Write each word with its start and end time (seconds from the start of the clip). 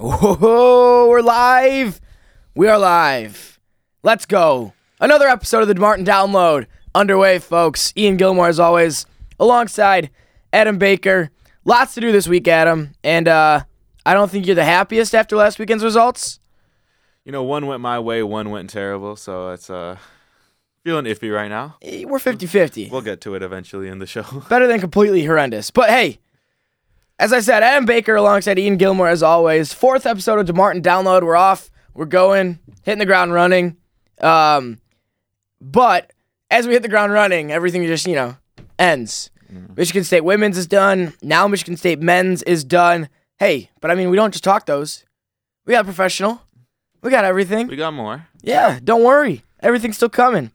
Whoa, 0.00 1.08
we're 1.08 1.22
live. 1.22 2.00
We 2.54 2.68
are 2.68 2.78
live. 2.78 3.58
Let's 4.04 4.26
go. 4.26 4.72
Another 5.00 5.26
episode 5.26 5.62
of 5.62 5.66
the 5.66 5.74
Martin 5.74 6.04
Download 6.04 6.66
underway, 6.94 7.40
folks. 7.40 7.92
Ian 7.96 8.16
Gilmore, 8.16 8.46
as 8.46 8.60
always, 8.60 9.06
alongside 9.40 10.10
Adam 10.52 10.78
Baker. 10.78 11.30
Lots 11.64 11.94
to 11.94 12.00
do 12.00 12.12
this 12.12 12.28
week, 12.28 12.46
Adam. 12.46 12.92
And 13.02 13.26
uh, 13.26 13.64
I 14.06 14.14
don't 14.14 14.30
think 14.30 14.46
you're 14.46 14.54
the 14.54 14.64
happiest 14.64 15.16
after 15.16 15.34
last 15.34 15.58
weekend's 15.58 15.82
results. 15.82 16.38
You 17.24 17.32
know, 17.32 17.42
one 17.42 17.66
went 17.66 17.80
my 17.80 17.98
way, 17.98 18.22
one 18.22 18.50
went 18.50 18.70
terrible, 18.70 19.16
so 19.16 19.50
it's 19.50 19.68
uh 19.68 19.96
feeling 20.84 21.06
iffy 21.06 21.34
right 21.34 21.48
now. 21.48 21.76
Eh, 21.82 22.04
We're 22.06 22.20
50 22.20 22.46
50. 22.46 22.88
We'll 22.90 23.00
get 23.00 23.20
to 23.22 23.34
it 23.34 23.42
eventually 23.42 23.88
in 23.88 23.98
the 23.98 24.06
show. 24.06 24.22
Better 24.48 24.68
than 24.68 24.78
completely 24.78 25.24
horrendous. 25.24 25.72
But 25.72 25.90
hey, 25.90 26.20
as 27.18 27.32
I 27.32 27.40
said, 27.40 27.62
Adam 27.62 27.84
Baker 27.84 28.14
alongside 28.14 28.58
Ian 28.58 28.76
Gilmore, 28.76 29.08
as 29.08 29.22
always. 29.22 29.72
Fourth 29.72 30.06
episode 30.06 30.38
of 30.38 30.54
DeMartin 30.54 30.82
Download. 30.82 31.22
We're 31.22 31.36
off. 31.36 31.70
We're 31.94 32.04
going, 32.04 32.60
hitting 32.84 33.00
the 33.00 33.06
ground 33.06 33.32
running. 33.32 33.76
Um, 34.20 34.80
but 35.60 36.12
as 36.50 36.66
we 36.66 36.74
hit 36.74 36.82
the 36.82 36.88
ground 36.88 37.12
running, 37.12 37.50
everything 37.50 37.84
just, 37.86 38.06
you 38.06 38.14
know, 38.14 38.36
ends. 38.78 39.30
Michigan 39.76 40.04
State 40.04 40.24
women's 40.24 40.58
is 40.58 40.66
done. 40.66 41.14
Now 41.22 41.48
Michigan 41.48 41.76
State 41.76 42.00
men's 42.00 42.42
is 42.42 42.64
done. 42.64 43.08
Hey, 43.38 43.70
but 43.80 43.90
I 43.90 43.94
mean, 43.94 44.10
we 44.10 44.16
don't 44.16 44.32
just 44.32 44.44
talk 44.44 44.66
those. 44.66 45.04
We 45.64 45.72
got 45.72 45.86
professional. 45.86 46.42
We 47.02 47.10
got 47.10 47.24
everything. 47.24 47.66
we 47.66 47.76
got 47.76 47.94
more. 47.94 48.26
Yeah, 48.42 48.78
don't 48.82 49.04
worry. 49.04 49.44
Everything's 49.60 49.96
still 49.96 50.08
coming. 50.08 50.52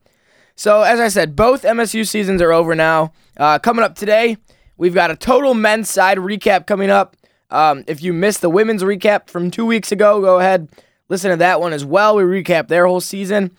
So, 0.55 0.81
as 0.83 0.99
I 0.99 1.07
said, 1.07 1.35
both 1.35 1.63
MSU 1.63 2.07
seasons 2.07 2.41
are 2.41 2.51
over 2.51 2.75
now. 2.75 3.13
Uh, 3.35 3.57
coming 3.57 3.83
up 3.83 3.95
today, 3.95 4.37
we've 4.77 4.93
got 4.93 5.11
a 5.11 5.15
total 5.15 5.53
men's 5.53 5.89
side 5.89 6.17
recap 6.17 6.67
coming 6.67 6.89
up. 6.89 7.15
Um, 7.49 7.83
if 7.87 8.01
you 8.01 8.13
missed 8.13 8.41
the 8.41 8.49
women's 8.49 8.83
recap 8.83 9.29
from 9.29 9.51
two 9.51 9.65
weeks 9.65 9.91
ago, 9.91 10.21
go 10.21 10.39
ahead, 10.39 10.69
listen 11.09 11.31
to 11.31 11.37
that 11.37 11.59
one 11.61 11.73
as 11.73 11.85
well. 11.85 12.15
We 12.15 12.23
recap 12.23 12.67
their 12.67 12.87
whole 12.87 13.01
season. 13.01 13.51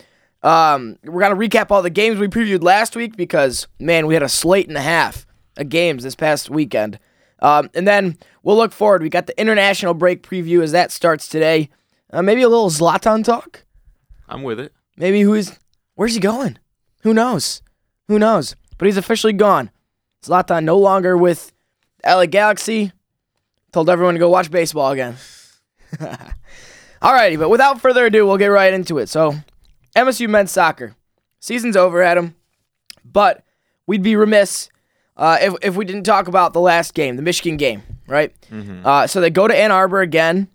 Um, 0.42 0.98
we're 1.04 1.20
going 1.20 1.38
to 1.38 1.58
recap 1.58 1.70
all 1.70 1.80
the 1.80 1.90
games 1.90 2.18
we 2.18 2.28
previewed 2.28 2.62
last 2.62 2.96
week 2.96 3.16
because, 3.16 3.66
man, 3.78 4.06
we 4.06 4.14
had 4.14 4.22
a 4.22 4.28
slate 4.28 4.68
and 4.68 4.76
a 4.76 4.82
half 4.82 5.26
of 5.56 5.68
games 5.68 6.02
this 6.02 6.14
past 6.14 6.50
weekend. 6.50 6.98
Um, 7.40 7.70
and 7.74 7.86
then 7.86 8.18
we'll 8.42 8.56
look 8.56 8.72
forward. 8.72 9.02
We 9.02 9.08
got 9.08 9.26
the 9.26 9.40
international 9.40 9.94
break 9.94 10.22
preview 10.22 10.62
as 10.62 10.72
that 10.72 10.92
starts 10.92 11.28
today. 11.28 11.70
Uh, 12.12 12.22
maybe 12.22 12.42
a 12.42 12.48
little 12.48 12.70
Zlatan 12.70 13.24
talk. 13.24 13.64
I'm 14.28 14.42
with 14.42 14.60
it. 14.60 14.72
Maybe 14.96 15.22
who's 15.22 15.58
where's 15.94 16.14
he 16.14 16.20
going? 16.20 16.58
Who 17.02 17.12
knows? 17.14 17.62
Who 18.08 18.18
knows? 18.18 18.56
But 18.78 18.86
he's 18.86 18.96
officially 18.96 19.32
gone. 19.32 19.70
Zlatan 20.24 20.64
no 20.64 20.78
longer 20.78 21.16
with 21.16 21.52
LA 22.04 22.26
Galaxy. 22.26 22.92
Told 23.72 23.90
everyone 23.90 24.14
to 24.14 24.20
go 24.20 24.28
watch 24.28 24.50
baseball 24.50 24.92
again. 24.92 25.16
Alrighty, 27.02 27.38
but 27.38 27.50
without 27.50 27.80
further 27.80 28.06
ado, 28.06 28.26
we'll 28.26 28.38
get 28.38 28.46
right 28.46 28.72
into 28.72 28.98
it. 28.98 29.08
So, 29.08 29.34
MSU 29.96 30.28
men's 30.28 30.50
soccer 30.50 30.94
season's 31.40 31.76
over, 31.76 32.02
Adam. 32.02 32.34
But 33.04 33.44
we'd 33.86 34.02
be 34.02 34.16
remiss 34.16 34.70
uh, 35.16 35.38
if 35.40 35.54
if 35.62 35.76
we 35.76 35.84
didn't 35.84 36.04
talk 36.04 36.26
about 36.26 36.52
the 36.52 36.60
last 36.60 36.94
game, 36.94 37.16
the 37.16 37.22
Michigan 37.22 37.56
game, 37.56 37.82
right? 38.06 38.32
Uh, 38.84 39.06
so 39.06 39.20
they 39.20 39.30
go 39.30 39.46
to 39.46 39.56
Ann 39.56 39.70
Arbor 39.70 40.00
again 40.00 40.48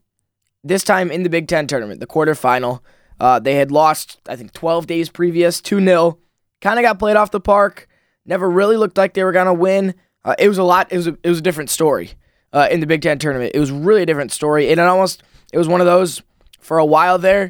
this 0.63 0.83
time 0.83 1.11
in 1.11 1.23
the 1.23 1.29
Big 1.29 1.47
Ten 1.47 1.67
tournament, 1.67 1.99
the 1.99 2.07
quarterfinal. 2.07 2.81
Uh, 3.19 3.37
they 3.39 3.55
had 3.55 3.69
lost, 3.69 4.19
I 4.29 4.37
think, 4.37 4.53
12 4.53 4.87
days 4.87 5.09
previous, 5.09 5.59
2 5.61 5.83
0. 5.83 6.17
Kind 6.61 6.79
of 6.79 6.83
got 6.83 6.99
played 6.99 7.17
off 7.17 7.31
the 7.31 7.41
park. 7.41 7.87
Never 8.29 8.47
really 8.47 8.77
looked 8.77 8.95
like 8.95 9.15
they 9.15 9.23
were 9.23 9.33
to 9.33 9.53
win. 9.53 9.95
Uh, 10.23 10.35
it 10.37 10.47
was 10.47 10.59
a 10.59 10.63
lot, 10.63 10.91
it 10.91 10.97
was 10.97 11.07
a, 11.07 11.17
it 11.23 11.29
was 11.29 11.39
a 11.39 11.41
different 11.41 11.71
story 11.71 12.11
uh, 12.53 12.67
in 12.69 12.79
the 12.79 12.85
Big 12.85 13.01
Ten 13.01 13.17
tournament. 13.17 13.53
It 13.55 13.59
was 13.59 13.71
really 13.71 14.03
a 14.03 14.05
different 14.05 14.31
story. 14.31 14.69
And 14.69 14.79
it 14.79 14.83
almost, 14.83 15.23
it 15.51 15.57
was 15.57 15.67
one 15.67 15.81
of 15.81 15.87
those 15.87 16.21
for 16.59 16.77
a 16.77 16.85
while 16.85 17.17
there, 17.17 17.45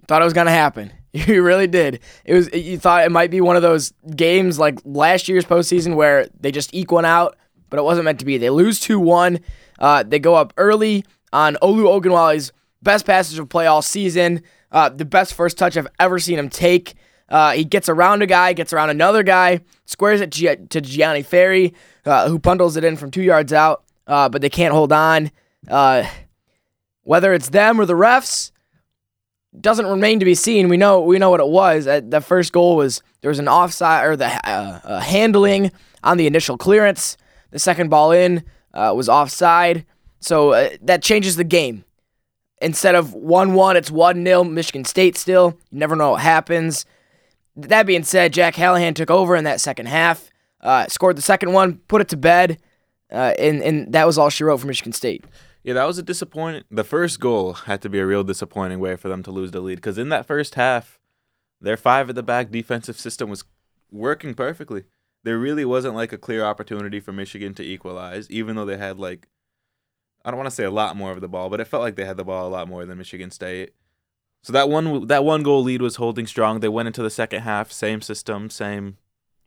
you 0.00 0.06
thought 0.08 0.22
it 0.22 0.24
was 0.24 0.32
to 0.32 0.50
happen. 0.50 0.90
You 1.14 1.42
really 1.42 1.66
did. 1.66 2.00
It 2.24 2.32
was, 2.32 2.50
you 2.54 2.78
thought 2.78 3.04
it 3.04 3.12
might 3.12 3.30
be 3.30 3.42
one 3.42 3.54
of 3.54 3.60
those 3.60 3.92
games 4.16 4.58
like 4.58 4.78
last 4.86 5.28
year's 5.28 5.44
postseason 5.44 5.94
where 5.94 6.26
they 6.40 6.50
just 6.50 6.72
eke 6.72 6.90
one 6.90 7.04
out, 7.04 7.36
but 7.68 7.78
it 7.78 7.82
wasn't 7.82 8.06
meant 8.06 8.20
to 8.20 8.24
be. 8.24 8.38
They 8.38 8.48
lose 8.48 8.80
2 8.80 8.98
1. 8.98 9.38
Uh, 9.78 10.04
they 10.04 10.18
go 10.18 10.34
up 10.34 10.54
early 10.56 11.04
on 11.30 11.56
Olu 11.56 12.00
Ogunwale's 12.00 12.52
best 12.80 13.04
passage 13.04 13.38
of 13.38 13.50
play 13.50 13.66
all 13.66 13.82
season. 13.82 14.42
Uh, 14.70 14.88
the 14.88 15.04
best 15.04 15.34
first 15.34 15.58
touch 15.58 15.76
I've 15.76 15.86
ever 16.00 16.18
seen 16.18 16.38
him 16.38 16.48
take. 16.48 16.94
Uh, 17.32 17.52
he 17.52 17.64
gets 17.64 17.88
around 17.88 18.20
a 18.20 18.26
guy, 18.26 18.52
gets 18.52 18.74
around 18.74 18.90
another 18.90 19.22
guy, 19.22 19.58
squares 19.86 20.20
it 20.20 20.30
Gi- 20.30 20.66
to 20.68 20.82
Gianni 20.82 21.22
Ferry, 21.22 21.72
uh, 22.04 22.28
who 22.28 22.38
bundles 22.38 22.76
it 22.76 22.84
in 22.84 22.94
from 22.94 23.10
two 23.10 23.22
yards 23.22 23.54
out, 23.54 23.84
uh, 24.06 24.28
but 24.28 24.42
they 24.42 24.50
can't 24.50 24.74
hold 24.74 24.92
on. 24.92 25.30
Uh, 25.66 26.04
whether 27.04 27.32
it's 27.32 27.48
them 27.48 27.80
or 27.80 27.86
the 27.86 27.94
refs 27.94 28.50
doesn't 29.58 29.86
remain 29.86 30.18
to 30.18 30.26
be 30.26 30.34
seen. 30.34 30.68
We 30.68 30.76
know 30.76 31.00
we 31.00 31.18
know 31.18 31.30
what 31.30 31.40
it 31.40 31.48
was. 31.48 31.86
Uh, 31.86 32.02
the 32.06 32.20
first 32.20 32.52
goal 32.52 32.76
was 32.76 33.02
there 33.22 33.30
was 33.30 33.38
an 33.38 33.48
offside 33.48 34.04
or 34.04 34.14
the 34.14 34.26
uh, 34.46 35.00
handling 35.00 35.72
on 36.04 36.18
the 36.18 36.26
initial 36.26 36.58
clearance. 36.58 37.16
The 37.50 37.58
second 37.58 37.88
ball 37.88 38.12
in 38.12 38.44
was 38.74 39.08
offside, 39.08 39.86
so 40.20 40.68
that 40.82 41.02
changes 41.02 41.36
the 41.36 41.44
game. 41.44 41.84
Instead 42.60 42.94
of 42.94 43.14
one 43.14 43.54
one, 43.54 43.76
it's 43.78 43.90
one 43.90 44.22
0 44.24 44.44
Michigan 44.44 44.84
State 44.84 45.16
still. 45.16 45.58
You 45.70 45.78
never 45.78 45.96
know 45.96 46.10
what 46.12 46.20
happens. 46.20 46.84
That 47.56 47.86
being 47.86 48.04
said, 48.04 48.32
Jack 48.32 48.54
Hallahan 48.54 48.94
took 48.94 49.10
over 49.10 49.36
in 49.36 49.44
that 49.44 49.60
second 49.60 49.86
half, 49.86 50.30
uh, 50.60 50.86
scored 50.88 51.16
the 51.16 51.22
second 51.22 51.52
one, 51.52 51.78
put 51.88 52.00
it 52.00 52.08
to 52.08 52.16
bed, 52.16 52.58
uh, 53.10 53.34
and 53.38 53.62
and 53.62 53.92
that 53.92 54.06
was 54.06 54.16
all 54.18 54.30
she 54.30 54.44
wrote 54.44 54.58
for 54.58 54.66
Michigan 54.66 54.92
State. 54.92 55.24
Yeah, 55.62 55.74
that 55.74 55.84
was 55.84 55.98
a 55.98 56.02
disappointing. 56.02 56.64
The 56.70 56.84
first 56.84 57.20
goal 57.20 57.52
had 57.52 57.82
to 57.82 57.88
be 57.88 58.00
a 58.00 58.06
real 58.06 58.24
disappointing 58.24 58.80
way 58.80 58.96
for 58.96 59.08
them 59.08 59.22
to 59.24 59.30
lose 59.30 59.52
the 59.52 59.60
lead 59.60 59.76
because 59.76 59.98
in 59.98 60.08
that 60.08 60.26
first 60.26 60.56
half, 60.56 60.98
their 61.60 61.76
five 61.76 62.08
at 62.08 62.16
the 62.16 62.22
back 62.22 62.50
defensive 62.50 62.98
system 62.98 63.30
was 63.30 63.44
working 63.90 64.34
perfectly. 64.34 64.84
There 65.22 65.38
really 65.38 65.64
wasn't 65.64 65.94
like 65.94 66.12
a 66.12 66.18
clear 66.18 66.44
opportunity 66.44 66.98
for 66.98 67.12
Michigan 67.12 67.54
to 67.54 67.62
equalize, 67.62 68.28
even 68.28 68.56
though 68.56 68.64
they 68.64 68.76
had 68.76 68.98
like, 68.98 69.28
I 70.24 70.30
don't 70.30 70.38
want 70.38 70.50
to 70.50 70.54
say 70.54 70.64
a 70.64 70.70
lot 70.70 70.96
more 70.96 71.12
of 71.12 71.20
the 71.20 71.28
ball, 71.28 71.48
but 71.48 71.60
it 71.60 71.68
felt 71.68 71.82
like 71.82 71.94
they 71.94 72.04
had 72.04 72.16
the 72.16 72.24
ball 72.24 72.48
a 72.48 72.50
lot 72.50 72.66
more 72.66 72.84
than 72.84 72.98
Michigan 72.98 73.30
State. 73.30 73.70
So 74.42 74.52
that 74.52 74.68
one 74.68 75.06
that 75.06 75.24
one 75.24 75.42
goal 75.42 75.62
lead 75.62 75.82
was 75.82 75.96
holding 75.96 76.26
strong. 76.26 76.60
They 76.60 76.68
went 76.68 76.88
into 76.88 77.02
the 77.02 77.10
second 77.10 77.42
half, 77.42 77.70
same 77.70 78.00
system, 78.00 78.50
same 78.50 78.96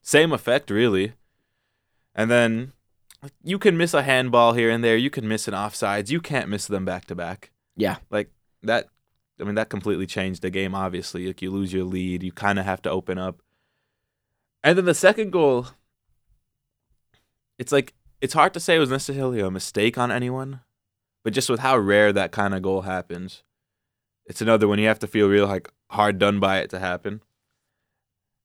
same 0.01 0.31
effect 0.31 0.69
really. 0.69 1.13
And 2.13 2.31
then 2.31 2.71
you 3.43 3.59
can 3.59 3.75
miss 3.75 3.93
a 3.93 4.03
handball 4.03 4.53
here 4.53 4.69
and 4.69 4.83
there, 4.83 4.95
you 4.95 5.09
can 5.09 5.27
miss 5.27 5.47
an 5.47 5.53
offsides, 5.53 6.09
you 6.11 6.21
can't 6.21 6.47
miss 6.47 6.67
them 6.67 6.85
back 6.85 7.05
to 7.05 7.15
back. 7.15 7.51
Yeah, 7.75 7.97
Like 8.09 8.29
that 8.63 8.87
I 9.39 9.43
mean 9.43 9.55
that 9.55 9.69
completely 9.69 10.05
changed 10.05 10.41
the 10.41 10.49
game 10.49 10.73
obviously. 10.73 11.27
Like 11.27 11.41
you 11.41 11.51
lose 11.51 11.73
your 11.73 11.83
lead, 11.83 12.23
you 12.23 12.31
kind 12.31 12.57
of 12.57 12.65
have 12.65 12.81
to 12.83 12.89
open 12.89 13.17
up. 13.17 13.41
And 14.63 14.77
then 14.77 14.85
the 14.85 14.93
second 14.93 15.31
goal 15.31 15.67
it's 17.57 17.71
like 17.71 17.93
it's 18.21 18.33
hard 18.33 18.53
to 18.53 18.59
say 18.61 18.77
it 18.77 18.79
was 18.79 18.89
necessarily 18.89 19.41
a 19.41 19.51
mistake 19.51 19.97
on 19.97 20.11
anyone, 20.11 20.61
but 21.23 21.33
just 21.33 21.49
with 21.49 21.59
how 21.59 21.77
rare 21.77 22.13
that 22.13 22.31
kind 22.31 22.53
of 22.53 22.61
goal 22.61 22.81
happens, 22.83 23.43
it's 24.25 24.41
another 24.41 24.67
one 24.67 24.79
you 24.79 24.87
have 24.87 24.99
to 24.99 25.07
feel 25.07 25.27
real 25.27 25.47
like 25.47 25.71
hard 25.89 26.19
done 26.19 26.39
by 26.39 26.59
it 26.59 26.69
to 26.71 26.79
happen. 26.79 27.21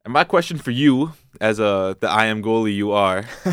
And 0.04 0.12
my 0.12 0.24
question 0.24 0.58
for 0.58 0.70
you, 0.70 1.12
as 1.40 1.58
a 1.58 1.96
the 2.00 2.08
I 2.08 2.26
am 2.26 2.42
goalie 2.42 2.74
you 2.74 2.92
are, 2.92 3.22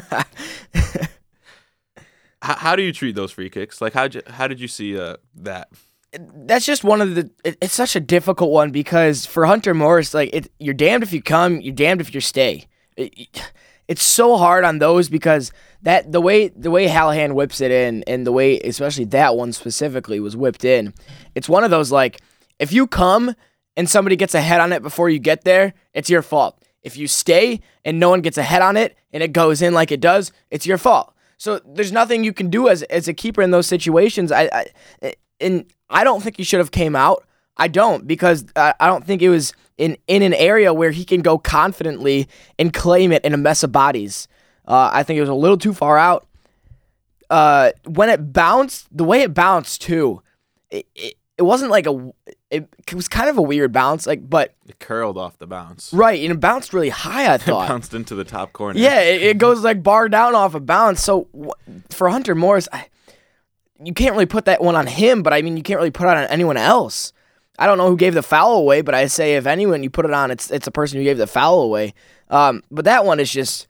how, 2.41 2.55
how 2.55 2.75
do 2.75 2.83
you 2.83 2.93
treat 2.93 3.15
those 3.15 3.31
free 3.31 3.49
kicks? 3.49 3.81
Like 3.81 3.93
how 3.93 4.07
how 4.27 4.47
did 4.47 4.59
you 4.59 4.67
see 4.67 4.99
uh, 4.99 5.17
that? 5.35 5.69
that's 6.17 6.65
just 6.65 6.83
one 6.83 7.01
of 7.01 7.15
the. 7.15 7.29
It, 7.43 7.57
it's 7.61 7.73
such 7.73 7.95
a 7.95 7.99
difficult 7.99 8.51
one 8.51 8.71
because 8.71 9.25
for 9.25 9.45
Hunter 9.45 9.73
Morris, 9.73 10.13
like 10.13 10.29
it, 10.33 10.51
you're 10.59 10.73
damned 10.73 11.03
if 11.03 11.13
you 11.13 11.21
come, 11.21 11.61
you're 11.61 11.75
damned 11.75 12.01
if 12.01 12.13
you 12.13 12.21
stay. 12.21 12.67
It- 12.95 13.51
it's 13.88 14.03
so 14.03 14.38
hard 14.38 14.64
on 14.64 14.80
those 14.80 15.09
because 15.09 15.52
that 15.81 16.12
the 16.12 16.22
way 16.22 16.50
the 16.50 16.72
way 16.72 16.88
Hallahan 16.88 17.34
whips 17.34 17.62
it 17.62 17.72
in 17.72 18.03
and 18.08 18.25
the 18.25 18.31
way 18.31 18.59
especially 18.59 19.06
that 19.06 19.36
one 19.36 19.53
specifically 19.53 20.20
was 20.20 20.36
whipped 20.36 20.66
in, 20.66 20.94
it's 21.36 21.48
one 21.50 21.63
of 21.63 21.72
those 21.72 21.92
like 21.92 22.22
if 22.60 22.74
you 22.74 22.88
come 22.88 23.36
and 23.75 23.89
somebody 23.89 24.16
gets 24.16 24.34
a 24.34 24.42
head 24.42 24.60
on 24.60 24.74
it 24.74 24.81
before 24.81 25.10
you 25.10 25.19
get 25.19 25.44
there, 25.44 25.74
it's 25.94 26.10
your 26.10 26.22
fault. 26.22 26.62
If 26.81 26.98
you 26.98 27.07
stay 27.07 27.62
and 27.86 28.00
no 28.00 28.10
one 28.10 28.22
gets 28.22 28.38
a 28.38 28.44
head 28.44 28.62
on 28.62 28.78
it 28.78 28.95
and 29.13 29.22
it 29.22 29.34
goes 29.34 29.62
in 29.62 29.74
like 29.74 29.92
it 29.92 30.01
does, 30.01 30.31
it's 30.50 30.66
your 30.66 30.78
fault. 30.78 31.13
So 31.38 31.60
there's 31.66 31.92
nothing 31.92 32.24
you 32.24 32.33
can 32.33 32.50
do 32.50 32.68
as 32.68 32.83
as 32.83 33.07
a 33.07 33.13
keeper 33.13 33.42
in 33.42 33.51
those 33.51 33.68
situations. 33.68 34.31
I, 34.31 34.50
I 35.01 35.13
and 35.40 35.66
I 35.90 36.04
don't 36.04 36.22
think 36.22 36.38
he 36.38 36.44
should 36.44 36.60
have 36.60 36.72
came 36.72 36.95
out. 36.95 37.26
I 37.57 37.68
don't 37.68 38.06
because 38.07 38.45
I, 38.56 38.74
don't 38.81 39.06
think 39.06 39.21
it 39.21 39.30
was 39.30 39.54
in 39.77 39.98
in 40.07 40.21
an 40.21 40.33
area 40.33 40.74
where 40.74 40.92
he 40.92 41.04
can 41.06 41.21
go 41.21 41.38
confidently 41.38 42.27
and 42.59 42.74
claim 42.74 43.12
it 43.12 43.25
in 43.25 43.33
a 43.33 43.38
mess 43.38 43.63
of 43.63 43.71
bodies. 43.71 44.27
Uh, 44.68 44.89
I 44.94 45.04
think 45.04 45.18
it 45.18 45.21
was 45.21 45.30
a 45.30 45.33
little 45.33 45.57
too 45.57 45.74
far 45.74 45.98
out. 45.98 46.27
Uh, 47.30 47.71
when 47.86 48.09
it 48.09 48.31
bounced, 48.31 48.88
the 48.95 49.04
way 49.04 49.21
it 49.21 49.33
bounced 49.33 49.81
too, 49.81 50.21
it, 50.69 50.88
it, 50.95 51.15
it 51.38 51.42
wasn't 51.44 51.71
like 51.71 51.86
a. 51.88 52.12
It, 52.50 52.69
it 52.88 52.94
was 52.94 53.09
kind 53.09 53.30
of 53.30 53.38
a 53.38 53.42
weird 53.42 53.74
bounce, 53.74 54.07
like 54.07 54.30
but 54.30 54.54
It 54.68 54.80
curled 54.80 55.18
off 55.18 55.38
the 55.38 55.48
bounce. 55.48 55.92
right, 55.94 56.21
and 56.21 56.31
it 56.31 56.39
bounced 56.39 56.74
really 56.74 56.89
high. 56.89 57.30
I 57.30 57.36
It 57.36 57.42
thought. 57.42 57.68
bounced 57.68 57.94
into 57.94 58.15
the 58.15 58.24
top 58.24 58.54
corner. 58.54 58.80
Yeah, 58.80 59.01
it, 59.01 59.21
it 59.21 59.38
goes 59.38 59.62
like 59.63 59.83
bar 59.83 60.07
down 60.07 60.36
off 60.36 60.56
a 60.56 60.59
bounce. 60.62 61.04
So 61.04 61.27
for 61.89 62.07
Hunter 62.09 62.33
Morris, 62.36 62.69
I, 62.71 62.88
you 63.83 63.94
can't 63.94 64.13
really 64.13 64.25
put 64.25 64.45
that 64.45 64.62
one 64.63 64.75
on 64.75 64.88
him, 64.88 65.21
but 65.24 65.33
I 65.33 65.42
mean, 65.42 65.57
you 65.57 65.63
can't 65.63 65.77
really 65.77 65.92
put 65.92 66.04
it 66.07 66.15
on 66.15 66.24
anyone 66.27 66.56
else. 66.57 67.12
I 67.59 67.65
don't 67.65 67.77
know 67.77 67.88
who 67.88 67.98
gave 67.98 68.13
the 68.13 68.24
foul 68.24 68.56
away, 68.56 68.81
but 68.81 68.94
I 68.94 69.07
say 69.07 69.36
if 69.36 69.48
anyone 69.48 69.83
you 69.83 69.89
put 69.89 70.06
it 70.06 70.13
on, 70.13 70.31
it's 70.31 70.51
it's 70.51 70.65
the 70.65 70.71
person 70.71 70.98
who 70.98 71.04
gave 71.04 71.18
the 71.18 71.27
foul 71.27 71.62
away. 71.62 71.94
Um, 72.30 72.63
but 72.69 72.86
that 72.86 73.06
one 73.06 73.19
is 73.19 73.31
just 73.31 73.68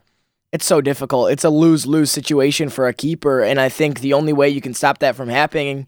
it's 0.51 0.65
so 0.65 0.81
difficult. 0.81 1.31
It's 1.31 1.43
a 1.43 1.49
lose 1.49 1.85
lose 1.85 2.11
situation 2.11 2.69
for 2.69 2.87
a 2.87 2.93
keeper, 2.93 3.41
and 3.41 3.59
I 3.59 3.69
think 3.69 3.99
the 3.99 4.13
only 4.13 4.33
way 4.33 4.49
you 4.49 4.61
can 4.61 4.73
stop 4.73 4.99
that 4.99 5.15
from 5.15 5.29
happening 5.29 5.87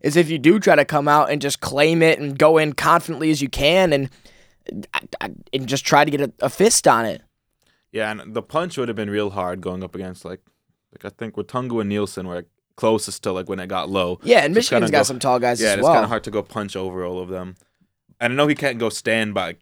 is 0.00 0.16
if 0.16 0.30
you 0.30 0.38
do 0.38 0.58
try 0.58 0.76
to 0.76 0.84
come 0.84 1.08
out 1.08 1.30
and 1.30 1.42
just 1.42 1.60
claim 1.60 2.02
it 2.02 2.18
and 2.18 2.38
go 2.38 2.56
in 2.56 2.72
confidently 2.72 3.30
as 3.30 3.42
you 3.42 3.48
can, 3.48 3.92
and 3.92 4.10
and 5.20 5.66
just 5.66 5.84
try 5.84 6.04
to 6.04 6.10
get 6.10 6.20
a, 6.20 6.32
a 6.40 6.48
fist 6.48 6.86
on 6.86 7.04
it. 7.04 7.22
Yeah, 7.92 8.10
and 8.10 8.34
the 8.34 8.42
punch 8.42 8.78
would 8.78 8.88
have 8.88 8.96
been 8.96 9.10
real 9.10 9.30
hard 9.30 9.60
going 9.60 9.82
up 9.82 9.94
against 9.94 10.24
like, 10.24 10.40
like 10.92 11.04
I 11.04 11.08
think 11.08 11.36
with 11.36 11.48
Tungu 11.48 11.80
and 11.80 11.88
Nielsen 11.88 12.28
were 12.28 12.44
closest 12.76 13.22
to 13.24 13.32
like 13.32 13.48
when 13.48 13.60
it 13.60 13.66
got 13.68 13.88
low. 13.90 14.18
Yeah, 14.22 14.38
and 14.38 14.44
kinda 14.46 14.58
Michigan's 14.58 14.90
got 14.90 14.98
go- 14.98 15.02
some 15.04 15.18
tall 15.18 15.38
guys 15.38 15.60
Yeah, 15.60 15.68
as 15.68 15.72
and 15.74 15.82
well. 15.82 15.92
it's 15.92 15.96
kind 15.96 16.04
of 16.04 16.10
hard 16.10 16.24
to 16.24 16.30
go 16.30 16.42
punch 16.42 16.76
over 16.76 17.04
all 17.04 17.18
of 17.20 17.28
them. 17.28 17.56
And 18.20 18.32
I 18.32 18.36
know 18.36 18.46
he 18.46 18.54
can't 18.54 18.78
go 18.78 18.88
stand 18.88 19.34
by. 19.34 19.56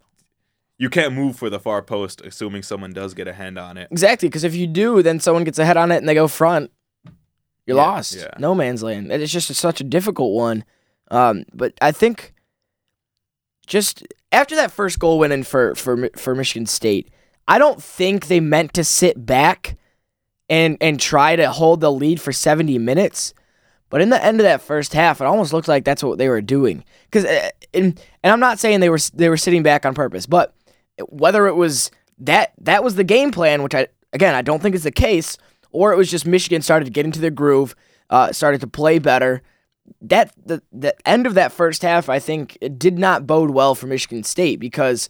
You 0.79 0.89
can't 0.91 1.13
move 1.13 1.37
for 1.37 1.51
the 1.51 1.59
far 1.59 1.83
post, 1.83 2.21
assuming 2.21 2.63
someone 2.63 2.93
does 2.93 3.13
get 3.15 3.27
a 3.27 3.33
hand 3.33 3.59
on 3.59 3.77
it. 3.77 3.89
Exactly, 3.91 4.29
because 4.29 4.45
if 4.45 4.55
you 4.55 4.67
do, 4.69 5.03
then 5.03 5.19
someone 5.21 5.43
gets 5.45 5.59
a 5.59 5.65
head 5.65 5.77
on 5.77 5.91
it 5.91 5.97
and 5.97 6.09
they 6.09 6.15
go 6.15 6.29
front. 6.29 6.71
You're 7.67 7.77
Yeah, 7.77 7.83
lost. 7.83 8.15
yeah. 8.17 8.29
No 8.39 8.55
man's 8.55 8.83
land. 8.83 9.11
It's 9.13 9.33
just 9.33 9.53
such 9.55 9.81
a 9.81 9.85
difficult 9.85 10.33
one. 10.35 10.65
Um, 11.11 11.45
but 11.53 11.75
I 11.83 11.91
think 11.93 12.33
just 13.67 14.07
after 14.33 14.55
that 14.57 14.71
first 14.71 14.99
goal 14.99 15.19
went 15.19 15.33
in 15.33 15.43
for 15.43 15.75
for 15.75 16.09
for 16.17 16.35
Michigan 16.35 16.67
State, 16.67 17.11
I 17.47 17.59
don't 17.59 17.83
think 17.83 18.27
they 18.29 18.41
meant 18.41 18.75
to 18.75 18.85
sit 18.85 19.25
back 19.27 19.77
and 20.49 20.77
and 20.81 20.99
try 20.99 21.37
to 21.37 21.51
hold 21.51 21.81
the 21.81 21.93
lead 21.93 22.21
for 22.21 22.33
70 22.33 22.79
minutes. 22.79 23.35
But 23.91 24.03
in 24.03 24.11
the 24.11 24.23
end 24.23 24.41
of 24.41 24.45
that 24.45 24.61
first 24.61 24.93
half, 24.93 25.21
it 25.21 25.25
almost 25.25 25.53
looked 25.53 25.69
like 25.69 25.85
that's 25.85 26.03
what 26.03 26.19
they 26.19 26.29
were 26.29 26.43
doing. 26.43 26.85
Because 27.05 27.25
and 27.73 28.01
and 28.23 28.33
I'm 28.33 28.41
not 28.41 28.59
saying 28.59 28.81
they 28.81 28.91
were 28.91 28.99
they 29.15 29.29
were 29.29 29.37
sitting 29.37 29.63
back 29.63 29.87
on 29.87 29.95
purpose, 29.95 30.27
but 30.27 30.55
whether 31.09 31.47
it 31.47 31.55
was 31.55 31.91
that 32.19 32.53
that 32.61 32.85
was 32.85 32.97
the 32.97 33.05
game 33.05 33.31
plan, 33.31 33.63
which 33.63 33.75
I 33.75 33.89
again 34.13 34.35
I 34.35 34.43
don't 34.43 34.61
think 34.61 34.75
is 34.75 34.85
the 34.85 34.91
case, 34.91 35.39
or 35.71 35.93
it 35.93 35.97
was 35.97 36.11
just 36.11 36.27
Michigan 36.27 36.63
started 36.63 36.85
to 36.87 36.91
get 36.91 37.07
into 37.07 37.21
the 37.21 37.31
groove, 37.31 37.75
uh, 38.11 38.33
started 38.33 38.61
to 38.61 38.67
play 38.67 38.99
better. 38.99 39.43
That 40.03 40.35
the 40.45 40.63
the 40.71 40.95
end 41.09 41.27
of 41.27 41.35
that 41.35 41.53
first 41.53 41.81
half, 41.81 42.11
I 42.11 42.19
think, 42.19 42.59
it 42.61 42.79
did 42.79 42.99
not 42.99 43.27
bode 43.27 43.51
well 43.51 43.75
for 43.75 43.87
Michigan 43.87 44.23
State 44.23 44.61
because 44.61 45.09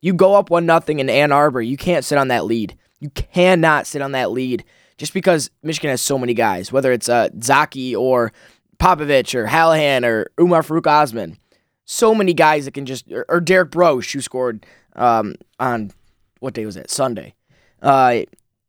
you 0.00 0.14
go 0.14 0.34
up 0.34 0.50
one 0.50 0.66
nothing 0.66 0.98
in 0.98 1.10
Ann 1.10 1.32
Arbor, 1.32 1.60
you 1.60 1.76
can't 1.76 2.04
sit 2.04 2.16
on 2.16 2.28
that 2.28 2.46
lead. 2.46 2.76
You 3.04 3.10
cannot 3.10 3.86
sit 3.86 4.00
on 4.00 4.12
that 4.12 4.30
lead 4.30 4.64
just 4.96 5.12
because 5.12 5.50
Michigan 5.62 5.90
has 5.90 6.00
so 6.00 6.16
many 6.16 6.32
guys, 6.32 6.72
whether 6.72 6.90
it's 6.90 7.06
uh, 7.06 7.28
Zaki 7.42 7.94
or 7.94 8.32
Popovich 8.78 9.34
or 9.34 9.46
Hallahan 9.46 10.06
or 10.06 10.30
Umar 10.40 10.62
Farouk 10.62 10.86
Osman. 10.86 11.36
So 11.84 12.14
many 12.14 12.32
guys 12.32 12.64
that 12.64 12.72
can 12.72 12.86
just, 12.86 13.12
or, 13.12 13.26
or 13.28 13.42
Derek 13.42 13.70
Broche, 13.70 14.10
who 14.10 14.22
scored 14.22 14.64
um, 14.96 15.34
on, 15.60 15.90
what 16.40 16.54
day 16.54 16.64
was 16.64 16.78
it? 16.78 16.90
Sunday. 16.90 17.34
Uh, 17.82 18.20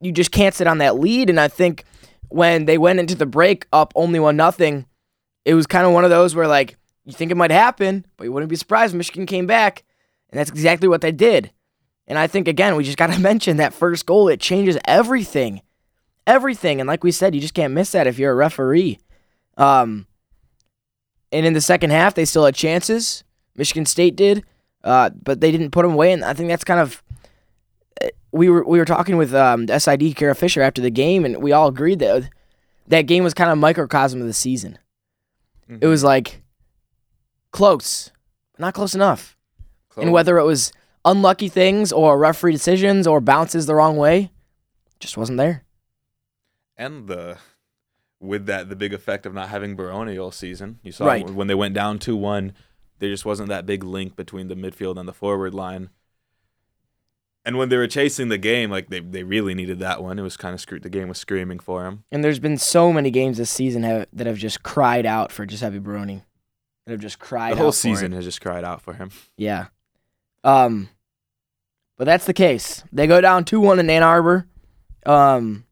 you 0.02 0.12
just 0.12 0.34
can't 0.34 0.54
sit 0.54 0.68
on 0.68 0.80
that 0.80 1.00
lead. 1.00 1.30
And 1.30 1.40
I 1.40 1.48
think 1.48 1.86
when 2.28 2.66
they 2.66 2.78
went 2.78 3.00
into 3.00 3.16
the 3.16 3.26
break 3.26 3.68
up 3.72 3.94
only 3.96 4.20
one 4.20 4.36
nothing, 4.36 4.86
it 5.46 5.54
was 5.54 5.66
kind 5.66 5.88
of 5.88 5.94
one 5.94 6.04
of 6.04 6.10
those 6.10 6.36
where 6.36 6.50
like 6.50 6.76
you 7.06 7.14
think 7.14 7.32
it 7.32 7.38
might 7.38 7.52
happen, 7.52 8.06
but 8.18 8.26
you 8.26 8.34
wouldn't 8.34 8.50
be 8.50 8.58
surprised 8.58 8.94
Michigan 8.96 9.28
came 9.28 9.48
back, 9.48 9.86
and 10.30 10.38
that's 10.38 10.50
exactly 10.50 10.90
what 10.90 11.00
they 11.00 11.14
did. 11.14 11.52
And 12.08 12.20
I 12.20 12.28
think 12.28 12.48
again, 12.48 12.76
we 12.76 12.84
just 12.84 12.98
got 12.98 13.12
to 13.12 13.20
mention 13.32 13.58
that 13.58 13.74
first 13.74 14.06
goal. 14.06 14.28
It 14.28 14.40
changes 14.40 14.78
everything, 14.86 15.62
everything. 16.28 16.80
And 16.80 16.88
like 16.88 17.04
we 17.04 17.12
said, 17.12 17.36
you 17.36 17.42
just 17.42 17.54
can't 17.54 17.74
miss 17.74 17.92
that 17.92 18.08
if 18.08 18.20
you're 18.20 18.32
a 18.32 18.36
referee. 18.36 19.00
Um, 19.58 20.08
and 21.32 21.46
in 21.46 21.54
the 21.54 21.62
second 21.62 21.90
half, 21.92 22.14
they 22.14 22.26
still 22.26 22.46
had 22.46 22.56
chances. 22.56 23.24
Michigan 23.56 23.86
State 23.86 24.16
did, 24.16 24.44
uh, 24.84 25.10
but 25.10 25.42
they 25.42 25.52
didn't 25.52 25.72
put 25.72 25.84
them 25.84 25.94
away. 25.94 26.12
And 26.12 26.24
I 26.24 26.34
think 26.34 26.50
that's 26.50 26.64
kind 26.64 26.80
of 26.80 27.04
uh, 28.02 28.08
we 28.32 28.50
were 28.50 28.64
we 28.66 28.80
were 28.80 28.86
talking 28.86 29.18
with 29.18 29.34
um, 29.34 29.68
SID 29.68 30.16
Kara 30.16 30.36
Fisher 30.36 30.62
after 30.62 30.82
the 30.82 30.90
game, 30.92 31.26
and 31.26 31.42
we 31.42 31.52
all 31.52 31.68
agreed 31.68 32.00
that 32.00 32.30
that 32.88 33.04
game 33.04 33.24
was 33.24 33.34
kind 33.34 33.50
of 33.50 33.58
microcosm 33.58 34.22
of 34.22 34.28
the 34.28 34.34
season. 34.34 34.78
It 35.82 35.88
was 35.88 36.04
like 36.04 36.44
close, 37.52 38.12
not 38.60 38.74
close 38.74 38.94
enough. 38.94 39.36
And 39.98 40.12
whether 40.12 40.38
it 40.38 40.44
was 40.44 40.72
unlucky 41.06 41.48
things 41.48 41.92
or 41.94 42.18
referee 42.18 42.52
decisions 42.52 43.06
or 43.08 43.22
bounces 43.22 43.66
the 43.68 43.76
wrong 43.76 43.96
way, 43.96 44.32
just 45.00 45.18
wasn't 45.18 45.38
there. 45.38 45.64
and 46.78 47.08
the 47.08 47.38
with 48.20 48.48
that 48.48 48.70
the 48.70 48.76
big 48.76 48.94
effect 48.94 49.26
of 49.26 49.34
not 49.34 49.50
having 49.50 49.76
Barone 49.76 50.18
all 50.18 50.32
season. 50.32 50.80
You 50.84 50.92
saw 50.92 51.06
Right. 51.06 51.30
when 51.30 51.48
they 51.48 51.54
went 51.56 51.74
down 51.76 52.00
two 52.00 52.16
one, 52.18 52.54
there 53.00 53.10
just 53.10 53.26
wasn't 53.26 53.50
that 53.50 53.66
big 53.66 53.84
link 53.84 54.16
between 54.16 54.48
the 54.48 54.56
midfield 54.56 54.98
and 54.98 55.08
the 55.08 55.14
forward 55.14 55.54
line. 55.54 55.90
And 57.46 57.58
when 57.58 57.70
they 57.70 57.78
were 57.78 57.86
chasing 57.88 58.30
the 58.30 58.40
game, 58.40 58.72
like 58.72 58.90
they, 58.90 59.00
they 59.02 59.22
really 59.24 59.54
needed 59.54 59.78
that 59.80 60.02
one. 60.02 60.18
It 60.18 60.24
was 60.24 60.36
kind 60.36 60.56
of 60.56 60.60
screwed. 60.62 60.82
The 60.82 60.90
game 60.90 61.08
was 61.08 61.20
screaming 61.20 61.60
for 61.60 61.86
him. 61.86 62.04
And 62.12 62.24
there's 62.24 62.40
been 62.40 62.58
so 62.58 62.92
many 62.92 63.12
games 63.12 63.38
this 63.38 63.52
season 63.52 63.84
have, 63.84 64.08
that 64.14 64.26
have 64.26 64.38
just 64.38 64.64
cried 64.64 65.06
out 65.06 65.32
for 65.32 65.46
Giuseppe 65.46 65.78
Barone. 65.78 66.24
That 66.86 66.94
have 66.94 67.02
just 67.02 67.20
cried 67.20 67.52
out. 67.52 67.58
The 67.58 67.62
whole 67.62 67.72
season 67.72 68.14
has 68.14 68.26
just 68.26 68.42
cried 68.42 68.64
out 68.64 68.82
for 68.82 68.94
him. 68.94 69.12
Yeah. 69.38 69.68
Um, 70.44 70.90
but 71.98 72.06
that's 72.06 72.26
the 72.26 72.34
case. 72.34 72.84
They 72.92 73.08
go 73.08 73.22
down 73.22 73.46
2 73.46 73.60
1 73.60 73.80
in 73.80 73.90
Ann 73.90 74.04
Arbor, 74.04 74.48
um, 75.06 75.66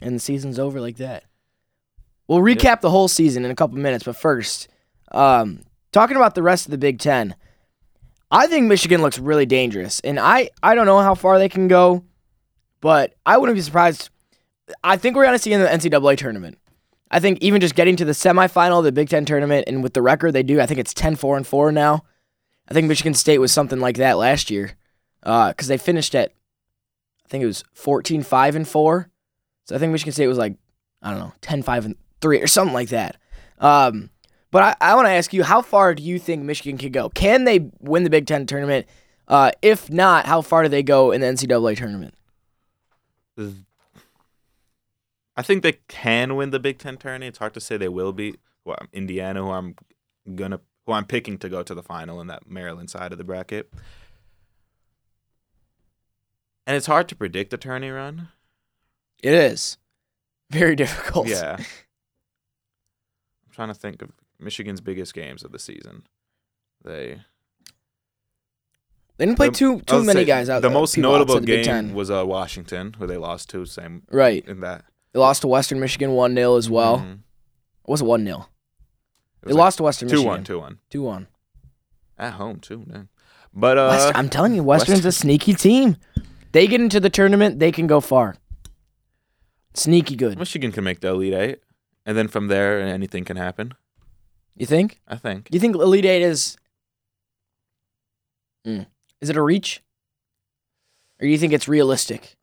and 0.00 0.14
the 0.14 0.20
season's 0.20 0.58
over 0.58 0.80
like 0.80 0.96
that. 0.96 1.24
We'll 2.28 2.40
recap 2.40 2.80
the 2.80 2.90
whole 2.90 3.08
season 3.08 3.44
in 3.44 3.50
a 3.50 3.54
couple 3.54 3.76
minutes, 3.76 4.04
but 4.04 4.16
first, 4.16 4.68
um, 5.12 5.64
talking 5.92 6.16
about 6.16 6.34
the 6.34 6.42
rest 6.42 6.66
of 6.66 6.70
the 6.70 6.78
Big 6.78 6.98
Ten, 6.98 7.34
I 8.30 8.46
think 8.46 8.66
Michigan 8.66 9.02
looks 9.02 9.18
really 9.18 9.46
dangerous, 9.46 10.00
and 10.00 10.18
I, 10.18 10.50
I 10.62 10.74
don't 10.74 10.86
know 10.86 11.00
how 11.00 11.14
far 11.14 11.38
they 11.38 11.48
can 11.48 11.68
go, 11.68 12.04
but 12.80 13.14
I 13.26 13.36
wouldn't 13.36 13.56
be 13.56 13.62
surprised. 13.62 14.10
I 14.82 14.96
think 14.96 15.16
we're 15.16 15.24
going 15.24 15.36
to 15.36 15.42
see 15.42 15.52
in 15.52 15.60
the 15.60 15.66
NCAA 15.66 16.16
tournament. 16.16 16.58
I 17.10 17.20
think 17.20 17.38
even 17.42 17.60
just 17.60 17.74
getting 17.74 17.96
to 17.96 18.04
the 18.04 18.12
semifinal 18.12 18.78
of 18.78 18.84
the 18.84 18.92
Big 18.92 19.08
Ten 19.08 19.24
tournament, 19.24 19.64
and 19.68 19.82
with 19.82 19.92
the 19.92 20.02
record 20.02 20.32
they 20.32 20.42
do, 20.42 20.60
I 20.60 20.66
think 20.66 20.80
it's 20.80 20.94
10 20.94 21.16
4 21.16 21.36
and 21.36 21.46
4 21.46 21.72
now. 21.72 22.04
I 22.68 22.72
think 22.72 22.88
Michigan 22.88 23.12
State 23.12 23.38
was 23.38 23.52
something 23.52 23.78
like 23.78 23.98
that 23.98 24.16
last 24.16 24.50
year 24.50 24.76
because 25.24 25.68
they 25.68 25.78
finished 25.78 26.14
at, 26.14 26.32
I 27.24 27.28
think 27.28 27.42
it 27.42 27.46
was 27.46 27.64
14 27.72 28.22
5 28.22 28.56
and 28.56 28.68
4. 28.68 29.10
So 29.64 29.74
I 29.74 29.78
think 29.78 29.92
Michigan 29.92 30.12
State 30.12 30.28
was 30.28 30.38
like, 30.38 30.56
I 31.02 31.10
don't 31.10 31.20
know, 31.20 31.32
10 31.40 31.62
5 31.62 31.86
and 31.86 31.96
3 32.20 32.40
or 32.40 32.46
something 32.46 32.74
like 32.74 32.90
that. 32.90 33.16
Um, 33.58 34.10
but 34.50 34.62
I, 34.62 34.90
I 34.92 34.94
want 34.94 35.06
to 35.06 35.12
ask 35.12 35.32
you, 35.32 35.42
how 35.42 35.62
far 35.62 35.94
do 35.94 36.02
you 36.02 36.18
think 36.18 36.44
Michigan 36.44 36.78
could 36.78 36.92
go? 36.92 37.08
Can 37.08 37.44
they 37.44 37.70
win 37.80 38.04
the 38.04 38.10
Big 38.10 38.26
Ten 38.26 38.46
tournament? 38.46 38.86
Uh, 39.26 39.50
if 39.62 39.90
not, 39.90 40.26
how 40.26 40.42
far 40.42 40.62
do 40.62 40.68
they 40.68 40.82
go 40.82 41.10
in 41.10 41.22
the 41.22 41.26
NCAA 41.26 41.76
tournament? 41.76 42.14
I 45.36 45.42
think 45.42 45.62
they 45.62 45.78
can 45.88 46.36
win 46.36 46.50
the 46.50 46.60
Big 46.60 46.78
Ten 46.78 46.96
tournament. 46.96 47.30
It's 47.30 47.38
hard 47.38 47.54
to 47.54 47.60
say 47.60 47.76
they 47.76 47.88
will 47.88 48.12
beat 48.12 48.38
well, 48.64 48.78
Indiana, 48.92 49.42
who 49.42 49.50
I'm 49.50 49.74
gonna 50.34 50.60
who 50.86 50.92
I'm 50.92 51.04
picking 51.04 51.38
to 51.38 51.48
go 51.48 51.62
to 51.62 51.74
the 51.74 51.82
final 51.82 52.20
in 52.20 52.28
that 52.28 52.48
Maryland 52.48 52.90
side 52.90 53.12
of 53.12 53.18
the 53.18 53.24
bracket. 53.24 53.72
And 56.66 56.76
it's 56.76 56.86
hard 56.86 57.08
to 57.08 57.16
predict 57.16 57.52
a 57.52 57.56
tourney 57.58 57.90
run. 57.90 58.28
It 59.22 59.32
is 59.34 59.76
very 60.50 60.74
difficult. 60.76 61.28
Yeah. 61.28 61.56
I'm 61.58 61.64
trying 63.52 63.68
to 63.68 63.74
think 63.74 64.02
of 64.02 64.10
Michigan's 64.40 64.80
biggest 64.80 65.14
games 65.14 65.44
of 65.44 65.52
the 65.52 65.58
season. 65.58 66.04
They 66.84 67.20
They 69.16 69.26
didn't 69.26 69.36
play 69.36 69.48
the- 69.48 69.54
too 69.54 69.80
too 69.82 70.02
many 70.04 70.24
guys 70.24 70.48
out. 70.50 70.60
There. 70.62 70.70
The 70.70 70.74
most 70.74 70.96
notable 70.98 71.40
the 71.40 71.46
game 71.62 71.94
was 71.94 72.10
uh, 72.10 72.24
Washington, 72.26 72.94
who 72.98 73.06
they 73.06 73.16
lost 73.16 73.50
to. 73.50 73.64
Same 73.66 74.02
right. 74.10 74.44
in 74.46 74.60
that. 74.60 74.84
They 75.12 75.20
lost 75.20 75.42
to 75.42 75.48
Western 75.48 75.78
Michigan 75.80 76.12
one 76.12 76.34
0 76.34 76.56
as 76.56 76.68
well. 76.68 76.98
Mhm. 76.98 77.12
It 77.14 77.90
was 77.90 78.02
one 78.02 78.24
0 78.24 78.48
They 79.42 79.52
like 79.52 79.58
lost 79.58 79.76
to 79.78 79.84
Western 79.84 80.08
2-1, 80.08 80.12
Michigan. 80.12 80.26
one, 80.28 80.44
two 80.44 80.58
one 80.58 80.78
Two 80.90 81.02
one. 81.02 81.26
at 82.18 82.32
home 82.34 82.58
too. 82.58 82.84
Man. 82.86 83.08
But 83.52 83.78
uh, 83.78 83.88
West, 83.90 84.12
I'm 84.16 84.28
telling 84.28 84.54
you, 84.56 84.64
Western's 84.64 85.04
a 85.04 85.12
sneaky 85.12 85.54
team. 85.54 85.96
They 86.54 86.68
get 86.68 86.80
into 86.80 87.00
the 87.00 87.10
tournament, 87.10 87.58
they 87.58 87.72
can 87.72 87.88
go 87.88 88.00
far. 88.00 88.36
Sneaky 89.74 90.14
good. 90.14 90.38
Michigan 90.38 90.70
can 90.70 90.84
make 90.84 91.00
the 91.00 91.08
Elite 91.08 91.34
Eight, 91.34 91.58
and 92.06 92.16
then 92.16 92.28
from 92.28 92.46
there, 92.46 92.80
anything 92.80 93.24
can 93.24 93.36
happen. 93.36 93.74
You 94.56 94.64
think? 94.64 95.00
I 95.08 95.16
think. 95.16 95.48
You 95.50 95.58
think 95.58 95.74
Elite 95.74 96.04
Eight 96.04 96.22
is? 96.22 96.56
Mm. 98.64 98.86
Is 99.20 99.30
it 99.30 99.36
a 99.36 99.42
reach? 99.42 99.82
Or 101.20 101.24
do 101.26 101.28
you 101.28 101.38
think 101.38 101.52
it's 101.52 101.66
realistic? 101.66 102.36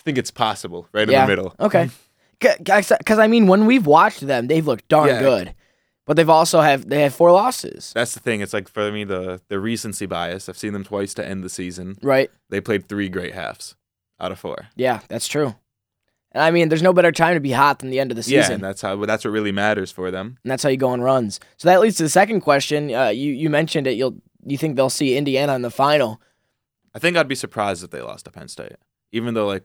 I 0.00 0.02
think 0.02 0.16
it's 0.16 0.30
possible, 0.30 0.88
right 0.92 1.06
Yeah. 1.08 1.24
in 1.24 1.26
the 1.28 1.30
middle. 1.36 1.54
Okay. 1.60 1.90
Because 2.38 3.18
I 3.18 3.28
mean, 3.28 3.46
when 3.46 3.64
we've 3.64 3.86
watched 3.86 4.20
them, 4.26 4.46
they've 4.46 4.66
looked 4.66 4.88
darn 4.88 5.08
Yeah. 5.08 5.20
good, 5.20 5.54
but 6.06 6.16
they've 6.16 6.30
also 6.30 6.60
have 6.60 6.88
they 6.88 7.02
have 7.02 7.14
four 7.14 7.30
losses, 7.32 7.92
That's 7.94 8.14
the 8.14 8.20
thing. 8.20 8.40
It's 8.40 8.52
like 8.54 8.68
for 8.68 8.90
me 8.90 9.04
the 9.04 9.40
the 9.48 9.60
recency 9.60 10.06
bias. 10.06 10.48
I've 10.48 10.56
seen 10.58 10.72
them 10.72 10.84
twice 10.84 11.12
to 11.14 11.26
end 11.26 11.44
the 11.44 11.48
season. 11.50 11.96
right? 12.02 12.30
They 12.48 12.60
played 12.60 12.88
three 12.88 13.08
great 13.08 13.34
halves 13.34 13.74
out 14.18 14.32
of 14.32 14.38
four. 14.38 14.68
Yeah, 14.76 15.00
that's 15.08 15.28
true. 15.28 15.54
And 16.32 16.42
I 16.42 16.50
mean, 16.50 16.68
there's 16.68 16.82
no 16.82 16.92
better 16.92 17.12
time 17.12 17.34
to 17.34 17.40
be 17.40 17.52
hot 17.52 17.78
than 17.78 17.90
the 17.90 17.98
end 18.00 18.10
of 18.10 18.16
the 18.16 18.22
season. 18.22 18.38
Yeah, 18.50 18.54
and 18.54 18.62
that's 18.64 18.82
how 18.82 19.04
that's 19.04 19.24
what 19.24 19.30
really 19.32 19.52
matters 19.52 19.90
for 19.90 20.10
them. 20.10 20.38
and 20.44 20.50
that's 20.50 20.62
how 20.62 20.68
you 20.68 20.76
go 20.76 20.88
on 20.88 21.00
runs. 21.00 21.40
So 21.56 21.68
that 21.68 21.80
leads 21.80 21.96
to 21.96 22.02
the 22.02 22.08
second 22.08 22.40
question. 22.42 22.94
Uh, 22.94 23.08
you 23.08 23.32
you 23.32 23.50
mentioned 23.50 23.86
it. 23.86 23.92
You'll 23.92 24.16
you 24.44 24.56
think 24.58 24.76
they'll 24.76 24.90
see 24.90 25.16
Indiana 25.16 25.54
in 25.54 25.62
the 25.62 25.70
final? 25.70 26.20
I 26.94 26.98
think 26.98 27.16
I'd 27.16 27.28
be 27.28 27.34
surprised 27.34 27.82
if 27.84 27.90
they 27.90 28.00
lost 28.00 28.24
to 28.26 28.30
Penn 28.30 28.48
State, 28.48 28.76
even 29.12 29.34
though 29.34 29.46
like 29.46 29.64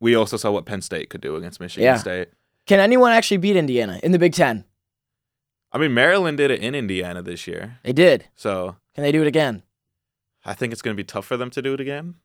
we 0.00 0.14
also 0.16 0.36
saw 0.36 0.50
what 0.50 0.66
Penn 0.66 0.82
State 0.82 1.08
could 1.10 1.20
do 1.20 1.36
against 1.36 1.60
Michigan 1.60 1.84
Yeah. 1.84 1.96
State. 1.98 2.28
Can 2.66 2.80
anyone 2.80 3.12
actually 3.12 3.36
beat 3.36 3.56
Indiana 3.56 4.00
in 4.02 4.12
the 4.12 4.18
Big 4.18 4.32
Ten? 4.34 4.64
I 5.72 5.78
mean, 5.78 5.94
Maryland 5.94 6.36
did 6.36 6.50
it 6.50 6.60
in 6.60 6.74
Indiana 6.74 7.22
this 7.22 7.46
year, 7.46 7.78
They 7.82 7.92
did. 7.92 8.26
so 8.36 8.76
Can 8.94 9.02
they 9.02 9.12
do 9.12 9.22
it 9.22 9.26
again? 9.26 9.62
I 10.44 10.54
think 10.54 10.72
it's 10.72 10.82
going 10.82 10.94
to 10.94 11.00
be 11.00 11.06
tough 11.06 11.24
for 11.24 11.36
them 11.36 11.50
to 11.50 11.62
do 11.62 11.72
it 11.72 11.80
again. 11.80 12.16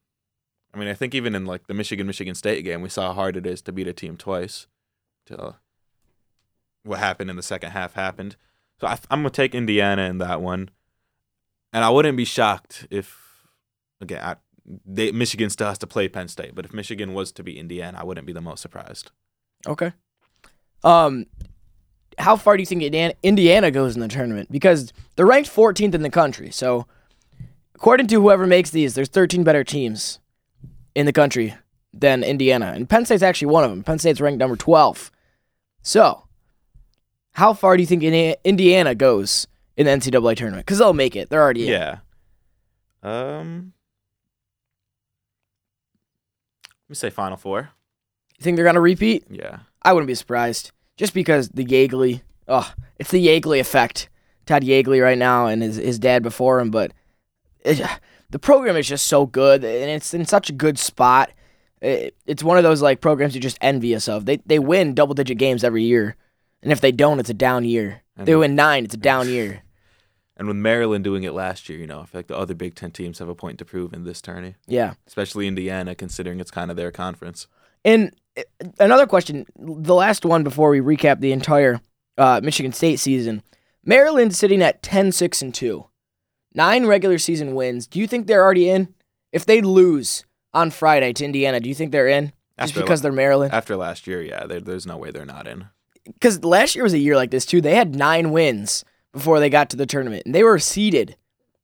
I 0.73 0.77
mean, 0.77 0.89
I 0.89 0.93
think 0.93 1.15
even 1.15 1.33
in 1.33 1.45
like 1.45 1.67
the 1.67 1.73
Michigan 1.73 2.07
Michigan 2.07 2.35
State 2.35 2.63
game, 2.63 2.81
we 2.81 2.89
saw 2.89 3.07
how 3.07 3.13
hard 3.13 3.37
it 3.37 3.45
is 3.45 3.61
to 3.63 3.71
beat 3.71 3.87
a 3.87 3.93
team 3.93 4.17
twice. 4.17 4.67
To 5.27 5.55
what 6.83 6.99
happened 6.99 7.29
in 7.29 7.35
the 7.35 7.43
second 7.43 7.71
half 7.71 7.93
happened. 7.93 8.35
So 8.79 8.87
I, 8.87 8.97
I'm 9.09 9.19
gonna 9.19 9.29
take 9.29 9.55
Indiana 9.55 10.03
in 10.03 10.17
that 10.19 10.41
one, 10.41 10.69
and 11.73 11.83
I 11.83 11.89
wouldn't 11.89 12.17
be 12.17 12.25
shocked 12.25 12.87
if 12.91 13.43
again 14.01 14.21
I, 14.23 14.35
they, 14.85 15.11
Michigan 15.11 15.49
still 15.49 15.67
has 15.67 15.77
to 15.79 15.87
play 15.87 16.07
Penn 16.07 16.27
State, 16.27 16.53
but 16.53 16.65
if 16.65 16.73
Michigan 16.73 17.13
was 17.13 17.31
to 17.33 17.43
beat 17.43 17.57
Indiana, 17.57 17.97
I 17.99 18.03
wouldn't 18.03 18.27
be 18.27 18.33
the 18.33 18.41
most 18.41 18.61
surprised. 18.61 19.11
Okay. 19.65 19.93
Um, 20.83 21.25
how 22.17 22.35
far 22.35 22.57
do 22.57 22.61
you 22.61 22.65
think 22.65 22.83
Indiana, 23.23 23.71
goes 23.71 23.95
in 23.95 24.01
the 24.01 24.07
tournament? 24.07 24.51
Because 24.51 24.91
they're 25.15 25.25
ranked 25.25 25.49
14th 25.49 25.93
in 25.93 26.01
the 26.01 26.09
country. 26.09 26.51
So, 26.51 26.87
according 27.75 28.07
to 28.07 28.21
whoever 28.21 28.47
makes 28.47 28.69
these, 28.71 28.95
there's 28.95 29.09
13 29.09 29.43
better 29.43 29.63
teams 29.63 30.19
in 30.95 31.05
the 31.05 31.13
country 31.13 31.55
than 31.93 32.23
Indiana, 32.23 32.73
and 32.75 32.89
Penn 32.89 33.05
State's 33.05 33.23
actually 33.23 33.47
one 33.47 33.63
of 33.63 33.69
them. 33.69 33.83
Penn 33.83 33.99
State's 33.99 34.21
ranked 34.21 34.39
number 34.39 34.55
12. 34.55 35.11
So, 35.81 36.23
how 37.33 37.53
far 37.53 37.77
do 37.77 37.81
you 37.81 37.87
think 37.87 38.03
Indiana 38.03 38.95
goes 38.95 39.47
in 39.75 39.85
the 39.85 39.91
NCAA 39.91 40.35
tournament? 40.35 40.65
Because 40.65 40.79
they'll 40.79 40.93
make 40.93 41.15
it. 41.15 41.29
They're 41.29 41.41
already 41.41 41.67
in. 41.67 41.73
Yeah. 41.73 41.97
Um. 43.03 43.73
Let 46.65 46.89
me 46.89 46.95
say 46.95 47.09
Final 47.09 47.37
Four. 47.37 47.69
You 48.37 48.43
think 48.43 48.55
they're 48.55 48.65
gonna 48.65 48.81
repeat? 48.81 49.25
Yeah. 49.29 49.59
I 49.83 49.93
wouldn't 49.93 50.07
be 50.07 50.15
surprised. 50.15 50.71
Just 50.97 51.13
because 51.13 51.49
the 51.49 51.63
Yeagley, 51.65 52.21
oh, 52.47 52.73
it's 52.97 53.11
the 53.11 53.25
Yeagley 53.25 53.59
effect. 53.59 54.09
Todd 54.45 54.63
Yeagley 54.63 55.01
right 55.01 55.17
now 55.17 55.47
and 55.47 55.61
his, 55.61 55.75
his 55.77 55.99
dad 55.99 56.23
before 56.23 56.59
him, 56.59 56.71
but 56.71 56.91
it, 57.61 57.81
the 58.29 58.39
program 58.39 58.75
is 58.77 58.87
just 58.87 59.07
so 59.07 59.25
good 59.25 59.63
and 59.63 59.89
it's 59.91 60.13
in 60.13 60.25
such 60.25 60.49
a 60.49 60.53
good 60.53 60.79
spot. 60.79 61.31
It, 61.81 62.15
it's 62.25 62.43
one 62.43 62.57
of 62.57 62.63
those 62.63 62.81
like 62.81 63.01
programs 63.01 63.35
you're 63.35 63.41
just 63.41 63.57
envious 63.61 64.07
of. 64.07 64.25
They 64.25 64.37
they 64.45 64.57
win 64.57 64.95
double 64.95 65.13
digit 65.13 65.37
games 65.37 65.63
every 65.63 65.83
year, 65.83 66.15
and 66.63 66.71
if 66.71 66.81
they 66.81 66.91
don't, 66.91 67.19
it's 67.19 67.29
a 67.29 67.33
down 67.35 67.65
year. 67.65 68.01
They 68.15 68.35
win 68.35 68.55
nine, 68.55 68.85
it's 68.85 68.95
a 68.95 68.97
down 68.97 69.29
year. 69.37 69.61
And 70.37 70.47
with 70.47 70.57
Maryland 70.57 71.03
doing 71.03 71.23
it 71.23 71.33
last 71.33 71.67
year, 71.69 71.77
you 71.77 71.85
know, 71.87 71.99
I 72.01 72.05
feel 72.05 72.19
like 72.19 72.27
the 72.27 72.37
other 72.37 72.55
Big 72.55 72.73
Ten 72.75 72.91
teams 72.91 73.19
have 73.19 73.29
a 73.29 73.35
point 73.35 73.59
to 73.59 73.65
prove 73.65 73.91
in 73.93 74.03
this 74.05 74.21
tourney, 74.21 74.55
Yeah. 74.67 74.93
especially 75.07 75.47
Indiana, 75.47 75.93
considering 75.93 76.39
it's 76.39 76.51
kind 76.51 76.69
of 76.71 76.77
their 76.77 76.91
conference. 76.91 77.47
And 77.83 78.11
another 78.79 79.07
question, 79.07 79.45
the 79.57 79.95
last 79.95 80.25
one 80.25 80.43
before 80.43 80.69
we 80.69 80.79
recap 80.79 81.19
the 81.19 81.31
entire 81.31 81.81
uh, 82.17 82.41
Michigan 82.43 82.71
State 82.73 82.99
season. 82.99 83.43
Maryland 83.83 84.35
sitting 84.35 84.61
at 84.61 84.83
10 84.83 85.11
6 85.11 85.41
and 85.41 85.53
2. 85.53 85.85
Nine 86.53 86.85
regular 86.85 87.17
season 87.17 87.55
wins. 87.55 87.87
Do 87.87 87.99
you 87.99 88.07
think 88.07 88.27
they're 88.27 88.43
already 88.43 88.69
in? 88.69 88.93
If 89.31 89.45
they 89.45 89.61
lose 89.61 90.25
on 90.53 90.71
Friday 90.71 91.13
to 91.13 91.25
Indiana, 91.25 91.59
do 91.59 91.69
you 91.69 91.75
think 91.75 91.91
they're 91.91 92.07
in? 92.07 92.33
Just 92.59 92.71
After 92.71 92.81
because 92.81 93.01
they're 93.01 93.11
Maryland? 93.11 93.53
After 93.53 93.75
last 93.75 94.07
year, 94.07 94.21
yeah, 94.21 94.45
there, 94.47 94.59
there's 94.59 94.87
no 94.87 94.97
way 94.97 95.11
they're 95.11 95.25
not 95.25 95.47
in. 95.47 95.67
Because 96.05 96.43
last 96.43 96.73
year 96.73 96.83
was 96.83 96.93
a 96.93 96.99
year 96.99 97.15
like 97.15 97.31
this 97.31 97.45
too. 97.45 97.61
They 97.61 97.75
had 97.75 97.95
nine 97.95 98.31
wins 98.31 98.83
before 99.13 99.39
they 99.39 99.49
got 99.49 99.69
to 99.69 99.77
the 99.77 99.85
tournament, 99.85 100.23
and 100.25 100.33
they 100.33 100.43
were 100.43 100.57
seeded. 100.57 101.15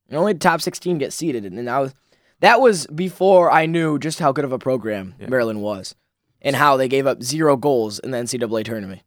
And 0.08 0.18
only 0.18 0.34
the 0.34 0.40
top 0.40 0.62
16 0.62 1.00
get 1.00 1.14
seeded. 1.14 1.46
And 1.46 1.68
that 1.68 1.80
was, 1.80 1.94
that 2.42 2.62
was 2.62 2.86
before 2.88 3.50
I 3.52 3.66
knew 3.66 3.98
just 3.98 4.20
how 4.20 4.32
good 4.32 4.46
of 4.46 4.52
a 4.52 4.60
program 4.60 5.16
Yeah. 5.20 5.30
Maryland 5.30 5.62
was 5.62 5.96
and 6.44 6.56
how 6.56 6.78
they 6.78 6.88
gave 6.88 7.08
up 7.08 7.24
zero 7.24 7.56
goals 7.58 8.00
in 8.00 8.12
the 8.12 8.18
NCAA 8.18 8.66
tournament. 8.66 9.02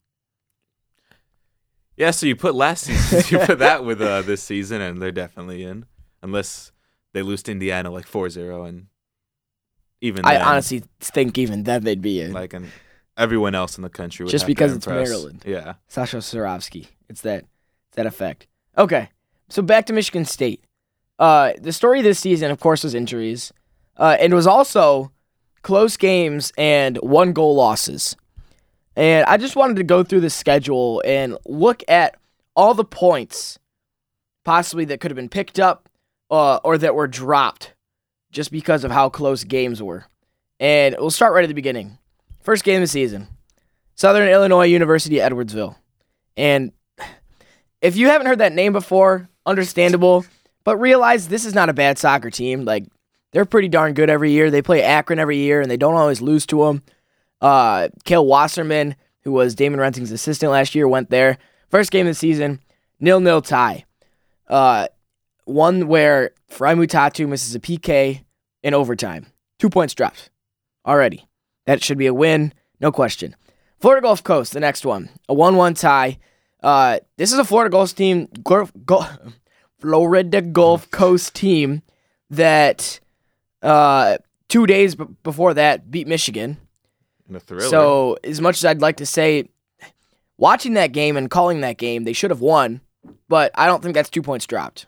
Yeah, 1.97 2.11
so 2.11 2.27
you 2.27 2.37
put 2.37 2.55
last 2.55 2.85
season, 2.85 3.23
you 3.41 3.47
put 3.47 3.59
that 3.61 3.85
with 3.85 4.03
uh, 4.03 4.23
this 4.23 4.43
season, 4.43 4.81
and 4.83 5.01
they're 5.01 5.13
definitely 5.13 5.63
in, 5.63 5.87
unless 6.23 6.73
they 7.15 7.23
lose 7.23 7.43
to 7.45 7.53
Indiana 7.53 7.91
like 7.91 8.07
4-0, 8.07 8.69
and 8.69 8.87
even 10.03 10.25
I 10.27 10.35
then, 10.35 10.43
honestly 10.43 10.83
think 11.01 11.39
even 11.39 11.63
then 11.63 11.85
they'd 11.85 12.03
be 12.03 12.21
in. 12.21 12.33
like 12.33 12.53
and 12.53 12.71
everyone 13.17 13.55
else 13.55 13.79
in 13.79 13.83
the 13.83 13.89
country 13.89 14.25
would 14.25 14.31
Just 14.31 14.47
because 14.47 14.77
it's. 14.77 14.87
Maryland. 14.87 15.43
Yeah, 15.47 15.75
Sasho 15.91 16.19
Cirovski. 16.19 16.89
It's 17.09 17.23
that 17.23 17.45
it's 17.89 17.97
that 17.97 18.05
effect. 18.05 18.47
Okay. 18.77 19.09
So 19.49 19.63
back 19.63 19.87
to 19.87 19.95
Michigan 19.95 20.27
State. 20.27 20.63
Uh 21.19 21.53
the 21.59 21.73
story 21.73 22.03
this 22.03 22.19
season, 22.19 22.51
of 22.51 22.61
course, 22.61 22.85
was 22.85 22.95
injuries. 22.95 23.55
Uh 23.97 24.19
and 24.21 24.35
it 24.35 24.37
was 24.37 24.47
also 24.47 25.13
close 25.67 25.97
games 25.97 26.53
and 26.57 26.97
one 26.99 27.33
goal 27.33 27.57
losses. 27.57 28.15
And 28.95 29.27
I 29.27 29.37
just 29.37 29.57
wanted 29.57 29.75
to 29.79 29.83
go 29.83 30.05
through 30.05 30.21
the 30.21 30.31
schedule 30.31 31.03
and 31.05 31.37
look 31.45 31.83
at 31.89 32.17
all 32.55 32.73
the 32.73 32.85
points 32.85 33.59
possibly 34.45 34.85
that 34.85 35.01
could 35.01 35.11
have 35.11 35.17
been 35.17 35.29
picked 35.29 35.59
up 35.59 35.89
uh, 36.31 36.61
or 36.63 36.79
that 36.79 36.95
were 36.95 37.09
dropped 37.09 37.75
just 38.31 38.53
because 38.53 38.85
of 38.85 38.93
how 38.93 39.09
close 39.09 39.43
games 39.43 39.83
were. 39.83 40.07
And 40.61 40.95
we'll 41.01 41.11
start 41.11 41.35
right 41.35 41.43
at 41.43 41.49
the 41.49 41.55
beginning. 41.55 41.99
First 42.45 42.63
game 42.63 42.77
of 42.77 42.83
the 42.83 42.87
season. 42.87 43.27
Southern 43.97 44.29
Illinois 44.29 44.67
University 44.67 45.17
Edwardsville. 45.17 45.75
And 46.37 46.71
if 47.83 47.97
you 47.97 48.07
haven't 48.07 48.29
heard 48.29 48.39
that 48.39 48.53
name 48.53 48.73
before, 48.73 49.29
understandable, 49.45 50.25
but 50.63 50.77
realize 50.77 51.27
this 51.27 51.45
is 51.45 51.55
not 51.57 51.69
a 51.69 51.75
bad 51.75 51.99
soccer 51.99 52.31
team. 52.31 52.65
Like 52.65 52.87
they're 53.37 53.45
pretty 53.45 53.69
darn 53.69 53.93
good 53.93 54.09
every 54.09 54.31
year. 54.31 54.51
They 54.51 54.63
play 54.63 54.83
Akron 54.83 55.19
every 55.19 55.37
year 55.37 55.61
and 55.61 55.71
they 55.71 55.77
don't 55.77 55.93
always 55.93 56.23
lose 56.23 56.47
to 56.47 56.65
them. 56.65 56.83
Uh, 57.39 57.91
Kale 58.05 58.25
Wasserman, 58.25 58.97
who 59.25 59.33
was 59.33 59.55
Damon 59.55 59.79
Rensing's 59.79 60.11
assistant 60.11 60.53
last 60.53 60.75
year, 60.75 60.89
went 60.89 61.11
there. 61.11 61.37
First 61.69 61.91
game 61.91 62.07
of 62.07 62.13
the 62.13 62.15
season, 62.15 62.61
nil 62.99 63.21
nil 63.21 63.43
tie. 63.43 63.85
Uh, 64.49 64.89
one 65.45 65.87
where 65.87 66.31
Fry 66.49 66.75
misses 66.75 67.55
a 67.55 67.61
PK 67.61 68.25
in 68.63 68.73
overtime. 68.73 69.27
Two 69.59 69.69
points 69.69 69.93
dropped 69.93 70.31
already. 70.87 71.29
That 71.67 71.85
should 71.85 71.99
be 71.99 72.07
a 72.07 72.15
win, 72.15 72.55
no 72.81 72.91
question. 72.91 73.37
Florida 73.81 74.01
Gulf 74.01 74.25
Coast, 74.25 74.55
the 74.55 74.61
next 74.61 74.87
one, 74.87 75.11
a 75.29 75.35
one-one 75.35 75.75
tie. 75.75 76.17
Uh, 76.63 77.01
this 77.19 77.35
is 77.35 77.39
a 77.39 77.45
Florida 77.45 77.71
Gulf 77.71 77.95
team, 77.95 78.29
Gulf, 78.43 78.73
Gulf, 78.87 79.11
Florida 79.79 80.41
Gulf 80.41 80.91
Coast 80.91 81.35
team 81.35 81.83
that 82.31 82.99
uh, 83.67 84.19
two 84.49 84.67
days 84.67 84.95
b- 84.95 85.05
before 85.23 85.55
that 85.55 85.91
beat 85.91 86.07
Michigan. 86.07 86.57
in 87.29 87.37
a 87.37 87.41
thriller. 87.41 87.69
So 87.69 88.17
as 88.25 88.41
much 88.41 88.57
as 88.59 88.65
I'd 88.65 88.81
like 88.81 88.97
to 88.99 89.07
say, 89.07 89.49
watching 90.39 90.75
that 90.75 90.93
game 90.93 91.17
and 91.17 91.31
calling 91.31 91.61
that 91.63 91.77
game, 91.79 92.05
they 92.05 92.13
should 92.13 92.31
have 92.31 92.41
won, 92.41 92.81
but 93.29 93.51
I 93.55 93.67
don't 93.67 93.83
think 93.83 93.95
that's 93.95 94.11
two 94.11 94.23
points 94.23 94.47
dropped. 94.47 94.87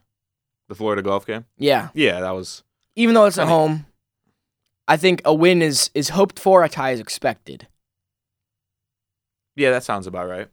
the 0.68 0.75
Florida 0.75 1.02
golf 1.02 1.26
game. 1.26 1.44
Yeah, 1.56 1.88
Yeah, 1.94 2.20
that 2.20 2.30
was. 2.32 2.62
even 2.97 3.14
though 3.14 3.25
it's 3.26 3.38
at 3.38 3.42
I 3.42 3.44
mean- 3.47 3.54
home, 3.54 3.87
I 4.87 4.97
think 4.97 5.20
a 5.26 5.35
win 5.35 5.61
is 5.61 5.90
is 5.94 6.11
hoped 6.11 6.38
for, 6.38 6.64
a 6.64 6.68
tie 6.68 6.92
is 6.92 7.00
expected. 7.00 7.66
Yeah, 9.56 9.70
that 9.73 9.82
sounds 9.85 10.06
about 10.06 10.28
right. 10.28 10.49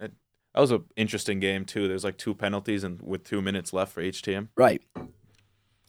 It, 0.00 0.12
that 0.54 0.60
was 0.60 0.70
an 0.70 0.84
interesting 0.96 1.40
game 1.40 1.64
too. 1.64 1.88
There's 1.88 2.04
like 2.04 2.16
two 2.18 2.34
penalties 2.34 2.84
and 2.84 3.00
with 3.02 3.24
two 3.24 3.40
minutes 3.42 3.72
left 3.72 3.92
for 3.92 4.00
each 4.02 4.22
team. 4.22 4.50
Right. 4.56 4.82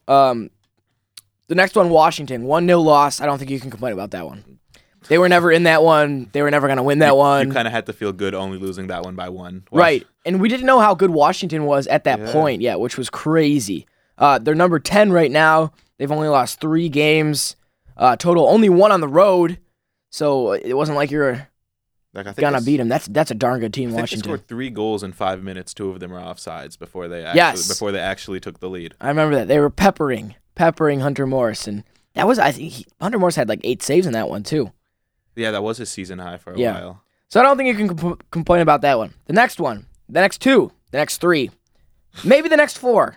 Um, 0.08 0.50
the 1.48 1.54
next 1.54 1.74
one, 1.76 1.90
Washington, 1.90 2.44
one 2.44 2.66
0 2.66 2.80
loss. 2.80 3.20
I 3.20 3.26
don't 3.26 3.38
think 3.38 3.50
you 3.50 3.60
can 3.60 3.70
complain 3.70 3.92
about 3.92 4.10
that 4.12 4.26
one. 4.26 4.58
They 5.08 5.18
were 5.18 5.28
never 5.28 5.52
in 5.52 5.64
that 5.64 5.82
one. 5.82 6.30
They 6.32 6.40
were 6.40 6.50
never 6.50 6.66
going 6.66 6.78
to 6.78 6.82
win 6.82 7.00
that 7.00 7.10
you, 7.10 7.14
one. 7.16 7.48
You 7.48 7.52
kind 7.52 7.68
of 7.68 7.72
had 7.72 7.84
to 7.86 7.92
feel 7.92 8.12
good 8.12 8.34
only 8.34 8.56
losing 8.58 8.86
that 8.86 9.02
one 9.02 9.14
by 9.14 9.28
one. 9.28 9.64
Right. 9.70 10.06
And 10.24 10.40
we 10.40 10.48
didn't 10.48 10.64
know 10.64 10.80
how 10.80 10.94
good 10.94 11.10
Washington 11.10 11.64
was 11.66 11.86
at 11.88 12.04
that 12.04 12.20
Yeah. 12.20 12.32
point 12.32 12.62
yet, 12.62 12.80
which 12.80 12.96
was 12.96 13.10
crazy. 13.10 13.86
Uh, 14.16 14.38
they're 14.38 14.54
number 14.54 14.78
10 14.78 15.12
right 15.12 15.30
now. 15.30 15.72
They've 15.98 16.10
only 16.10 16.28
lost 16.28 16.60
three 16.60 16.88
games 16.88 17.56
uh, 17.96 18.16
total, 18.16 18.48
only 18.48 18.68
one 18.68 18.90
on 18.92 19.00
the 19.00 19.08
road. 19.08 19.58
So 20.10 20.52
it 20.52 20.74
wasn't 20.74 20.96
like 20.96 21.10
you're 21.10 21.48
Like 22.14 22.26
I 22.26 22.32
think 22.32 22.38
going 22.38 22.54
to 22.54 22.62
beat 22.62 22.78
them. 22.78 22.88
That's 22.88 23.06
that's 23.06 23.30
a 23.30 23.34
darn 23.34 23.60
good 23.60 23.74
team, 23.74 23.90
I 23.90 24.00
Washington. 24.00 24.24
scored 24.24 24.48
three 24.48 24.70
goals 24.70 25.02
in 25.02 25.12
five 25.12 25.42
minutes. 25.42 25.74
Two 25.74 25.90
of 25.90 26.00
them 26.00 26.10
were 26.12 26.18
offsides 26.18 26.78
before 26.78 27.08
they 27.08 27.24
actually, 27.24 27.36
Yes. 27.38 27.68
before 27.68 27.92
they 27.92 28.00
actually 28.00 28.40
took 28.40 28.60
the 28.60 28.70
lead. 28.70 28.94
I 29.00 29.08
remember 29.08 29.36
that. 29.36 29.48
They 29.48 29.58
were 29.60 29.70
peppering, 29.70 30.34
peppering 30.54 31.00
Hunter 31.00 31.26
Morris. 31.26 31.66
And 31.66 31.84
that 32.14 32.26
was, 32.26 32.38
I 32.38 32.52
think, 32.52 32.72
he, 32.72 32.86
Hunter 33.00 33.18
Morris 33.18 33.36
had 33.36 33.48
like 33.48 33.60
eight 33.64 33.82
saves 33.82 34.06
in 34.06 34.12
that 34.12 34.28
one, 34.28 34.42
too. 34.42 34.72
Yeah, 35.36 35.50
that 35.50 35.62
was 35.62 35.78
his 35.78 35.88
season 35.90 36.18
high 36.18 36.36
for 36.38 36.52
a 36.52 36.58
Yeah. 36.58 36.72
while. 36.74 37.02
So 37.28 37.40
I 37.40 37.42
don't 37.42 37.56
think 37.56 37.68
you 37.68 37.74
can 37.86 37.96
compl- 37.96 38.20
complain 38.30 38.60
about 38.60 38.82
that 38.82 38.98
one. 38.98 39.14
The 39.26 39.32
next 39.32 39.58
one, 39.58 39.86
the 40.08 40.20
next 40.20 40.40
two, 40.40 40.70
the 40.92 40.98
next 40.98 41.18
three, 41.20 41.50
maybe 42.22 42.48
the 42.48 42.56
next 42.56 42.78
four. 42.78 43.16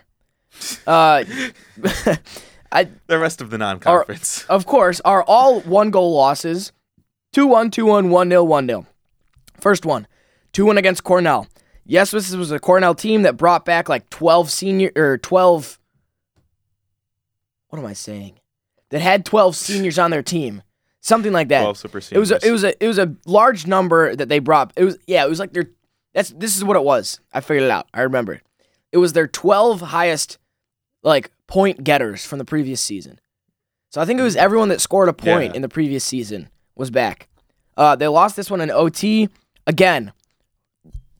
Uh, 0.86 1.22
I 2.72 2.88
The 3.06 3.18
rest 3.18 3.40
of 3.40 3.50
the 3.50 3.58
non-conference. 3.58 4.44
of 4.48 4.66
course 4.66 5.00
are 5.04 5.22
all 5.22 5.60
one 5.60 5.90
goal 5.90 6.14
losses. 6.14 6.72
2 7.34 7.46
1, 7.46 7.70
2 7.70 7.86
1, 7.86 8.10
1 8.10 8.28
0, 8.30 8.44
1 8.44 8.66
0. 8.66 8.86
First 9.60 9.84
one 9.86 10.06
2 10.52 10.64
1 10.66 10.78
against 10.78 11.04
Cornell. 11.04 11.46
Yes, 11.84 12.10
this 12.10 12.34
was 12.34 12.50
a 12.50 12.58
Cornell 12.58 12.94
team 12.94 13.22
that 13.22 13.36
brought 13.36 13.64
back 13.64 13.88
like 13.88 14.08
12 14.10 14.50
senior 14.50 14.90
or 14.96 15.18
12. 15.18 15.78
What 17.68 17.78
am 17.78 17.86
I 17.86 17.92
saying? 17.92 18.38
That 18.90 19.00
had 19.00 19.24
12 19.24 19.54
seniors 19.56 19.98
on 19.98 20.10
their 20.10 20.22
team. 20.22 20.62
Something 21.00 21.32
like 21.32 21.48
that. 21.48 21.60
12 21.62 21.78
super 21.78 22.00
seniors. 22.00 22.16
It 22.16 22.18
was 22.18 22.42
a, 22.42 22.48
it 22.48 22.52
was 22.52 22.64
a 22.64 22.84
it 22.84 22.86
was 22.88 22.98
a 22.98 23.14
large 23.26 23.66
number 23.66 24.16
that 24.16 24.28
they 24.28 24.38
brought. 24.38 24.72
It 24.76 24.84
was 24.84 24.98
yeah, 25.06 25.24
it 25.24 25.28
was 25.28 25.38
like 25.38 25.52
their 25.52 25.70
that's 26.14 26.30
this 26.30 26.56
is 26.56 26.64
what 26.64 26.76
it 26.76 26.82
was. 26.84 27.20
I 27.32 27.40
figured 27.40 27.64
it 27.64 27.70
out. 27.70 27.86
I 27.94 28.00
remember 28.02 28.32
it. 28.34 28.42
It 28.92 28.98
was 28.98 29.12
their 29.12 29.26
12 29.28 29.80
highest 29.80 30.38
like 31.02 31.30
point 31.46 31.84
getters 31.84 32.24
from 32.24 32.38
the 32.38 32.44
previous 32.44 32.80
season. 32.80 33.20
So 33.90 34.00
I 34.00 34.04
think 34.04 34.18
it 34.18 34.22
was 34.24 34.36
everyone 34.36 34.68
that 34.70 34.80
scored 34.80 35.08
a 35.08 35.12
point 35.12 35.50
Yeah. 35.52 35.56
in 35.56 35.62
the 35.62 35.68
previous 35.68 36.04
season 36.04 36.48
was 36.74 36.90
back. 36.90 37.28
Uh, 37.76 37.94
they 37.94 38.08
lost 38.08 38.36
this 38.36 38.50
one 38.50 38.60
in 38.60 38.70
OT 38.70 39.28
again. 39.66 40.12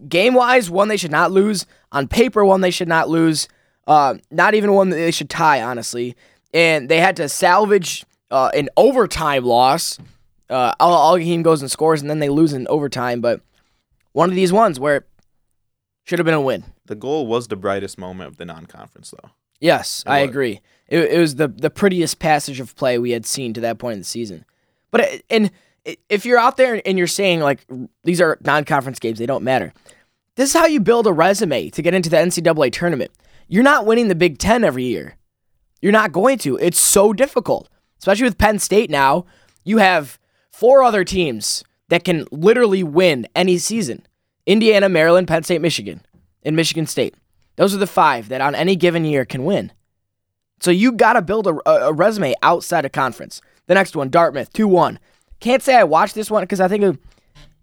Game 0.08 0.34
wise, 0.34 0.70
one 0.70 0.88
they 0.88 0.96
should 0.96 1.10
not 1.10 1.30
lose. 1.32 1.66
On 1.92 2.06
paper, 2.08 2.44
one 2.44 2.60
they 2.60 2.70
should 2.70 2.88
not 2.88 3.08
lose. 3.08 3.48
Uh, 3.86 4.16
not 4.30 4.54
even 4.54 4.72
one 4.74 4.90
that 4.90 4.96
they 4.96 5.10
should 5.10 5.30
tie, 5.30 5.62
honestly. 5.62 6.14
And 6.54 6.88
they 6.88 7.00
had 7.00 7.16
to 7.16 7.28
salvage 7.28 8.04
uh, 8.30 8.50
an 8.54 8.68
overtime 8.76 9.44
loss. 9.44 9.98
Uh, 10.48 10.72
Al 10.80 11.18
goes 11.42 11.60
and 11.60 11.70
scores, 11.70 12.00
and 12.00 12.08
then 12.08 12.20
they 12.20 12.28
lose 12.30 12.52
in 12.52 12.66
overtime. 12.68 13.20
But 13.20 13.40
one 14.12 14.30
of 14.30 14.34
these 14.34 14.52
ones 14.52 14.80
where 14.80 14.96
it 14.96 15.06
should 16.04 16.18
have 16.18 16.26
been 16.26 16.34
a 16.34 16.40
win. 16.40 16.64
the 16.86 16.94
goal 16.94 17.26
was 17.26 17.48
the 17.48 17.56
brightest 17.56 17.98
moment 17.98 18.28
of 18.28 18.36
the 18.38 18.46
non-conference, 18.46 19.10
though. 19.10 19.30
Yes, 19.60 20.02
It 20.06 20.10
I 20.10 20.22
was. 20.22 20.30
agree. 20.30 20.60
It, 20.88 21.00
it 21.12 21.18
was 21.18 21.34
the 21.36 21.48
the 21.48 21.68
prettiest 21.68 22.18
passage 22.18 22.60
of 22.60 22.74
play 22.76 22.98
we 22.98 23.10
had 23.10 23.26
seen 23.26 23.52
to 23.54 23.60
that 23.60 23.78
point 23.78 23.94
in 23.94 23.98
the 24.00 24.04
season. 24.06 24.46
But 24.90 25.00
it, 25.02 25.24
and 25.28 25.50
if 26.08 26.24
you're 26.24 26.38
out 26.38 26.56
there 26.56 26.80
and 26.86 26.96
you're 26.96 27.06
saying 27.06 27.40
like 27.40 27.66
these 28.04 28.20
are 28.22 28.38
non-conference 28.42 28.98
games, 29.00 29.18
they 29.18 29.26
don't 29.26 29.44
matter. 29.44 29.74
This 30.36 30.50
is 30.54 30.58
how 30.58 30.64
you 30.66 30.80
build 30.80 31.06
a 31.06 31.12
resume 31.12 31.68
to 31.70 31.82
get 31.82 31.92
into 31.92 32.08
the 32.08 32.16
NCAA 32.16 32.72
tournament. 32.72 33.10
You're 33.48 33.62
not 33.64 33.84
winning 33.84 34.08
the 34.08 34.14
Big 34.14 34.38
Ten 34.38 34.64
every 34.64 34.84
year. 34.84 35.16
You're 35.80 35.92
not 35.92 36.12
going 36.12 36.38
to. 36.38 36.56
It's 36.56 36.80
so 36.80 37.12
difficult, 37.12 37.68
especially 37.98 38.24
with 38.24 38.38
Penn 38.38 38.58
State 38.58 38.90
now. 38.90 39.26
You 39.64 39.78
have 39.78 40.18
four 40.50 40.82
other 40.82 41.04
teams 41.04 41.64
that 41.88 42.04
can 42.04 42.26
literally 42.30 42.82
win 42.82 43.26
any 43.34 43.58
season 43.58 44.06
Indiana, 44.46 44.88
Maryland, 44.88 45.28
Penn 45.28 45.42
State, 45.42 45.60
Michigan, 45.60 46.00
and 46.42 46.56
Michigan 46.56 46.86
State. 46.86 47.14
Those 47.56 47.74
are 47.74 47.78
the 47.78 47.86
five 47.86 48.28
that 48.28 48.40
on 48.40 48.54
any 48.54 48.76
given 48.76 49.04
year 49.04 49.24
can 49.24 49.44
win. 49.44 49.72
So 50.60 50.70
you 50.70 50.92
got 50.92 51.14
to 51.14 51.22
build 51.22 51.46
a, 51.46 51.70
a, 51.70 51.92
resume 51.92 52.34
outside 52.42 52.84
of 52.84 52.92
conference. 52.92 53.40
The 53.66 53.74
next 53.74 53.94
one, 53.94 54.08
Dartmouth, 54.08 54.52
2 54.52 54.66
1. 54.66 54.98
Can't 55.40 55.62
say 55.62 55.76
I 55.76 55.84
watched 55.84 56.14
this 56.14 56.30
one 56.30 56.42
because 56.42 56.60
I 56.60 56.68
think 56.68 56.82
it, 56.82 56.98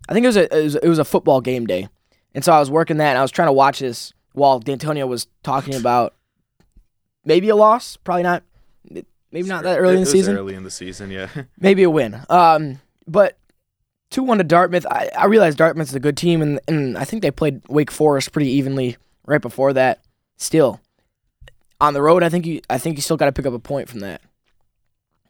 I 0.07 0.13
think 0.13 0.24
it 0.24 0.27
was, 0.27 0.38
a, 0.38 0.57
it 0.57 0.63
was 0.63 0.75
it 0.75 0.88
was 0.88 1.00
a 1.00 1.05
football 1.05 1.41
game 1.41 1.65
day. 1.65 1.89
And 2.34 2.43
so 2.43 2.53
I 2.53 2.60
was 2.60 2.69
working 2.72 2.98
that 2.98 3.10
and 3.10 3.17
I 3.17 3.22
was 3.22 3.31
trying 3.31 3.48
to 3.48 3.53
watch 3.53 3.79
this 3.79 4.13
while 4.34 4.60
D'Antonio 4.60 5.07
was 5.07 5.27
talking 5.43 5.75
about 5.75 6.13
maybe 7.25 7.50
a 7.50 7.55
loss, 7.55 7.98
probably 7.98 8.24
not, 8.24 8.44
maybe 9.32 9.48
not 9.48 9.63
that 9.63 9.79
early 9.79 9.96
in 9.96 10.01
the 10.01 10.05
season 10.05 10.38
Early 10.38 10.55
in 10.55 10.63
the 10.63 10.72
season, 10.72 11.12
yeah. 11.12 11.29
maybe 11.60 11.84
a 11.84 11.89
win. 11.89 12.22
Um, 12.29 12.79
but 13.08 13.38
two 14.10 14.24
one 14.24 14.38
to 14.38 14.44
Dartmouth. 14.44 14.86
I, 14.89 15.10
I 15.17 15.25
realize 15.25 15.55
Dartmouth's 15.55 15.94
a 15.94 16.00
good 16.00 16.17
team, 16.17 16.41
and 16.41 16.60
and 16.67 16.98
I 16.98 17.03
think 17.03 17.22
they 17.22 17.32
played 17.32 17.62
Wake 17.67 17.91
Forest 17.91 18.32
pretty 18.32 18.50
evenly 18.50 18.98
right 19.25 19.41
before 19.41 19.74
that. 19.74 20.01
Still, 20.38 20.79
on 21.79 21.94
the 21.94 22.01
road, 22.01 22.24
I 22.24 22.29
think 22.29 22.46
you 22.46 22.62
I 22.70 22.77
think 22.77 22.98
you 22.98 23.01
still 23.01 23.17
got 23.17 23.25
to 23.25 23.32
pick 23.32 23.46
up 23.46 23.53
a 23.53 23.60
point 23.60 23.89
from 23.89 24.00
that. 24.01 24.22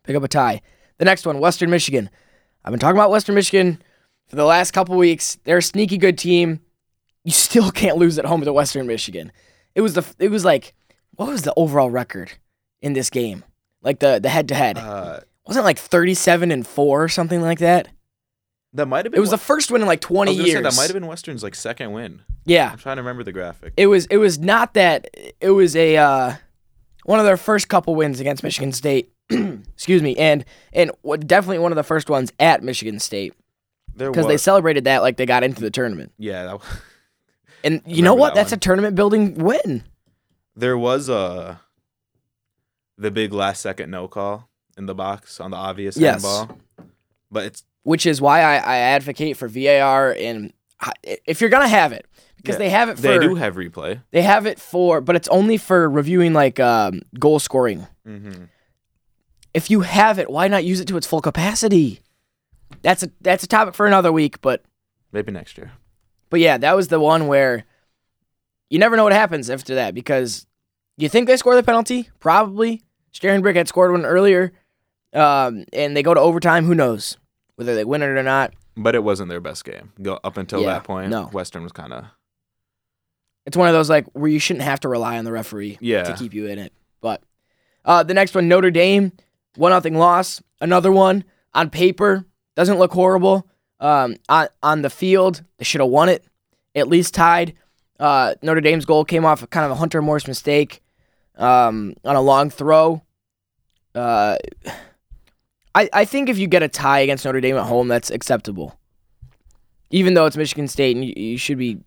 Pick 0.03 0.15
up 0.15 0.23
a 0.23 0.27
tie. 0.27 0.61
The 0.97 1.05
next 1.05 1.25
one, 1.25 1.39
Western 1.39 1.69
Michigan. 1.69 2.09
I've 2.63 2.71
been 2.71 2.79
talking 2.79 2.97
about 2.97 3.11
Western 3.11 3.35
Michigan 3.35 3.81
for 4.27 4.35
the 4.35 4.45
last 4.45 4.71
couple 4.71 4.95
weeks. 4.97 5.37
They're 5.43 5.57
a 5.57 5.63
sneaky 5.63 5.97
good 5.97 6.17
team. 6.17 6.61
You 7.23 7.31
still 7.31 7.71
can't 7.81 7.97
lose 7.97 8.17
at 8.17 8.25
home 8.25 8.41
to 8.41 8.53
Western 8.53 8.87
Michigan. 8.87 9.31
It 9.73 9.81
was 9.81 9.93
the 9.93 10.05
it 10.19 10.29
was 10.29 10.45
like 10.45 10.73
what 11.15 11.27
was 11.29 11.43
the 11.43 11.53
overall 11.55 11.89
record 11.89 12.33
in 12.81 12.93
this 12.93 13.09
game? 13.09 13.43
Like 13.81 13.99
the 13.99 14.19
the 14.19 14.29
head 14.29 14.47
to 14.49 14.55
head 14.55 14.77
wasn't 15.45 15.63
it 15.63 15.65
like 15.65 15.77
37 15.77 16.51
and 16.51 16.65
4 16.65 17.03
or 17.03 17.07
something 17.07 17.41
like 17.41 17.59
that 17.59 17.87
that 18.73 18.87
might 18.87 19.05
have 19.05 19.11
been. 19.11 19.19
it 19.19 19.21
was 19.21 19.29
the 19.29 19.37
first 19.37 19.71
win 19.71 19.81
in 19.81 19.87
like 19.87 20.03
I 20.03 20.07
20 20.07 20.31
was 20.31 20.37
gonna 20.37 20.47
say, 20.47 20.51
years 20.51 20.63
that 20.63 20.75
might 20.75 20.87
have 20.87 20.93
been 20.93 21.07
Western's 21.07 21.43
like 21.43 21.53
second 21.55 21.91
win. 21.93 22.21
yeah 22.45 22.71
I'm 22.71 22.77
trying 22.79 22.97
to 22.97 23.03
remember 23.03 23.23
the 23.23 23.31
graphic. 23.31 23.73
it 23.77 23.87
was 23.87 24.05
it 24.07 24.17
was 24.17 24.39
not 24.39 24.73
that 24.73 25.07
it 25.39 25.51
was 25.51 25.75
a 25.75 25.97
uh 25.97 26.33
one 27.05 27.19
of 27.19 27.25
their 27.25 27.37
first 27.37 27.69
couple 27.69 27.93
wins 27.95 28.19
against 28.19 28.41
michigan 28.43 28.71
state 28.71 29.11
excuse 29.29 30.01
me 30.01 30.15
and 30.17 30.43
and 30.73 30.91
what- 31.03 31.25
definitely 31.27 31.59
one 31.59 31.71
of 31.71 31.75
the 31.75 31.83
first 31.83 32.09
ones 32.09 32.33
at 32.39 32.63
michigan 32.63 32.99
state 32.99 33.33
because 33.95 34.25
they 34.27 34.37
celebrated 34.37 34.85
that 34.85 35.03
like 35.03 35.15
they 35.17 35.25
got 35.27 35.43
into 35.43 35.61
the 35.61 35.69
tournament 35.69 36.11
yeah, 36.17 36.43
that, 36.45 36.61
and 37.63 37.81
you 37.85 38.01
know 38.01 38.15
what 38.15 38.33
that 38.33 38.41
that's 38.41 38.51
one. 38.51 38.57
a 38.57 38.59
tournament 38.59 38.95
building 38.95 39.35
win 39.35 39.83
there 40.55 40.77
was 40.77 41.09
a 41.09 41.59
the 42.97 43.11
big 43.11 43.33
last 43.33 43.61
second 43.61 43.91
no 43.91 44.07
call 44.07 44.49
in 44.77 44.85
the 44.85 44.95
box 44.95 45.39
on 45.39 45.51
the 45.51 45.57
obvious 45.57 45.97
Yes. 45.97 46.23
handball, 46.23 46.57
but 47.31 47.45
it's 47.45 47.63
which 47.83 48.05
is 48.05 48.19
why 48.21 48.41
i, 48.41 48.55
I 48.55 48.77
advocate 48.77 49.37
for 49.37 49.47
var 49.47 50.13
and 50.17 50.51
if 51.03 51.39
you're 51.41 51.49
gonna 51.49 51.67
have 51.67 51.91
it 51.91 52.05
because 52.37 52.53
Yeah, 52.55 52.59
they 52.59 52.69
have 52.69 52.89
it 52.89 52.95
for 52.97 53.01
they 53.03 53.19
do 53.19 53.35
have 53.35 53.55
replay. 53.55 54.01
they 54.11 54.21
have 54.21 54.45
it 54.45 54.59
for 54.59 55.01
but 55.01 55.15
it's 55.15 55.27
only 55.29 55.57
for 55.57 55.89
reviewing 55.89 56.33
like 56.33 56.59
um, 56.59 57.01
goal 57.19 57.39
scoring 57.39 57.87
Mm-hmm. 58.07 58.43
if 59.53 59.69
you 59.71 59.81
have 59.81 60.19
it, 60.19 60.29
why 60.29 60.47
not 60.47 60.63
use 60.63 60.79
it 60.79 60.87
to 60.89 60.97
its 60.97 61.07
full 61.07 61.21
capacity? 61.21 62.01
That's 62.83 63.01
a 63.03 63.09
that's 63.21 63.43
a 63.43 63.47
topic 63.47 63.73
for 63.73 63.87
another 63.87 64.11
week, 64.11 64.41
but 64.41 64.63
Maybe 65.11 65.31
next 65.31 65.57
year. 65.57 65.71
but 66.29 66.39
yeah, 66.39 66.57
that 66.59 66.75
was 66.75 66.89
the 66.89 66.99
one 66.99 67.25
where 67.27 67.65
you 68.75 68.79
never 68.79 68.97
know 68.97 69.05
what 69.05 69.13
happens 69.13 69.49
after 69.49 69.75
that 69.75 69.95
because 69.95 70.45
you 70.97 71.07
think 71.07 71.27
they 71.27 71.37
score 71.37 71.55
the 71.55 71.63
penalty, 71.63 72.09
probably. 72.19 72.83
Sterenbrick 73.13 73.55
had 73.55 73.69
scored 73.69 73.93
one 73.93 74.03
earlier, 74.05 74.51
um, 75.13 75.63
and 75.71 75.95
they 75.95 76.03
go 76.03 76.13
to 76.13 76.19
overtime. 76.19 76.65
Who 76.65 76.75
knows 76.75 77.17
whether 77.55 77.73
they 77.73 77.85
win 77.85 78.01
it 78.01 78.07
or 78.07 78.21
not? 78.21 78.53
But 78.75 78.93
it 78.93 79.01
wasn't 79.05 79.29
their 79.29 79.39
best 79.39 79.63
game. 79.63 79.93
Go 80.01 80.19
up 80.25 80.35
until 80.35 80.59
Yeah, 80.59 80.73
that 80.73 80.83
point. 80.83 81.09
no. 81.09 81.27
Western 81.27 81.63
was 81.63 81.71
kind 81.71 81.93
of 81.93 82.03
It's 83.45 83.55
one 83.55 83.69
of 83.69 83.73
those 83.73 83.89
like 83.89 84.07
where 84.11 84.29
you 84.29 84.39
shouldn't 84.39 84.65
have 84.65 84.81
to 84.81 84.89
rely 84.89 85.17
on 85.17 85.23
the 85.23 85.31
referee 85.31 85.77
Yeah. 85.79 86.03
to 86.03 86.13
keep 86.13 86.33
you 86.33 86.47
in 86.47 86.59
it. 86.59 86.73
But 86.99 87.23
uh, 87.85 88.03
the 88.03 88.13
next 88.13 88.35
one, 88.35 88.49
Notre 88.49 88.71
Dame, 88.71 89.13
one 89.55 89.71
nothing 89.71 89.95
loss. 89.95 90.41
Another 90.59 90.91
one 90.91 91.23
on 91.53 91.69
paper 91.69 92.25
doesn't 92.57 92.77
look 92.79 92.91
horrible. 92.91 93.47
Um, 93.79 94.17
on 94.27 94.47
on 94.61 94.81
the 94.81 94.89
field, 94.89 95.43
they 95.57 95.63
should 95.63 95.79
have 95.81 95.89
won 95.89 96.09
it, 96.09 96.25
at 96.73 96.87
least 96.89 97.13
tied. 97.13 97.53
Uh, 97.99 98.35
Notre 98.41 98.61
Dame's 98.61 98.85
goal 98.85 99.05
came 99.05 99.25
off 99.25 99.41
of 99.43 99.49
kind 99.49 99.65
of 99.65 99.71
a 99.71 99.75
Hunter 99.75 100.01
Morse 100.01 100.27
mistake 100.27 100.81
um, 101.37 101.95
on 102.03 102.15
a 102.15 102.21
long 102.21 102.49
throw. 102.49 103.01
Uh, 103.93 104.37
I 105.73 105.89
I 105.93 106.05
think 106.05 106.29
if 106.29 106.37
you 106.37 106.47
get 106.47 106.63
a 106.63 106.67
tie 106.67 106.99
against 106.99 107.23
Notre 107.25 107.39
Dame 107.41 107.55
at 107.57 107.65
home, 107.65 107.87
that's 107.87 108.09
acceptable. 108.11 108.77
Even 109.91 110.13
though 110.13 110.25
it's 110.25 110.35
Michigan 110.37 110.67
State, 110.67 110.95
and 110.95 111.05
you, 111.05 111.13
you 111.15 111.37
should 111.37 111.57
be 111.57 111.77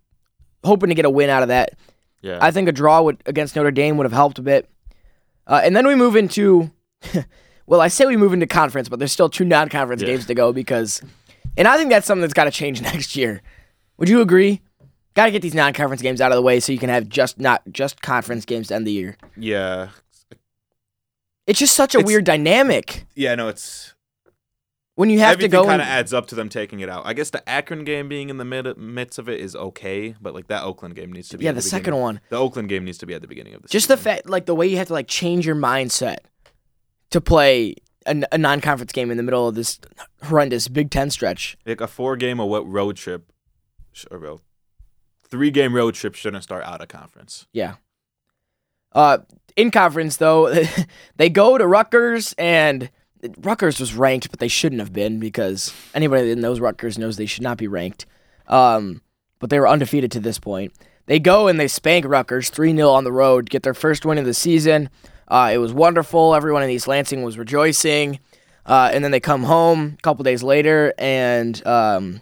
hoping 0.65 0.89
to 0.89 0.95
get 0.95 1.05
a 1.05 1.11
win 1.11 1.29
out 1.31 1.43
of 1.43 1.49
that. 1.49 1.75
yeah. 2.23 2.39
I 2.41 2.51
think 2.51 2.69
a 2.69 2.73
draw 2.73 3.03
would 3.03 3.23
against 3.27 3.55
Notre 3.57 3.71
Dame 3.71 3.97
would 3.97 4.05
have 4.05 4.13
helped 4.13 4.39
a 4.39 4.43
bit. 4.43 4.69
Uh, 5.47 5.61
and 5.65 5.75
then 5.75 5.87
we 5.87 5.95
move 5.95 6.15
into, 6.17 6.71
well, 7.67 7.81
I 7.81 7.89
say 7.89 8.05
we 8.07 8.17
move 8.17 8.33
into 8.33 8.47
conference, 8.47 8.89
but 8.89 8.99
there's 8.99 9.13
still 9.13 9.29
two 9.31 9.45
non-conference 9.45 10.03
Yeah. 10.03 10.09
games 10.09 10.27
to 10.27 10.35
go 10.35 10.53
because, 10.53 11.01
and 11.57 11.67
I 11.67 11.77
think 11.79 11.91
that's 11.91 12.07
something 12.07 12.21
that's 12.23 12.35
got 12.35 12.45
to 12.45 12.51
change 12.51 12.81
next 12.83 13.17
year. 13.17 13.41
Would 13.99 14.09
you 14.09 14.21
agree? 14.21 14.61
Got 15.19 15.25
to 15.27 15.31
get 15.33 15.43
these 15.43 15.53
non-conference 15.55 16.01
games 16.01 16.21
out 16.21 16.31
of 16.31 16.37
the 16.37 16.43
way 16.43 16.61
so 16.61 16.71
you 16.71 16.79
can 16.79 16.91
have 16.91 17.09
just 17.09 17.41
not 17.41 17.61
just 17.73 18.01
conference 18.03 18.45
games 18.45 18.69
to 18.69 18.77
end 18.77 18.87
the 18.87 18.93
year. 18.93 19.17
yeah. 19.37 19.89
It's 21.49 21.59
just 21.59 21.75
such 21.75 21.95
a 21.97 21.99
It's- 21.99 22.07
weird 22.07 22.25
dynamic 22.25 23.05
Yeah, 23.17 23.35
no, 23.35 23.49
it's 23.49 23.95
when 24.95 25.11
you 25.11 25.19
have 25.19 25.33
everything 25.33 25.51
to 25.53 25.57
go. 25.57 25.65
kind 25.65 25.83
of 25.83 25.89
adds 25.89 26.13
up 26.15 26.27
to 26.29 26.35
them 26.37 26.49
taking 26.49 26.79
it 26.81 26.89
out. 26.89 27.05
I 27.05 27.15
guess 27.15 27.31
the 27.31 27.47
Akron 27.49 27.83
game 27.85 28.09
being 28.09 28.29
in 28.31 28.37
the 28.37 28.45
mid- 28.45 28.77
midst 28.79 29.19
of 29.19 29.29
it 29.29 29.41
is 29.41 29.57
okay, 29.57 30.15
but 30.21 30.35
like 30.35 30.47
that 30.49 30.63
Oakland 30.63 30.95
game 30.95 31.11
needs 31.13 31.29
to 31.31 31.39
be. 31.39 31.45
yeah, 31.45 31.51
at 31.51 31.55
the 31.57 31.63
the 31.63 31.69
second 31.69 31.97
one, 31.97 32.21
The 32.29 32.37
Oakland 32.37 32.69
game 32.69 32.85
needs 32.85 32.99
to 32.99 33.07
be 33.07 33.15
at 33.15 33.23
the 33.23 33.29
beginning 33.29 33.55
of 33.55 33.63
the 33.63 33.69
just 33.69 33.89
the 33.89 33.97
fact, 33.97 34.29
like 34.29 34.47
the 34.47 34.55
way 34.55 34.67
you 34.69 34.77
have 34.77 34.87
to 34.89 34.93
like 34.93 35.09
change 35.09 35.45
your 35.47 35.57
mindset 35.57 36.19
to 37.11 37.21
play 37.21 37.75
a, 38.07 38.23
a 38.31 38.39
non-conference 38.39 38.93
game 38.93 39.11
in 39.11 39.17
the 39.17 39.23
middle 39.25 39.49
of 39.49 39.55
this 39.57 39.81
horrendous 40.25 40.69
Big 40.69 40.91
Ten 40.93 41.11
stretch. 41.11 41.57
like 41.67 41.81
a 41.81 41.89
four 41.89 42.17
game 42.17 42.39
or 42.41 42.49
what 42.49 42.69
road 42.71 42.97
trip, 42.97 43.33
or 44.11 44.19
well, 44.19 44.41
three 45.31 45.51
game 45.51 45.75
road 45.75 45.95
trip 45.95 46.15
shouldn't 46.15 46.43
start 46.43 46.65
out 46.65 46.81
of 46.81 46.89
conference. 46.89 47.47
Yeah. 47.53 47.75
Uh, 48.93 49.19
in 49.57 49.71
conference 49.71 50.17
though, 50.17 50.53
they 51.17 51.29
go 51.29 51.59
to 51.59 51.67
Rutgers, 51.67 52.35
and 52.39 52.91
Rutgers 53.39 53.81
was 53.81 53.95
ranked, 53.95 54.31
but 54.31 54.41
they 54.41 54.49
shouldn't 54.49 54.81
have 54.81 54.93
been 54.93 55.19
because 55.19 55.73
anybody 55.95 56.29
that 56.31 56.37
knows 56.39 56.61
Rutgers 56.61 56.99
knows 56.99 57.17
they 57.17 57.27
should 57.27 57.43
not 57.43 57.59
be 57.59 57.69
ranked. 57.69 58.07
Um, 58.47 59.03
but 59.39 59.51
they 59.51 59.61
were 59.61 59.69
undefeated 59.69 60.11
to 60.13 60.21
this 60.21 60.39
point. 60.39 60.73
They 61.07 61.19
go 61.19 61.49
and 61.49 61.59
they 61.59 61.69
spank 61.69 62.05
Rutgers 62.07 62.51
3 62.51 62.75
0 62.75 62.91
on 62.91 63.05
the 63.05 63.13
road, 63.13 63.51
get 63.51 63.63
their 63.63 63.75
first 63.75 64.05
win 64.05 64.19
of 64.19 64.25
the 64.25 64.35
season. 64.35 64.91
Uh, 65.27 65.51
it 65.53 65.59
was 65.59 65.73
wonderful. 65.73 66.35
Everyone 66.35 66.63
in 66.63 66.71
East 66.71 66.89
Lansing 66.89 67.23
was 67.23 67.39
rejoicing. 67.39 68.19
Uh, 68.69 68.91
and 68.93 69.03
then 69.03 69.11
they 69.11 69.21
come 69.21 69.45
home 69.45 69.97
a 69.99 70.03
couple 70.03 70.23
days 70.23 70.43
later, 70.43 70.93
and 70.99 71.67
um, 71.67 72.21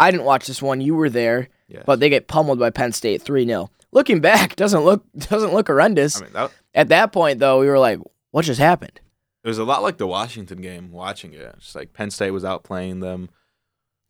I 0.00 0.10
didn't 0.10 0.26
watch 0.26 0.48
this 0.48 0.60
one. 0.60 0.80
You 0.80 0.96
were 0.96 1.08
there, 1.08 1.48
Yes. 1.68 1.82
but 1.84 1.98
they 2.00 2.08
get 2.08 2.28
pummeled 2.28 2.58
by 2.60 2.70
Penn 2.70 2.92
State 2.92 3.22
three 3.22 3.44
0 3.46 3.70
Looking 3.92 4.20
back, 4.20 4.56
doesn't 4.62 4.84
look 4.84 5.04
doesn't 5.16 5.52
look 5.52 5.66
horrendous. 5.68 6.18
I 6.20 6.24
mean, 6.24 6.32
that, 6.34 6.50
At 6.74 6.88
that 6.88 7.12
point, 7.12 7.38
though, 7.38 7.60
we 7.60 7.66
were 7.66 7.78
like, 7.78 7.98
"What 8.30 8.44
just 8.44 8.60
happened?" 8.60 9.00
it 9.42 9.48
was 9.48 9.58
a 9.58 9.64
lot 9.64 9.82
like 9.82 9.96
the 9.96 10.06
Washington 10.06 10.60
game. 10.60 10.90
Watching 10.92 11.32
it, 11.32 11.54
it's 11.56 11.74
like 11.74 11.92
Penn 11.92 12.10
State 12.10 12.32
was 12.32 12.44
outplaying 12.44 13.00
them. 13.00 13.30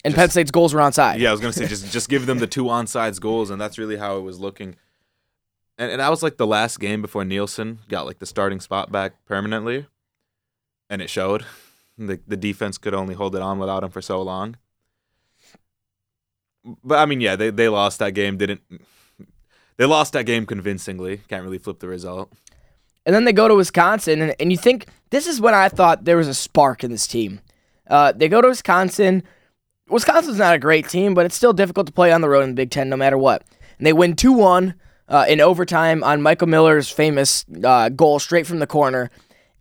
And 0.05 0.13
Just- 0.13 0.17
Penn 0.17 0.31
State's 0.31 0.51
goals 0.51 0.75
were 0.75 0.81
onside. 0.81 1.19
Yeah, 1.19 1.29
I 1.29 1.33
was 1.33 1.41
gonna 1.41 1.53
say 1.53 1.67
just 1.75 1.93
just 1.93 2.09
give 2.09 2.27
them 2.27 2.39
the 2.39 2.47
two 2.47 2.65
onside 2.65 3.19
goals, 3.21 3.51
and 3.51 3.61
that's 3.61 3.79
really 3.79 3.97
how 3.97 4.17
it 4.19 4.23
was 4.23 4.39
looking. 4.41 4.77
And 5.79 5.91
and 5.91 6.01
that 6.01 6.11
was 6.11 6.23
like 6.23 6.37
the 6.37 6.47
last 6.47 6.81
game 6.81 7.01
before 7.03 7.25
Nielsen 7.25 7.81
got 7.89 8.07
like 8.07 8.19
the 8.19 8.27
starting 8.27 8.61
spot 8.61 8.91
back 8.91 9.25
permanently, 9.27 9.87
and 10.91 11.01
it 11.01 11.11
showed. 11.11 11.45
The 11.99 12.21
the 12.27 12.37
defense 12.37 12.77
could 12.77 12.93
only 12.93 13.15
hold 13.15 13.35
it 13.35 13.41
on 13.41 13.59
without 13.59 13.83
him 13.83 13.89
for 13.89 14.03
so 14.03 14.21
long. 14.21 14.59
But 16.85 16.99
I 16.99 17.07
mean, 17.07 17.21
yeah, 17.21 17.37
they 17.37 17.51
they 17.51 17.69
lost 17.69 17.99
that 18.01 18.13
game. 18.13 18.37
Didn't 18.37 18.61
they 19.77 19.85
lost 19.85 20.13
that 20.15 20.25
game 20.25 20.47
convincingly? 20.47 21.19
Can't 21.29 21.43
really 21.45 21.59
flip 21.59 21.79
the 21.79 21.89
result. 21.89 22.33
And 23.05 23.15
then 23.15 23.25
they 23.25 23.33
go 23.33 23.47
to 23.47 23.55
Wisconsin, 23.55 24.21
and, 24.21 24.35
and 24.41 24.51
you 24.51 24.59
think 24.59 24.87
this 25.11 25.27
is 25.27 25.41
when 25.41 25.55
I 25.55 25.69
thought 25.69 26.05
there 26.05 26.17
was 26.17 26.27
a 26.27 26.35
spark 26.35 26.83
in 26.83 26.91
this 26.91 27.07
team. 27.07 27.41
Uh, 27.89 28.13
they 28.13 28.29
go 28.29 28.41
to 28.41 28.49
Wisconsin. 28.49 29.23
Wisconsin's 29.89 30.39
not 30.39 30.55
a 30.55 30.59
great 30.59 30.89
team, 30.89 31.15
but 31.15 31.25
it's 31.25 31.37
still 31.37 31.53
difficult 31.53 31.87
to 31.87 31.93
play 31.93 32.11
on 32.11 32.21
the 32.21 32.29
road 32.29 32.43
in 32.43 32.51
the 32.51 32.55
Big 32.57 32.71
Ten 32.71 32.89
no 32.89 32.97
matter 32.97 33.17
what. 33.17 33.45
And 33.79 33.87
they 33.87 33.93
win 33.93 34.17
2 34.17 34.33
1 34.33 34.75
uh, 35.09 35.27
in 35.29 35.41
overtime 35.41 36.03
on 36.03 36.23
Michael 36.23 36.49
Miller's 36.49 36.91
famous 36.91 37.45
uh, 37.63 37.91
goal 37.91 38.19
straight 38.19 38.47
from 38.47 38.59
the 38.59 38.67
corner. 38.67 39.11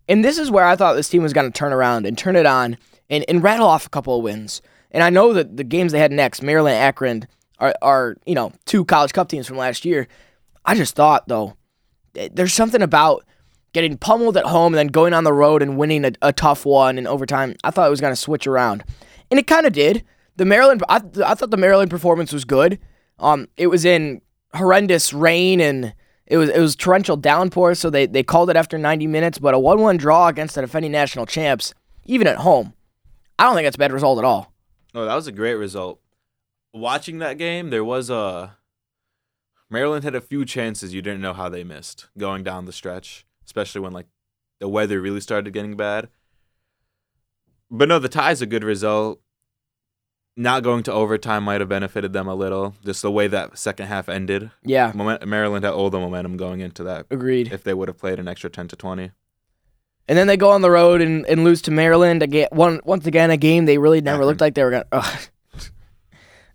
And 0.08 0.24
this 0.24 0.38
is 0.38 0.50
where 0.50 0.64
I 0.64 0.74
thought 0.74 0.94
this 0.94 1.08
team 1.08 1.22
was 1.22 1.32
going 1.32 1.50
to 1.50 1.56
turn 1.56 1.72
around 1.72 2.06
and 2.06 2.18
turn 2.18 2.34
it 2.36 2.46
on 2.46 2.76
and, 3.08 3.24
and 3.28 3.42
rattle 3.42 3.66
off 3.66 3.86
a 3.86 3.90
couple 3.90 4.16
of 4.16 4.24
wins. 4.24 4.62
And 4.90 5.02
I 5.02 5.10
know 5.10 5.32
that 5.32 5.56
the 5.56 5.64
games 5.64 5.92
they 5.92 5.98
had 5.98 6.12
next, 6.12 6.42
Maryland, 6.42 6.76
Akron, 6.76 7.26
are, 7.58 7.74
are 7.82 8.16
you 8.26 8.34
know 8.34 8.52
two 8.64 8.84
College 8.84 9.12
Cup 9.12 9.28
teams 9.28 9.46
from 9.46 9.56
last 9.56 9.84
year. 9.84 10.08
I 10.64 10.74
just 10.74 10.94
thought 10.94 11.28
though, 11.28 11.56
there's 12.32 12.54
something 12.54 12.82
about 12.82 13.24
getting 13.72 13.98
pummeled 13.98 14.36
at 14.36 14.46
home 14.46 14.72
and 14.72 14.78
then 14.78 14.86
going 14.86 15.12
on 15.12 15.24
the 15.24 15.32
road 15.32 15.62
and 15.62 15.76
winning 15.76 16.04
a, 16.04 16.12
a 16.22 16.32
tough 16.32 16.64
one 16.64 16.98
in 16.98 17.06
overtime. 17.06 17.54
I 17.62 17.70
thought 17.70 17.86
it 17.86 17.90
was 17.90 18.00
going 18.00 18.12
to 18.12 18.16
switch 18.20 18.46
around, 18.46 18.84
and 19.30 19.38
it 19.38 19.46
kind 19.46 19.66
of 19.66 19.72
did. 19.72 20.04
The 20.36 20.44
Maryland, 20.44 20.82
I, 20.88 21.02
I 21.24 21.34
thought 21.34 21.50
the 21.50 21.56
Maryland 21.56 21.90
performance 21.90 22.32
was 22.32 22.44
good. 22.44 22.78
Um, 23.18 23.48
it 23.56 23.68
was 23.68 23.84
in 23.84 24.20
horrendous 24.54 25.12
rain 25.12 25.60
and 25.60 25.94
it 26.26 26.38
was 26.38 26.50
it 26.50 26.58
was 26.58 26.74
torrential 26.74 27.16
downpour, 27.16 27.74
so 27.76 27.88
they 27.88 28.06
they 28.06 28.22
called 28.22 28.50
it 28.50 28.56
after 28.56 28.76
90 28.76 29.06
minutes. 29.06 29.38
But 29.38 29.54
a 29.54 29.58
one-one 29.58 29.96
draw 29.96 30.28
against 30.28 30.56
the 30.56 30.60
defending 30.60 30.92
national 30.92 31.26
champs, 31.26 31.72
even 32.04 32.26
at 32.26 32.38
home, 32.38 32.74
I 33.38 33.44
don't 33.44 33.54
think 33.54 33.66
that's 33.66 33.76
a 33.76 33.78
bad 33.78 33.92
result 33.92 34.18
at 34.18 34.24
all. 34.24 34.52
Oh, 34.96 35.04
that 35.04 35.14
was 35.14 35.26
a 35.26 35.32
great 35.32 35.54
result. 35.56 36.00
Watching 36.72 37.18
that 37.18 37.36
game, 37.38 37.68
there 37.70 37.84
was 37.84 38.08
a 38.10 38.56
Maryland 39.68 40.04
had 40.04 40.14
a 40.14 40.20
few 40.20 40.44
chances 40.44 40.94
you 40.94 41.02
didn't 41.02 41.20
know 41.20 41.32
how 41.34 41.48
they 41.48 41.64
missed 41.64 42.06
going 42.16 42.42
down 42.42 42.64
the 42.64 42.72
stretch, 42.72 43.26
especially 43.44 43.82
when 43.82 43.92
like 43.92 44.06
the 44.58 44.68
weather 44.68 45.00
really 45.00 45.20
started 45.20 45.52
getting 45.52 45.76
bad. 45.76 46.08
But 47.70 47.88
no, 47.88 47.98
the 47.98 48.08
tie's 48.08 48.40
a 48.40 48.46
good 48.46 48.64
result. 48.64 49.20
Not 50.36 50.62
going 50.62 50.82
to 50.84 50.92
overtime 50.92 51.44
might 51.44 51.60
have 51.60 51.68
benefited 51.68 52.12
them 52.12 52.28
a 52.28 52.34
little. 52.34 52.74
Just 52.84 53.02
the 53.02 53.10
way 53.10 53.26
that 53.26 53.58
second 53.58 53.86
half 53.86 54.08
ended. 54.08 54.50
Yeah, 54.62 54.92
Moment- 54.94 55.26
Maryland 55.26 55.64
had 55.64 55.72
all 55.74 55.88
the 55.90 55.98
momentum 55.98 56.36
going 56.36 56.60
into 56.60 56.84
that. 56.84 57.06
agreed. 57.10 57.52
If 57.52 57.64
they 57.64 57.74
would 57.74 57.88
have 57.88 57.98
played 57.98 58.18
an 58.18 58.28
extra 58.28 58.48
ten 58.50 58.68
to 58.68 58.76
twenty, 58.76 59.10
And 60.08 60.16
then 60.16 60.26
they 60.28 60.36
go 60.36 60.50
on 60.50 60.62
the 60.62 60.70
road 60.70 61.00
and, 61.00 61.26
and 61.26 61.42
lose 61.42 61.62
to 61.62 61.70
Maryland 61.70 62.22
again. 62.22 62.48
One 62.52 62.80
once 62.84 63.06
again 63.06 63.30
a 63.30 63.36
game 63.36 63.64
they 63.66 63.78
really 63.78 64.00
never 64.00 64.18
Akron. 64.18 64.28
looked 64.28 64.40
like 64.40 64.54
they 64.54 64.62
were 64.64 64.70
gonna. 64.70 64.86
Uh, 64.92 65.16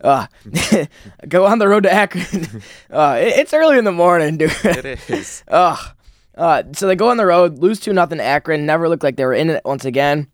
uh, 0.02 0.28
go 1.28 1.46
on 1.46 1.60
the 1.60 1.68
road 1.68 1.84
to 1.84 1.92
Akron. 1.92 2.26
uh, 2.92 3.18
it- 3.20 3.38
it's 3.40 3.54
early 3.54 3.78
in 3.78 3.84
the 3.84 3.92
morning, 3.92 4.38
dude. 4.38 4.52
it 4.64 5.10
is. 5.10 5.44
Ugh. 5.48 5.96
Uh, 6.34 6.64
so 6.74 6.88
they 6.88 6.96
go 6.96 7.10
on 7.10 7.18
the 7.18 7.26
road, 7.26 7.60
lose 7.60 7.80
two 7.80 7.92
nothing 7.94 8.18
to 8.20 8.24
Akron. 8.24 8.66
Never 8.66 8.88
looked 8.88 9.04
like 9.04 9.18
they 9.18 9.26
were 9.26 9.34
in 9.34 9.50
it 9.50 9.62
once 9.66 9.84
again. 9.86 10.28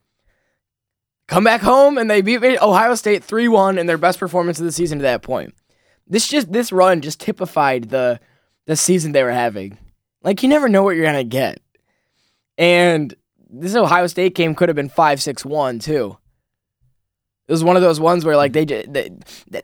Come 1.27 1.43
back 1.43 1.61
home 1.61 1.97
and 1.97 2.09
they 2.09 2.21
beat 2.21 2.43
Ohio 2.61 2.95
State 2.95 3.23
three 3.23 3.47
one 3.49 3.77
in 3.77 3.87
their 3.87 3.97
best 3.97 4.19
performance 4.19 4.59
of 4.59 4.65
the 4.65 4.71
season 4.71 4.99
to 4.99 5.03
that 5.03 5.23
point. 5.23 5.53
This 6.05 6.27
just 6.27 6.51
this 6.53 6.71
run 6.71 7.01
just 7.01 7.19
typified 7.19 7.89
the 7.89 8.19
the 8.67 8.77
season 8.77 9.11
they 9.11 9.23
were 9.23 9.31
having. 9.31 9.77
Like 10.21 10.41
you 10.43 10.47
never 10.49 10.69
know 10.69 10.83
what 10.83 10.95
you're 10.95 11.05
gonna 11.05 11.23
get. 11.25 11.59
And 12.57 13.13
this 13.49 13.75
Ohio 13.75 14.07
State 14.07 14.35
game 14.35 14.55
could 14.55 14.69
have 14.69 14.75
been 14.75 14.89
five 14.89 15.21
six 15.21 15.45
one 15.45 15.79
too. 15.79 16.17
It 17.47 17.51
was 17.53 17.63
one 17.63 17.75
of 17.77 17.81
those 17.81 17.99
ones 17.99 18.25
where 18.25 18.35
like 18.35 18.51
they, 18.53 18.65
ju- 18.65 18.83
they, 18.89 19.09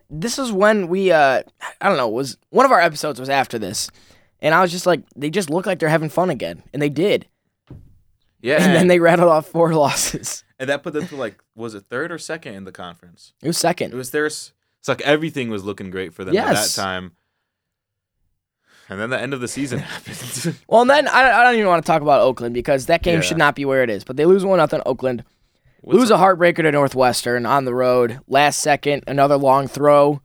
this 0.08 0.38
is 0.38 0.50
when 0.50 0.88
we 0.88 1.12
uh 1.12 1.42
I 1.80 1.88
don't 1.88 1.98
know 1.98 2.08
was 2.08 2.38
one 2.50 2.64
of 2.64 2.72
our 2.72 2.80
episodes 2.80 3.20
was 3.20 3.28
after 3.28 3.58
this, 3.58 3.90
and 4.40 4.54
I 4.54 4.62
was 4.62 4.70
just 4.72 4.86
like 4.86 5.02
they 5.16 5.28
just 5.28 5.50
look 5.50 5.66
like 5.66 5.80
they're 5.80 5.88
having 5.90 6.08
fun 6.08 6.30
again, 6.30 6.62
and 6.72 6.80
they 6.80 6.88
did, 6.88 7.26
Yeah, 8.40 8.62
and 8.62 8.74
then 8.74 8.86
they 8.88 9.00
rattled 9.00 9.28
off 9.30 9.48
four 9.48 9.74
losses. 9.74 10.44
and 10.58 10.70
that 10.70 10.82
put 10.82 10.94
them 10.94 11.06
to 11.08 11.16
like 11.16 11.42
was 11.54 11.74
it 11.74 11.84
third 11.90 12.10
or 12.10 12.18
second 12.18 12.54
in 12.54 12.64
the 12.64 12.72
conference? 12.72 13.34
It 13.42 13.48
was 13.48 13.58
second. 13.58 13.92
It 13.92 13.96
was 13.96 14.12
theirs. 14.12 14.52
It's 14.80 14.88
like 14.88 15.02
everything 15.02 15.50
was 15.50 15.64
looking 15.64 15.90
great 15.90 16.14
for 16.14 16.24
them 16.24 16.32
Yes. 16.34 16.48
at 16.48 16.54
that 16.76 16.82
time. 16.82 17.12
And 18.88 19.00
then 19.00 19.08
the 19.10 19.20
end 19.20 19.32
of 19.32 19.40
the 19.40 19.48
season 19.48 19.78
happened. 19.80 20.56
Well, 20.68 20.82
and 20.82 20.90
then 20.90 21.08
I, 21.08 21.40
I 21.40 21.44
don't 21.44 21.54
even 21.54 21.66
want 21.68 21.84
to 21.84 21.86
talk 21.90 22.02
about 22.02 22.20
Oakland 22.20 22.54
because 22.54 22.86
that 22.86 23.02
game 23.02 23.16
Yeah. 23.16 23.20
should 23.22 23.38
not 23.38 23.54
be 23.54 23.64
where 23.64 23.82
it 23.82 23.88
is. 23.90 24.04
But 24.04 24.16
they 24.16 24.26
lose 24.26 24.44
one 24.44 24.58
nothing 24.58 24.82
Oakland. 24.84 25.24
What's 25.80 25.98
lose 25.98 26.10
a 26.10 26.16
heartbreaker 26.16 26.62
to 26.62 26.72
Northwestern 26.72 27.46
on 27.46 27.64
the 27.64 27.74
road. 27.74 28.20
Last 28.28 28.60
second, 28.60 29.04
another 29.06 29.36
long 29.36 29.68
throw. 29.68 30.20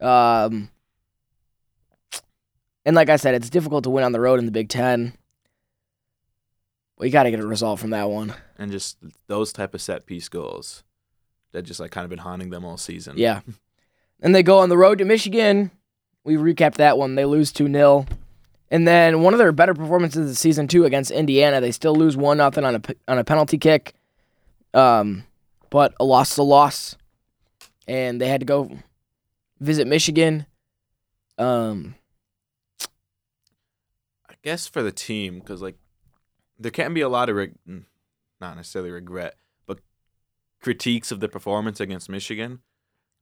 Um, 0.00 0.70
and 2.84 2.94
like 2.94 3.08
I 3.08 3.16
said, 3.16 3.34
it's 3.34 3.50
difficult 3.50 3.84
to 3.84 3.90
win 3.90 4.04
on 4.04 4.12
the 4.12 4.20
road 4.20 4.38
in 4.38 4.46
the 4.46 4.52
Big 4.52 4.68
Ten. 4.68 5.14
We 6.98 7.10
got 7.10 7.24
to 7.24 7.30
get 7.30 7.40
a 7.40 7.46
result 7.46 7.78
from 7.80 7.90
that 7.90 8.08
one. 8.08 8.34
and 8.58 8.70
just 8.70 8.96
those 9.26 9.52
type 9.52 9.74
of 9.74 9.82
set 9.82 10.06
piece 10.06 10.28
goals 10.28 10.82
that 11.52 11.62
just 11.62 11.78
like 11.80 11.90
kind 11.90 12.04
of 12.04 12.10
been 12.10 12.18
haunting 12.20 12.50
them 12.50 12.64
all 12.64 12.76
season. 12.76 13.14
Yeah. 13.18 13.40
And 14.20 14.34
they 14.34 14.42
go 14.42 14.58
on 14.60 14.68
the 14.70 14.78
road 14.78 14.98
to 14.98 15.04
Michigan. 15.04 15.70
We 16.26 16.34
recapped 16.34 16.74
that 16.74 16.98
one. 16.98 17.14
They 17.14 17.24
lose 17.24 17.52
2 17.52 17.72
0. 17.72 18.04
And 18.68 18.86
then 18.86 19.22
one 19.22 19.32
of 19.32 19.38
their 19.38 19.52
better 19.52 19.74
performances 19.74 20.22
of 20.22 20.26
the 20.26 20.34
season, 20.34 20.66
too, 20.66 20.84
against 20.84 21.12
Indiana. 21.12 21.60
They 21.60 21.70
still 21.70 21.94
lose 21.94 22.16
1 22.16 22.38
0 22.38 22.50
on 22.56 22.74
a, 22.74 22.80
on 23.06 23.18
a 23.18 23.24
penalty 23.24 23.58
kick. 23.58 23.94
Um, 24.74 25.22
but 25.70 25.94
a 26.00 26.04
loss 26.04 26.32
is 26.32 26.38
a 26.38 26.42
loss. 26.42 26.96
And 27.86 28.20
they 28.20 28.26
had 28.26 28.40
to 28.40 28.44
go 28.44 28.76
visit 29.60 29.86
Michigan. 29.86 30.46
Um, 31.38 31.94
I 34.28 34.34
guess 34.42 34.66
for 34.66 34.82
the 34.82 34.90
team 34.90 35.38
because 35.38 35.62
like 35.62 35.76
there 36.58 36.72
can 36.72 36.92
be 36.92 37.02
a 37.02 37.08
lot 37.08 37.28
of 37.28 37.36
mm, 37.36 37.84
not 38.40 38.56
necessarily 38.56 38.90
regret, 38.90 39.36
but 39.64 39.78
critiques 40.60 41.12
of 41.12 41.20
the 41.20 41.28
performance 41.28 41.78
against 41.78 42.08
Michigan. 42.08 42.60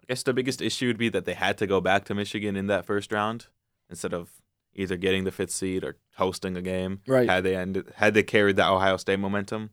I 0.05 0.13
guess 0.13 0.23
the 0.23 0.35
biggest 0.35 0.61
issue 0.61 0.89
would 0.89 0.99
be 0.99 1.09
that 1.09 1.25
they 1.25 1.33
had 1.33 1.57
to 1.59 1.67
go 1.67 1.81
back 1.81 2.05
to 2.05 2.15
Michigan 2.15 2.57
in 2.57 2.67
that 2.67 2.85
first 2.85 3.11
round 3.11 3.47
instead 3.89 4.13
of 4.13 4.31
either 4.75 4.99
getting 4.99 5.25
the 5.25 5.31
fifth 5.31 5.51
seed 5.51 5.83
or 5.83 5.97
hosting 6.17 6.57
a 6.59 6.63
game. 6.63 7.01
Right. 7.07 7.29
Had 7.29 7.45
they 7.45 7.57
ended, 7.57 7.91
had 7.97 8.13
they 8.13 8.23
carried 8.23 8.57
the 8.57 8.69
Ohio 8.69 8.99
State 8.99 9.19
momentum, 9.19 9.71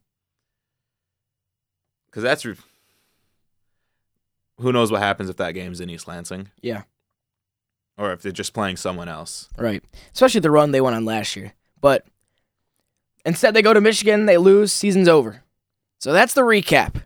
because 2.06 2.24
that's 2.24 2.46
re- 2.46 2.56
who 4.58 4.72
knows 4.72 4.90
what 4.90 5.02
happens 5.02 5.30
if 5.30 5.36
that 5.38 5.52
game's 5.52 5.82
in 5.82 5.90
East 5.90 6.08
Lansing. 6.08 6.50
Yeah. 6.62 6.84
Or 7.98 8.14
if 8.14 8.22
they're 8.22 8.32
just 8.32 8.54
playing 8.54 8.78
someone 8.78 9.10
else. 9.10 9.50
Right. 9.58 9.84
Especially 10.14 10.40
the 10.40 10.52
run 10.52 10.72
they 10.72 10.82
went 10.82 10.96
on 10.96 11.04
last 11.04 11.36
year. 11.36 11.54
But 11.82 12.06
instead, 13.26 13.54
they 13.54 13.62
go 13.62 13.74
to 13.74 13.82
Michigan, 13.82 14.28
they 14.28 14.38
lose, 14.38 14.72
season's 14.72 15.10
over. 15.10 15.44
So 16.00 16.14
that's 16.14 16.34
the 16.34 16.42
recap. 16.42 17.04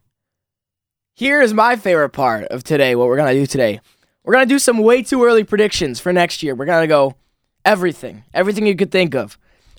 Here 1.17 1.41
is 1.41 1.53
my 1.53 1.77
favorite 1.77 2.09
part 2.09 2.43
of 2.47 2.65
today, 2.65 2.93
what 2.93 3.07
we're 3.07 3.15
going 3.15 3.33
to 3.33 3.39
do 3.39 3.45
today. 3.45 3.79
We're 4.25 4.33
going 4.33 4.45
to 4.45 4.53
do 4.53 4.59
some 4.59 4.79
way 4.79 5.01
too 5.01 5.23
early 5.23 5.45
predictions 5.45 5.97
for 6.01 6.11
next 6.11 6.43
year. 6.43 6.55
We're 6.55 6.65
going 6.65 6.83
to 6.83 6.87
go 6.89 7.15
everything, 7.63 8.25
everything 8.33 8.67
you 8.67 8.75
could 8.75 8.91
think 8.91 9.15
of. 9.15 9.37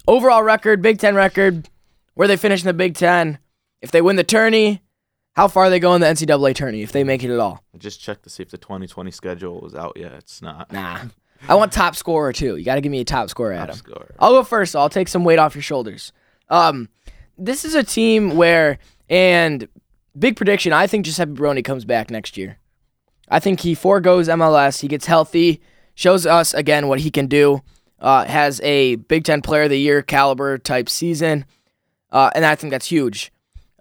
Overall 0.09 0.43
record, 0.43 0.81
Big 0.81 0.99
Ten 0.99 1.15
record, 1.15 1.69
where 2.15 2.27
they 2.27 2.39
finish 2.39 2.63
in 2.63 2.67
the 2.67 2.73
Big 2.73 2.95
Ten, 2.95 3.39
if 3.83 3.91
they 3.91 4.01
win 4.01 4.17
the 4.17 4.25
tourney, 4.25 4.81
how 5.35 5.47
far 5.47 5.69
they 5.69 5.79
go 5.79 5.95
in 5.95 6.01
the 6.01 6.07
NCAA 6.07 6.55
tourney, 6.55 6.81
if 6.81 6.93
they 6.93 7.05
make 7.05 7.23
it 7.23 7.31
at 7.31 7.39
all. 7.39 7.63
I 7.75 7.77
just 7.77 8.01
checked 8.01 8.23
to 8.23 8.31
see 8.31 8.43
if 8.43 8.49
the 8.51 8.57
2020 8.57 9.11
schedule 9.11 9.61
was 9.61 9.75
out 9.75 9.93
yet. 9.97 10.13
It's 10.15 10.41
not. 10.41 10.73
Nah. 10.73 11.01
I 11.51 11.55
want 11.55 11.71
top 11.71 11.97
scorer, 11.97 12.33
too. 12.33 12.57
You 12.57 12.65
got 12.65 12.77
to 12.77 12.81
give 12.81 12.91
me 12.91 13.01
a 13.01 13.05
top 13.05 13.29
scorer, 13.29 13.53
Top 13.53 13.65
Adam. 13.65 13.77
scorer. 13.77 14.15
I'll 14.19 14.31
go 14.33 14.43
first. 14.43 14.75
I'll 14.75 14.89
take 14.89 15.09
some 15.09 15.23
weight 15.23 15.39
off 15.39 15.55
your 15.55 15.61
shoulders. 15.61 16.13
Um, 16.49 16.89
this 17.37 17.67
is 17.67 17.75
a 17.75 17.83
team 17.83 18.37
where, 18.37 18.79
and 19.11 19.69
big 20.19 20.37
prediction, 20.37 20.73
I 20.73 20.87
think 20.87 21.05
Giuseppe 21.05 21.33
Barone 21.33 21.63
comes 21.63 21.85
back 21.85 22.11
next 22.11 22.37
year. 22.37 22.59
I 23.29 23.41
think 23.41 23.61
he 23.61 23.75
foregoes 23.75 24.29
MLS. 24.29 24.81
He 24.81 24.89
gets 24.89 25.07
healthy, 25.07 25.61
shows 25.95 26.27
us 26.27 26.55
again 26.55 26.89
what 26.89 27.01
he 27.01 27.11
can 27.11 27.27
do. 27.27 27.63
Uh, 27.99 28.25
has 28.25 28.61
a 28.61 28.97
Big 28.97 29.25
Ten 29.25 29.41
Player 29.41 29.63
of 29.63 29.71
the 29.71 29.79
Year 29.79 30.03
caliber 30.03 30.59
type 30.59 30.89
season, 30.89 31.47
uh, 32.13 32.31
and 32.35 32.45
I 32.45 32.55
think 32.55 32.71
that's 32.71 32.87
huge. 32.87 33.33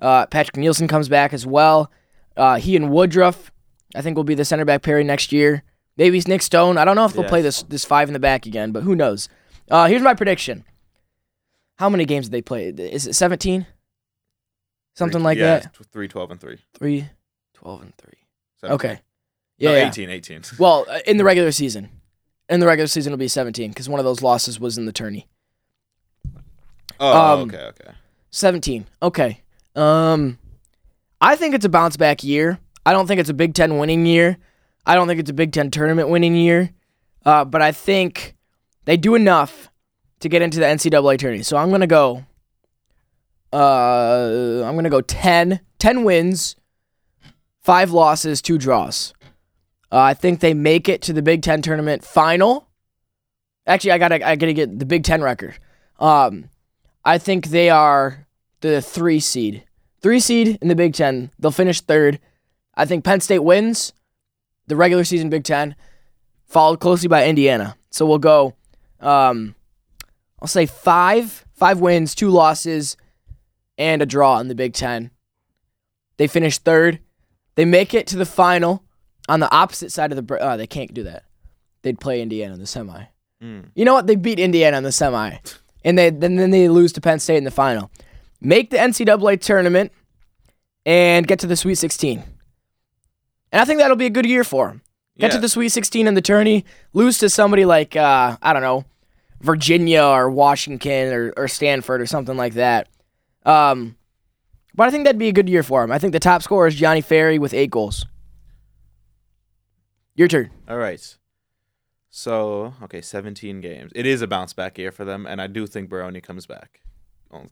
Uh, 0.01 0.25
Patrick 0.27 0.55
Nielsen 0.55 0.87
comes 0.87 1.09
back 1.09 1.33
as 1.33 1.45
well. 1.45 1.91
Uh, 2.37 2.55
he 2.55 2.75
and 2.77 2.91
Woodruff, 2.91 3.51
I 3.93 4.01
think, 4.01 4.15
will 4.15 4.23
be 4.23 4.35
the 4.35 4.45
center 4.45 4.63
back 4.63 4.83
pairing 4.83 5.07
next 5.07 5.33
year. 5.33 5.63
Maybe 5.97 6.17
it's 6.17 6.27
Nick 6.27 6.41
Stone. 6.41 6.77
I 6.77 6.85
don't 6.85 6.95
know 6.95 7.05
if 7.05 7.13
they'll 7.13 7.23
play 7.25 7.41
this 7.41 7.63
this 7.63 7.85
five 7.85 8.07
in 8.09 8.13
the 8.13 8.19
back 8.19 8.45
again, 8.45 8.71
but 8.71 8.83
who 8.83 8.95
knows? 8.95 9.29
Uh, 9.69 9.87
here's 9.87 10.01
my 10.01 10.13
prediction. 10.13 10.63
How 11.77 11.89
many 11.89 12.05
games 12.05 12.27
did 12.27 12.31
they 12.31 12.41
play? 12.41 12.69
Is 12.69 13.07
it 13.07 13.13
17? 13.13 13.65
Something 14.95 15.23
like 15.23 15.37
yeah, 15.37 15.59
that? 15.59 15.73
tw- 15.73 15.85
3, 15.91 16.07
12, 16.07 16.31
and 16.31 16.39
3. 16.41 16.57
3, 16.73 17.05
12, 17.53 17.81
and 17.81 17.97
3. 17.97 18.13
17. 18.61 18.75
Okay. 18.75 19.01
No, 19.59 19.71
Yeah. 19.71 19.77
yeah. 19.77 19.87
18, 19.89 20.09
18. 20.09 20.41
Well, 20.59 20.85
uh, 20.89 20.99
in 21.05 21.17
the 21.17 21.23
regular 21.23 21.51
season. 21.51 21.89
In 22.49 22.59
the 22.59 22.67
regular 22.67 22.87
season, 22.87 23.11
it'll 23.13 23.19
be 23.19 23.27
17 23.27 23.69
because 23.71 23.89
one 23.89 23.99
of 23.99 24.05
those 24.05 24.21
losses 24.21 24.59
was 24.59 24.77
in 24.77 24.85
the 24.85 24.91
tourney. 24.93 25.27
Oh, 26.99 27.33
Um, 27.41 27.49
okay, 27.49 27.57
okay. 27.63 27.91
17. 28.31 28.85
Okay. 29.01 29.41
Um, 29.75 30.37
I 31.19 31.35
think 31.35 31.55
it's 31.55 31.65
a 31.65 31.69
bounce 31.69 31.97
back 31.97 32.23
year. 32.23 32.59
I 32.85 32.93
don't 32.93 33.07
think 33.07 33.19
it's 33.19 33.29
a 33.29 33.33
Big 33.33 33.53
Ten 33.53 33.77
winning 33.77 34.05
year. 34.05 34.37
I 34.85 34.95
don't 34.95 35.07
think 35.07 35.19
it's 35.19 35.29
a 35.29 35.33
Big 35.33 35.51
Ten 35.51 35.71
tournament 35.71 36.09
winning 36.09 36.35
year. 36.35 36.69
Uh, 37.25 37.43
but 37.43 37.61
I 37.61 37.71
think 37.71 38.35
they 38.85 38.95
do 38.97 39.15
enough 39.15 39.69
to 40.19 40.29
get 40.29 40.41
into 40.41 40.59
the 40.59 40.65
NCAA 40.65 41.17
tourney. 41.17 41.41
So 41.43 41.57
I'm 41.57 41.71
gonna 41.71 41.87
go. 41.87 42.23
Uh, 43.55 44.63
I'm 44.65 44.75
gonna 44.75 44.89
go 44.89 44.99
10, 44.99 45.61
10 45.79 46.03
wins, 46.03 46.57
five 47.63 47.91
losses, 47.91 48.41
two 48.41 48.57
draws. 48.57 49.13
Uh, 49.91 49.99
I 49.99 50.13
think 50.13 50.41
they 50.41 50.53
make 50.53 50.89
it 50.89 51.01
to 51.03 51.13
the 51.13 51.21
Big 51.21 51.41
Ten 51.41 51.61
tournament 51.61 52.03
final. 52.03 52.67
Actually, 53.65 53.91
I 53.91 53.97
gotta 53.97 54.27
I 54.27 54.35
gotta 54.35 54.51
get 54.51 54.77
the 54.77 54.85
Big 54.85 55.05
Ten 55.05 55.21
record. 55.21 55.57
Um, 55.99 56.49
I 57.05 57.17
think 57.17 57.47
they 57.47 57.69
are 57.69 58.27
the 58.59 58.81
three 58.81 59.21
seed. 59.21 59.63
Three 60.01 60.19
seed 60.19 60.57
in 60.61 60.67
the 60.67 60.75
Big 60.75 60.93
Ten. 60.93 61.31
They'll 61.39 61.51
finish 61.51 61.79
third. 61.79 62.19
I 62.75 62.85
think 62.85 63.05
Penn 63.05 63.21
State 63.21 63.39
wins 63.39 63.93
the 64.67 64.75
regular 64.75 65.05
season 65.05 65.29
Big 65.29 65.45
Ten, 65.45 65.75
followed 66.45 66.81
closely 66.81 67.07
by 67.07 67.25
Indiana. 67.25 67.77
So 67.89 68.05
we'll 68.05 68.17
go, 68.17 68.55
um, 68.99 69.55
I'll 70.41 70.47
say 70.49 70.65
five, 70.65 71.45
five 71.53 71.79
wins, 71.79 72.15
two 72.15 72.29
losses, 72.29 72.97
and 73.77 74.01
a 74.01 74.05
draw 74.05 74.39
in 74.39 74.47
the 74.47 74.55
Big 74.55 74.73
Ten. 74.73 75.11
They 76.17 76.27
finish 76.27 76.57
third. 76.57 76.99
They 77.55 77.65
make 77.65 77.93
it 77.93 78.07
to 78.07 78.17
the 78.17 78.25
final 78.25 78.83
on 79.27 79.39
the 79.39 79.51
opposite 79.53 79.91
side 79.91 80.11
of 80.11 80.27
the. 80.27 80.35
Uh, 80.35 80.57
they 80.57 80.67
can't 80.67 80.93
do 80.93 81.03
that. 81.03 81.23
They'd 81.81 81.99
play 81.99 82.21
Indiana 82.21 82.53
in 82.53 82.59
the 82.59 82.67
semi. 82.67 83.05
Mm. 83.43 83.69
You 83.75 83.85
know 83.85 83.93
what? 83.93 84.07
They 84.07 84.15
beat 84.15 84.39
Indiana 84.39 84.77
in 84.77 84.83
the 84.83 84.91
semi, 84.91 85.37
and 85.83 85.97
they 85.97 86.09
then 86.09 86.35
then 86.35 86.51
they 86.51 86.69
lose 86.69 86.93
to 86.93 87.01
Penn 87.01 87.19
State 87.19 87.37
in 87.37 87.43
the 87.43 87.51
final. 87.51 87.91
Make 88.41 88.69
the 88.69 88.77
NCAA 88.77 89.41
tournament 89.41 89.91
and 90.85 91.25
get 91.25 91.39
to 91.39 91.47
the 91.47 91.55
Sweet 91.55 91.75
16. 91.75 92.23
And 93.51 93.61
I 93.61 93.65
think 93.65 93.79
that'll 93.79 93.95
be 93.95 94.05
a 94.05 94.11
good 94.11 94.25
year 94.25 94.43
for 94.43 94.67
them. 94.67 94.81
Get 95.17 95.31
to 95.31 95.39
the 95.39 95.47
Sweet 95.47 95.69
16 95.69 96.07
in 96.07 96.13
the 96.13 96.21
tourney, 96.21 96.65
lose 96.91 97.17
to 97.19 97.29
somebody 97.29 97.63
like 97.63 97.95
uh, 97.95 98.35
I 98.41 98.51
don't 98.51 98.61
know, 98.61 98.83
Virginia 99.41 100.03
or 100.03 100.29
Washington 100.29 101.13
or, 101.13 101.33
or 101.37 101.47
Stanford 101.47 102.01
or 102.01 102.05
something 102.05 102.35
like 102.35 102.55
that. 102.55 102.89
Um, 103.45 103.95
but 104.73 104.87
I 104.87 104.91
think 104.91 105.03
that'd 105.05 105.19
be 105.19 105.27
a 105.27 105.33
good 105.33 105.47
year 105.49 105.63
for 105.63 105.83
him. 105.83 105.91
I 105.91 105.99
think 105.99 106.13
the 106.13 106.19
top 106.19 106.41
scorer 106.43 106.67
is 106.67 106.75
Johnny 106.75 107.01
Ferry 107.01 107.39
with 107.39 107.53
eight 107.53 107.71
goals. 107.71 108.05
Your 110.15 110.27
turn. 110.27 110.49
All 110.69 110.77
right. 110.77 111.17
So, 112.09 112.73
okay, 112.83 113.01
17 113.01 113.59
games. 113.61 113.91
It 113.93 114.05
is 114.05 114.21
a 114.21 114.27
bounce 114.27 114.53
back 114.53 114.77
year 114.77 114.91
for 114.91 115.03
them, 115.03 115.25
and 115.25 115.41
I 115.41 115.47
do 115.47 115.67
think 115.67 115.89
Barone 115.89 116.19
comes 116.21 116.45
back 116.45 116.79
on- 117.29 117.49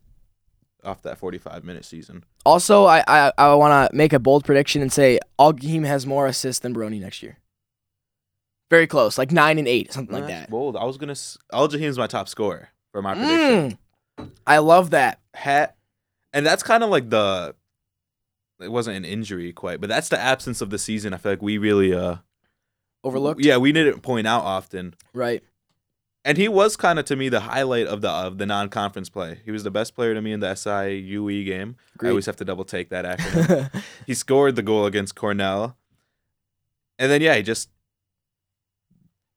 off 0.82 1.02
that 1.02 1.18
45 1.18 1.64
minute 1.64 1.84
season. 1.84 2.24
Also, 2.46 2.84
I 2.84 3.04
I, 3.06 3.32
I 3.36 3.54
want 3.54 3.90
to 3.90 3.96
make 3.96 4.12
a 4.14 4.18
bold 4.18 4.44
prediction 4.44 4.80
and 4.82 4.92
say 4.92 5.18
Algheim 5.38 5.84
has 5.86 6.06
more 6.06 6.26
assists 6.26 6.60
than 6.60 6.74
Brony 6.74 7.00
next 7.00 7.22
year. 7.22 7.38
Very 8.70 8.86
close, 8.86 9.18
like 9.18 9.30
nine 9.30 9.58
and 9.58 9.68
eight, 9.68 9.92
something 9.92 10.14
like 10.14 10.26
that. 10.28 10.50
bold. 10.50 10.76
I 10.76 10.84
was 10.84 10.96
going 10.96 11.14
to. 11.14 11.20
Al 11.52 11.68
Jahim's 11.68 11.98
my 11.98 12.06
top 12.06 12.28
scorer 12.28 12.70
for 12.92 13.02
my 13.02 13.14
prediction. 13.14 13.78
Mm, 14.18 14.30
I 14.46 14.58
love 14.58 14.90
that. 14.90 15.20
Hat. 15.34 15.76
And 16.34 16.44
that's 16.44 16.62
kind 16.62 16.84
of 16.84 16.90
like 16.90 17.08
the. 17.08 17.54
It 18.60 18.70
wasn't 18.70 18.96
an 18.98 19.04
injury 19.06 19.52
quite, 19.52 19.80
but 19.80 19.88
that's 19.88 20.08
the 20.10 20.18
absence 20.20 20.60
of 20.60 20.68
the 20.70 20.78
season. 20.78 21.14
I 21.14 21.16
feel 21.16 21.32
like 21.32 21.42
we 21.42 21.56
really. 21.56 21.94
uh 21.94 22.16
Overlooked, 23.02 23.42
Yeah, 23.44 23.56
we 23.58 23.70
didn't 23.72 24.00
point 24.00 24.26
out 24.26 24.42
often. 24.44 24.94
right? 25.12 25.42
And 26.26 26.38
he 26.38 26.48
was 26.48 26.74
kind 26.74 26.98
of 26.98 27.04
to 27.06 27.16
me 27.16 27.28
the 27.28 27.40
highlight 27.40 27.86
of 27.86 28.00
the 28.00 28.08
of 28.08 28.38
the 28.38 28.46
non 28.46 28.70
conference 28.70 29.10
play. 29.10 29.40
He 29.44 29.50
was 29.50 29.62
the 29.62 29.70
best 29.70 29.94
player 29.94 30.14
to 30.14 30.22
me 30.22 30.32
in 30.32 30.40
the 30.40 30.54
SI 30.54 30.94
UE 30.96 31.44
game. 31.44 31.76
I 32.02 32.08
always 32.08 32.24
have 32.26 32.36
to 32.36 32.44
double 32.46 32.64
take 32.64 32.88
that 32.88 33.04
acronym. 33.04 33.82
he 34.06 34.14
scored 34.14 34.56
the 34.56 34.62
goal 34.62 34.86
against 34.86 35.14
Cornell, 35.14 35.76
and 36.98 37.10
then 37.12 37.20
yeah, 37.20 37.34
he 37.36 37.42
just 37.42 37.68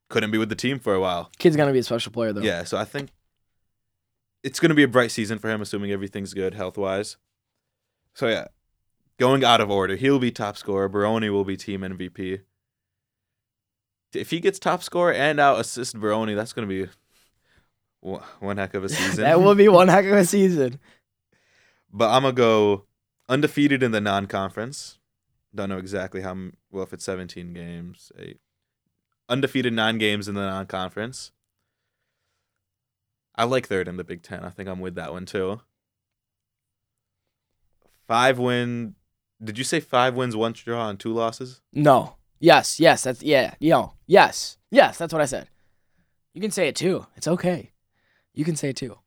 couldn't 0.09 0.31
be 0.31 0.37
with 0.37 0.47
the 0.47 0.55
team 0.55 0.79
for 0.79 0.93
a 0.93 0.99
while. 1.01 1.29
Kid's 1.37 1.57
gonna 1.57 1.73
be 1.73 1.79
a 1.79 1.83
special 1.83 2.13
player 2.13 2.31
though. 2.31 2.39
Yeah, 2.41 2.63
so 2.63 2.77
I 2.77 2.85
think 2.85 3.09
it's 4.47 4.61
gonna 4.61 4.73
be 4.73 4.83
a 4.83 4.87
bright 4.87 5.11
season 5.11 5.39
for 5.39 5.49
him, 5.49 5.61
assuming 5.61 5.91
everything's 5.91 6.33
good 6.33 6.53
health 6.53 6.77
wise. 6.77 7.17
So 8.13 8.29
yeah, 8.29 8.47
going 9.19 9.43
out 9.43 9.59
of 9.59 9.69
order, 9.69 9.97
he'll 9.97 10.19
be 10.19 10.31
top 10.31 10.55
scorer. 10.55 10.87
Barone 10.87 11.29
will 11.29 11.43
be 11.43 11.57
team 11.57 11.81
MVP. 11.81 12.39
If 14.13 14.29
he 14.29 14.39
gets 14.39 14.57
top 14.57 14.81
scorer 14.81 15.11
and 15.11 15.37
out 15.37 15.59
assist 15.59 15.99
Barone, 15.99 16.33
that's 16.33 16.53
gonna 16.53 16.65
be 16.65 16.87
one 17.99 18.57
heck 18.57 18.73
of 18.73 18.85
a 18.85 18.89
season. 18.89 19.23
that 19.23 19.41
will 19.41 19.53
be 19.53 19.67
one 19.67 19.89
heck 19.89 20.05
of 20.05 20.13
a 20.13 20.25
season. 20.25 20.79
But 21.91 22.11
I'm 22.11 22.21
gonna 22.21 22.33
go 22.33 22.85
undefeated 23.27 23.83
in 23.83 23.91
the 23.91 24.01
non-conference. 24.01 24.97
Don't 25.53 25.67
know 25.69 25.77
exactly 25.77 26.21
how. 26.21 26.37
Well, 26.71 26.83
if 26.83 26.93
it's 26.93 27.03
17 27.03 27.53
games, 27.53 28.13
eight. 28.17 28.39
Undefeated 29.27 29.73
nine 29.73 29.97
games 29.97 30.29
in 30.29 30.35
the 30.35 30.41
non-conference. 30.41 31.33
I 33.37 33.43
like 33.43 33.67
third 33.67 33.87
in 33.87 33.97
the 33.97 34.03
Big 34.03 34.23
Ten. 34.23 34.43
I 34.43 34.49
think 34.49 34.67
I'm 34.67 34.79
with 34.79 34.95
that 34.95 35.11
one 35.11 35.25
too. 35.25 35.61
Five 38.07 38.39
win. 38.39 38.95
Did 39.43 39.57
you 39.57 39.63
say 39.63 39.79
five 39.79 40.15
wins, 40.15 40.35
one 40.35 40.53
draw, 40.53 40.89
and 40.89 40.99
two 40.99 41.13
losses? 41.13 41.61
No. 41.71 42.15
Yes. 42.39 42.79
Yes. 42.79 43.03
That's 43.03 43.21
yeah. 43.21 43.53
You 43.59 43.71
know. 43.71 43.93
Yes. 44.07 44.57
Yes. 44.71 44.97
That's 44.97 45.13
what 45.13 45.21
I 45.21 45.25
said. 45.25 45.49
You 46.33 46.41
can 46.41 46.51
say 46.51 46.67
it 46.67 46.75
too. 46.75 47.05
It's 47.15 47.27
okay. 47.27 47.71
You 48.33 48.45
can 48.45 48.55
say 48.55 48.69
it 48.69 48.75
too. 48.75 48.97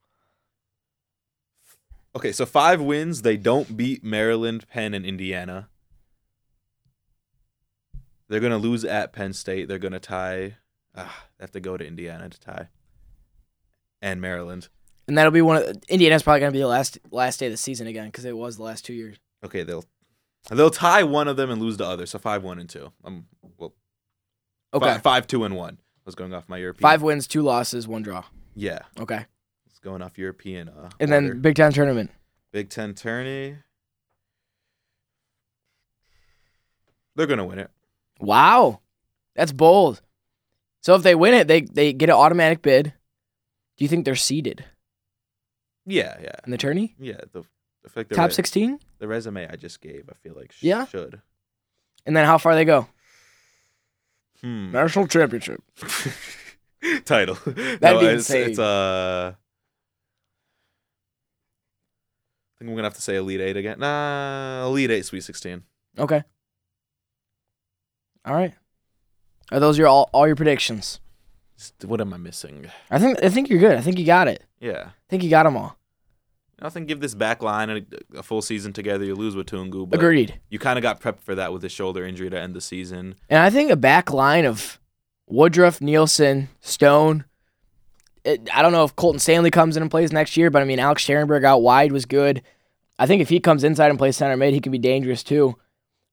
Okay, 2.14 2.32
so 2.32 2.44
five 2.44 2.80
wins. 2.80 3.22
They 3.22 3.36
don't 3.36 3.76
beat 3.76 4.02
Maryland, 4.02 4.66
Penn, 4.68 4.94
and 4.94 5.06
Indiana. 5.06 5.68
They're 8.28 8.40
gonna 8.40 8.58
lose 8.58 8.84
at 8.84 9.12
Penn 9.12 9.32
State. 9.32 9.68
They're 9.68 9.78
gonna 9.78 10.00
tie. 10.00 10.56
Ah, 10.96 11.26
they 11.38 11.44
have 11.44 11.52
to 11.52 11.60
go 11.60 11.76
to 11.76 11.86
Indiana 11.86 12.28
to 12.28 12.40
tie. 12.40 12.68
And 14.02 14.20
Maryland. 14.20 14.68
And 15.08 15.18
that'll 15.18 15.32
be 15.32 15.42
one 15.42 15.56
of 15.56 15.76
Indiana's 15.88 16.22
probably 16.22 16.40
gonna 16.40 16.52
be 16.52 16.58
the 16.60 16.66
last 16.68 16.98
last 17.10 17.40
day 17.40 17.46
of 17.46 17.52
the 17.52 17.56
season 17.58 17.86
again 17.86 18.06
because 18.06 18.24
it 18.24 18.36
was 18.36 18.56
the 18.56 18.62
last 18.62 18.84
two 18.84 18.92
years. 18.94 19.16
Okay, 19.44 19.62
they'll 19.62 19.84
they'll 20.50 20.70
tie 20.70 21.02
one 21.02 21.26
of 21.28 21.36
them 21.36 21.50
and 21.50 21.60
lose 21.60 21.76
the 21.76 21.84
other. 21.86 22.06
So 22.06 22.18
five, 22.18 22.42
one, 22.44 22.58
and 22.58 22.68
two. 22.68 22.92
Um, 23.04 23.26
well, 23.58 23.74
Okay. 24.72 24.94
fi- 24.94 24.98
five, 24.98 25.26
two, 25.26 25.44
and 25.44 25.56
one. 25.56 25.78
I 25.80 26.02
was 26.06 26.14
going 26.14 26.32
off 26.32 26.48
my 26.48 26.58
European. 26.58 26.82
Five 26.82 27.02
wins, 27.02 27.26
two 27.26 27.42
losses, 27.42 27.86
one 27.88 28.02
draw. 28.02 28.24
Yeah, 28.54 28.80
Okay. 28.98 29.26
it's 29.68 29.78
going 29.80 30.00
off 30.02 30.16
European. 30.16 30.68
Uh, 30.68 30.90
And 31.00 31.12
order. 31.12 31.28
then 31.28 31.40
Big 31.40 31.56
Ten 31.56 31.72
tournament. 31.72 32.10
Big 32.52 32.68
Ten 32.70 32.94
tourney. 32.94 33.56
They're 37.16 37.26
gonna 37.26 37.44
win 37.44 37.58
it. 37.58 37.70
Wow. 38.20 38.80
That's 39.34 39.52
bold. 39.52 40.02
So 40.82 40.94
if 40.94 41.02
they 41.02 41.14
win 41.14 41.34
it, 41.34 41.48
they 41.48 41.62
they 41.62 41.92
get 41.92 42.08
an 42.08 42.14
automatic 42.16 42.62
bid. 42.62 42.94
Do 43.80 43.84
you 43.84 43.88
think 43.88 44.04
they're 44.04 44.14
seeded 44.14 44.66
Yeah, 45.86 46.18
yeah, 46.22 46.34
in 46.44 46.50
the 46.50 46.58
tourney? 46.58 46.94
yeah. 47.00 47.20
The, 47.32 47.40
I 47.82 47.88
feel 47.88 47.92
like 47.96 48.08
the 48.10 48.14
Top 48.14 48.28
re- 48.28 48.34
16? 48.34 48.78
The 48.98 49.08
resume 49.08 49.48
I 49.50 49.56
just 49.56 49.80
gave, 49.80 50.04
I 50.10 50.12
feel 50.22 50.34
like 50.36 50.52
sh- 50.52 50.64
Yeah? 50.64 50.84
should. 50.84 51.22
And 52.04 52.14
then 52.14 52.26
how 52.26 52.36
far 52.36 52.54
they 52.54 52.66
go? 52.66 52.88
Hmm. 54.42 54.70
National 54.70 55.06
championship. 55.06 55.62
Title. 57.06 57.34
That'd 57.46 57.80
be 58.00 58.06
it's, 58.06 58.28
insane. 58.28 58.50
It's 58.50 58.58
uh. 58.58 59.32
I 62.54 62.58
think 62.58 62.70
I'm 62.70 62.76
gonna 62.76 62.84
have 62.86 62.94
to 62.94 63.02
say 63.02 63.16
Elite 63.16 63.40
Eight 63.40 63.56
again. 63.56 63.78
Nah, 63.78 64.66
Elite 64.66 64.90
Eight, 64.90 65.06
Sweet 65.06 65.22
Sixteen. 65.24 65.62
Okay. 65.98 66.22
All 68.26 68.34
right. 68.34 68.52
Are 69.52 69.60
those 69.60 69.76
your 69.78 69.88
all, 69.88 70.08
all 70.12 70.26
your 70.26 70.36
predictions? 70.36 71.00
What 71.84 72.00
am 72.00 72.12
I 72.14 72.16
missing? 72.16 72.66
I 72.90 72.98
think 72.98 73.22
I 73.22 73.28
think 73.28 73.48
you're 73.48 73.58
good. 73.58 73.76
I 73.76 73.80
think 73.80 73.98
you 73.98 74.06
got 74.06 74.28
it. 74.28 74.44
Yeah. 74.60 74.84
I 74.88 74.92
think 75.08 75.22
you 75.22 75.30
got 75.30 75.44
them 75.44 75.56
all. 75.56 75.76
I 76.62 76.68
think 76.68 76.88
give 76.88 77.00
this 77.00 77.14
back 77.14 77.42
line 77.42 77.70
a, 77.70 78.18
a 78.18 78.22
full 78.22 78.42
season 78.42 78.72
together. 78.72 79.04
You 79.04 79.14
lose 79.14 79.34
with 79.34 79.46
Tungu, 79.46 79.88
but 79.88 79.98
Agreed. 79.98 80.38
you 80.50 80.58
kind 80.58 80.78
of 80.78 80.82
got 80.82 81.00
prepped 81.00 81.20
for 81.20 81.34
that 81.34 81.52
with 81.52 81.62
his 81.62 81.72
shoulder 81.72 82.04
injury 82.04 82.28
to 82.28 82.38
end 82.38 82.54
the 82.54 82.60
season. 82.60 83.14
And 83.30 83.38
I 83.42 83.48
think 83.48 83.70
a 83.70 83.76
back 83.76 84.12
line 84.12 84.44
of 84.44 84.78
Woodruff, 85.26 85.80
Nielsen, 85.80 86.50
Stone. 86.60 87.24
It, 88.24 88.48
I 88.54 88.60
don't 88.60 88.72
know 88.72 88.84
if 88.84 88.94
Colton 88.94 89.18
Stanley 89.20 89.50
comes 89.50 89.76
in 89.76 89.82
and 89.82 89.90
plays 89.90 90.12
next 90.12 90.36
year, 90.36 90.50
but 90.50 90.60
I 90.60 90.66
mean 90.66 90.78
Alex 90.78 91.04
Scherenberg 91.06 91.44
out 91.44 91.62
wide 91.62 91.92
was 91.92 92.04
good. 92.04 92.42
I 92.98 93.06
think 93.06 93.22
if 93.22 93.30
he 93.30 93.40
comes 93.40 93.64
inside 93.64 93.88
and 93.88 93.98
plays 93.98 94.18
center 94.18 94.36
mid, 94.36 94.52
he 94.52 94.60
can 94.60 94.72
be 94.72 94.78
dangerous 94.78 95.22
too. 95.22 95.56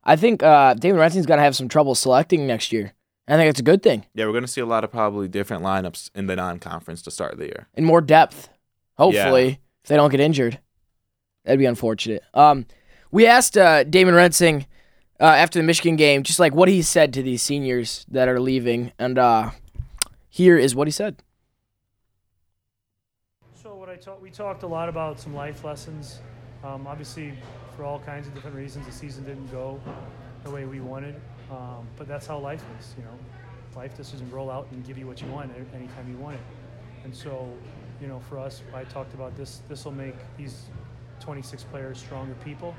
I 0.06 0.16
think 0.16 0.42
uh, 0.42 0.74
David 0.76 1.00
Rensing's 1.00 1.26
going 1.26 1.40
to 1.40 1.44
have 1.44 1.58
some 1.58 1.68
trouble 1.68 1.94
selecting 1.96 2.48
next 2.48 2.72
year. 2.72 2.94
I 3.28 3.36
think 3.36 3.50
it's 3.50 3.60
a 3.60 3.64
good 3.64 3.84
thing 3.84 4.06
Yeah, 4.14 4.26
we're 4.26 4.34
gonna 4.34 4.48
see 4.48 4.62
a 4.62 4.66
lot 4.66 4.84
of 4.84 4.92
probably 4.92 5.28
different 5.28 5.64
lineups 5.64 6.12
in 6.16 6.28
the 6.28 6.36
non-conference 6.36 7.02
to 7.04 7.12
start 7.12 7.38
the 7.38 7.46
year. 7.46 7.68
In 7.74 7.84
more 7.84 8.02
depth. 8.02 8.50
Hopefully, 8.98 9.60
if 9.84 9.90
they 9.90 9.96
don't 9.96 10.10
get 10.10 10.20
injured, 10.20 10.60
that'd 11.46 11.60
be 11.60 11.66
unfortunate. 11.66 12.24
Um, 12.34 12.66
we 13.12 13.28
asked 13.28 13.58
uh, 13.58 13.84
Damon 13.84 14.16
Rensing 14.16 14.66
uh, 15.20 15.26
after 15.26 15.60
the 15.60 15.64
Michigan 15.64 15.96
game, 15.96 16.24
just 16.24 16.40
like 16.40 16.54
what 16.54 16.68
he 16.68 16.82
said 16.82 17.14
to 17.14 17.22
these 17.24 17.42
seniors 17.42 18.06
that 18.10 18.28
are 18.28 18.40
leaving, 18.40 18.92
and 18.98 19.18
uh, 19.18 19.52
here 20.30 20.58
is 20.58 20.76
what 20.76 20.88
he 20.88 20.92
said. 20.92 21.22
So 23.62 23.76
what 23.76 23.90
I 23.90 23.96
talked, 23.96 24.22
we 24.22 24.30
talked 24.30 24.64
a 24.64 24.68
lot 24.68 24.90
about 24.90 25.20
some 25.20 25.36
life 25.36 25.64
lessons. 25.64 26.20
Um, 26.64 26.88
obviously, 26.88 27.34
for 27.76 27.84
all 27.84 28.00
kinds 28.00 28.28
of 28.28 28.34
different 28.34 28.56
reasons, 28.56 28.86
the 28.86 28.92
season 28.92 29.24
didn't 29.24 29.52
go 29.52 29.80
the 30.44 30.50
way 30.50 30.66
we 30.66 30.80
wanted. 30.80 31.16
Um, 31.52 31.88
but 31.98 32.08
that's 32.08 32.28
how 32.28 32.40
life 32.40 32.64
is, 32.80 32.96
you 32.98 33.04
know. 33.04 33.18
Life 33.76 33.96
just 33.96 34.12
doesn't 34.12 34.32
roll 34.32 34.50
out 34.50 34.68
and 34.72 34.86
give 34.86 34.98
you 34.98 35.06
what 35.06 35.22
you 35.22 35.28
want 35.28 35.52
anytime 35.74 36.10
you 36.10 36.18
want 36.18 36.36
it. 36.36 36.42
And 37.04 37.16
so, 37.16 37.48
you 38.02 38.08
know, 38.08 38.20
for 38.28 38.40
us, 38.40 38.64
I 38.74 38.84
talked 38.86 39.14
about 39.14 39.38
this. 39.38 39.62
This 39.70 39.86
will 39.86 39.92
make 39.92 40.16
these 40.36 40.64
26 41.20 41.64
players 41.66 42.00
stronger 42.00 42.36
people. 42.44 42.76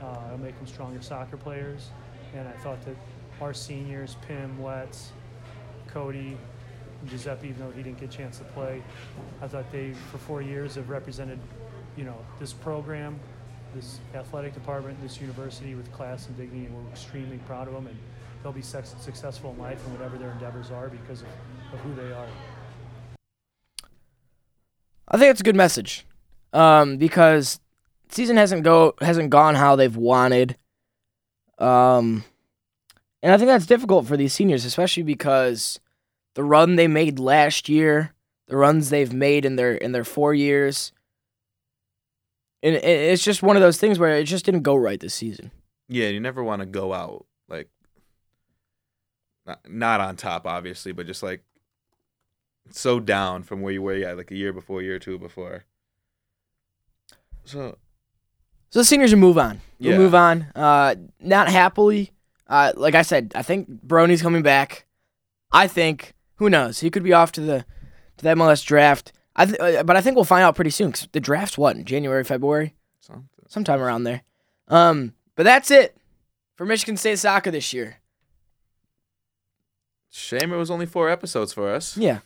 Uh, 0.00 0.16
it'll 0.26 0.38
make 0.38 0.56
them 0.58 0.66
stronger 0.66 1.02
soccer 1.02 1.36
players. 1.36 1.90
And 2.34 2.48
I 2.48 2.52
thought 2.52 2.80
that 2.86 2.96
our 3.40 3.52
seniors, 3.52 4.16
Pim, 4.26 4.62
Letts, 4.62 5.12
Cody, 5.88 6.36
Giuseppe, 7.06 7.48
even 7.48 7.60
though 7.60 7.70
he 7.72 7.82
didn't 7.82 7.98
get 7.98 8.14
a 8.14 8.16
chance 8.16 8.38
to 8.38 8.44
play, 8.44 8.82
I 9.42 9.48
thought 9.48 9.70
they, 9.72 9.92
for 10.10 10.18
four 10.18 10.40
years, 10.40 10.76
have 10.76 10.88
represented, 10.88 11.38
you 11.96 12.04
know, 12.04 12.16
this 12.38 12.52
program, 12.52 13.18
this 13.74 13.98
athletic 14.14 14.54
department, 14.54 15.00
this 15.02 15.20
university 15.20 15.74
with 15.74 15.90
class 15.92 16.26
and 16.26 16.36
dignity, 16.36 16.66
and 16.66 16.74
we're 16.74 16.90
extremely 16.90 17.38
proud 17.46 17.68
of 17.68 17.74
them. 17.74 17.86
And 17.86 17.96
they'll 18.42 18.52
be 18.52 18.62
successful 18.62 19.52
in 19.52 19.58
life 19.58 19.84
and 19.84 19.92
whatever 19.96 20.18
their 20.18 20.32
endeavors 20.32 20.70
are 20.70 20.88
because 20.88 21.22
of, 21.22 21.28
of 21.72 21.80
who 21.80 21.94
they 21.94 22.12
are. 22.12 22.26
I 25.08 25.18
think 25.18 25.30
it's 25.30 25.40
a 25.40 25.44
good 25.44 25.56
message, 25.56 26.06
um, 26.52 26.96
because 26.96 27.60
season 28.08 28.36
hasn't 28.36 28.62
go 28.62 28.94
hasn't 29.00 29.30
gone 29.30 29.56
how 29.56 29.76
they've 29.76 29.96
wanted, 29.96 30.56
um, 31.58 32.24
and 33.22 33.32
I 33.32 33.36
think 33.36 33.48
that's 33.48 33.66
difficult 33.66 34.06
for 34.06 34.16
these 34.16 34.32
seniors, 34.32 34.64
especially 34.64 35.02
because 35.02 35.80
the 36.34 36.42
run 36.42 36.76
they 36.76 36.88
made 36.88 37.18
last 37.18 37.68
year, 37.68 38.14
the 38.46 38.56
runs 38.56 38.88
they've 38.88 39.12
made 39.12 39.44
in 39.44 39.56
their 39.56 39.74
in 39.74 39.92
their 39.92 40.04
four 40.04 40.32
years, 40.32 40.92
and 42.62 42.76
it's 42.76 43.22
just 43.24 43.42
one 43.42 43.56
of 43.56 43.62
those 43.62 43.78
things 43.78 43.98
where 43.98 44.16
it 44.16 44.24
just 44.24 44.44
didn't 44.44 44.62
go 44.62 44.74
right 44.76 45.00
this 45.00 45.14
season. 45.14 45.50
Yeah, 45.88 46.08
you 46.08 46.20
never 46.20 46.42
want 46.44 46.60
to 46.60 46.66
go 46.66 46.92
out 46.92 47.26
like 47.48 47.68
not, 49.46 49.60
not 49.68 50.00
on 50.00 50.16
top, 50.16 50.46
obviously, 50.46 50.92
but 50.92 51.06
just 51.06 51.22
like 51.22 51.42
so 52.70 53.00
down 53.00 53.42
from 53.42 53.60
where 53.60 53.72
you 53.72 53.82
were, 53.82 53.96
yeah, 53.96 54.12
like 54.12 54.30
a 54.30 54.36
year 54.36 54.52
before, 54.52 54.80
a 54.80 54.84
year 54.84 54.96
or 54.96 55.00
two 55.00 55.18
before. 55.18 55.64
So 57.44 57.76
So 58.70 58.78
the 58.78 58.84
seniors 58.84 59.12
will 59.12 59.20
move 59.20 59.38
on. 59.38 59.60
We'll 59.80 59.92
Yeah. 59.92 59.98
move 59.98 60.14
on. 60.14 60.46
Uh, 60.54 60.94
not 61.20 61.48
happily. 61.48 62.12
Uh, 62.46 62.72
like 62.76 62.94
I 62.94 63.02
said, 63.02 63.32
I 63.34 63.42
think 63.42 63.68
Barone's 63.82 64.22
coming 64.22 64.42
back. 64.42 64.86
I 65.50 65.66
think 65.66 66.14
who 66.36 66.48
knows? 66.48 66.80
He 66.80 66.90
could 66.90 67.02
be 67.02 67.12
off 67.12 67.32
to 67.32 67.40
the 67.40 67.64
to 68.18 68.24
the 68.24 68.30
MLS 68.30 68.64
draft. 68.64 69.12
I 69.34 69.46
th- 69.46 69.58
uh, 69.60 69.82
but 69.82 69.96
I 69.96 70.00
think 70.00 70.16
we'll 70.16 70.24
find 70.24 70.42
out 70.42 70.54
pretty 70.56 70.70
soon 70.70 70.90
because 70.90 71.08
the 71.12 71.20
draft's 71.20 71.56
what 71.56 71.76
in 71.76 71.84
January, 71.84 72.24
February, 72.24 72.74
something. 73.00 73.24
sometime 73.48 73.80
around 73.80 74.04
there. 74.04 74.22
Um, 74.68 75.14
but 75.36 75.44
that's 75.44 75.70
it 75.70 75.96
for 76.56 76.66
Michigan 76.66 76.96
State 76.96 77.18
soccer 77.18 77.50
this 77.50 77.72
year. 77.72 77.96
Shame 80.10 80.52
it 80.52 80.56
was 80.56 80.70
only 80.70 80.86
four 80.86 81.08
episodes 81.08 81.52
for 81.52 81.72
us. 81.72 81.96
Yeah, 81.96 82.18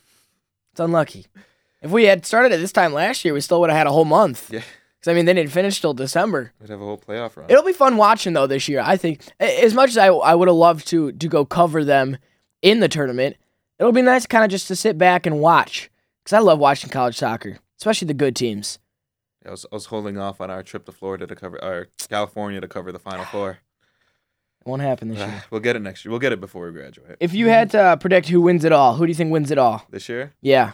it's 0.72 0.80
unlucky. 0.80 1.26
If 1.82 1.92
we 1.92 2.04
had 2.04 2.26
started 2.26 2.50
at 2.52 2.58
this 2.58 2.72
time 2.72 2.92
last 2.92 3.24
year, 3.24 3.32
we 3.32 3.40
still 3.40 3.60
would 3.60 3.70
have 3.70 3.76
had 3.76 3.86
a 3.86 3.92
whole 3.92 4.04
month. 4.04 4.52
Yeah. 4.52 4.62
Because 4.98 5.12
I 5.12 5.14
mean, 5.14 5.26
they 5.26 5.34
didn't 5.34 5.52
finish 5.52 5.80
till 5.80 5.94
December. 5.94 6.52
We'd 6.60 6.70
have 6.70 6.80
a 6.80 6.84
whole 6.84 6.98
playoff 6.98 7.36
run. 7.36 7.46
It'll 7.48 7.62
be 7.62 7.72
fun 7.72 7.96
watching 7.96 8.32
though 8.32 8.48
this 8.48 8.68
year. 8.68 8.80
I 8.84 8.96
think 8.96 9.20
as 9.38 9.72
much 9.74 9.90
as 9.90 9.98
I 9.98 10.08
I 10.08 10.34
would 10.34 10.48
have 10.48 10.56
loved 10.56 10.88
to 10.88 11.12
to 11.12 11.28
go 11.28 11.44
cover 11.44 11.84
them 11.84 12.16
in 12.62 12.80
the 12.80 12.88
tournament, 12.88 13.36
it'll 13.78 13.92
be 13.92 14.02
nice 14.02 14.26
kind 14.26 14.42
of 14.44 14.50
just 14.50 14.66
to 14.68 14.74
sit 14.74 14.98
back 14.98 15.26
and 15.26 15.38
watch 15.38 15.90
because 16.26 16.36
I 16.36 16.40
love 16.40 16.58
watching 16.58 16.90
college 16.90 17.16
soccer, 17.16 17.58
especially 17.78 18.06
the 18.06 18.14
good 18.14 18.34
teams. 18.34 18.80
I 19.46 19.50
was, 19.52 19.64
I 19.70 19.76
was 19.76 19.86
holding 19.86 20.18
off 20.18 20.40
on 20.40 20.50
our 20.50 20.64
trip 20.64 20.84
to 20.86 20.92
Florida 20.92 21.24
to 21.28 21.36
cover, 21.36 21.62
or 21.62 21.86
California 22.08 22.60
to 22.60 22.66
cover 22.66 22.90
the 22.90 22.98
Final 22.98 23.24
Four. 23.32 23.50
It 23.52 24.68
won't 24.68 24.82
happen 24.82 25.06
this 25.08 25.18
year. 25.20 25.44
we'll 25.52 25.60
get 25.60 25.76
it 25.76 25.82
next 25.82 26.04
year. 26.04 26.10
We'll 26.10 26.18
get 26.18 26.32
it 26.32 26.40
before 26.40 26.66
we 26.66 26.72
graduate. 26.72 27.16
If 27.20 27.32
you 27.32 27.48
had 27.48 27.70
to 27.70 27.80
uh, 27.80 27.96
predict 27.96 28.28
who 28.28 28.40
wins 28.40 28.64
it 28.64 28.72
all, 28.72 28.96
who 28.96 29.06
do 29.06 29.10
you 29.10 29.14
think 29.14 29.30
wins 29.30 29.52
it 29.52 29.58
all? 29.58 29.86
This 29.90 30.08
year, 30.08 30.34
Yeah. 30.42 30.72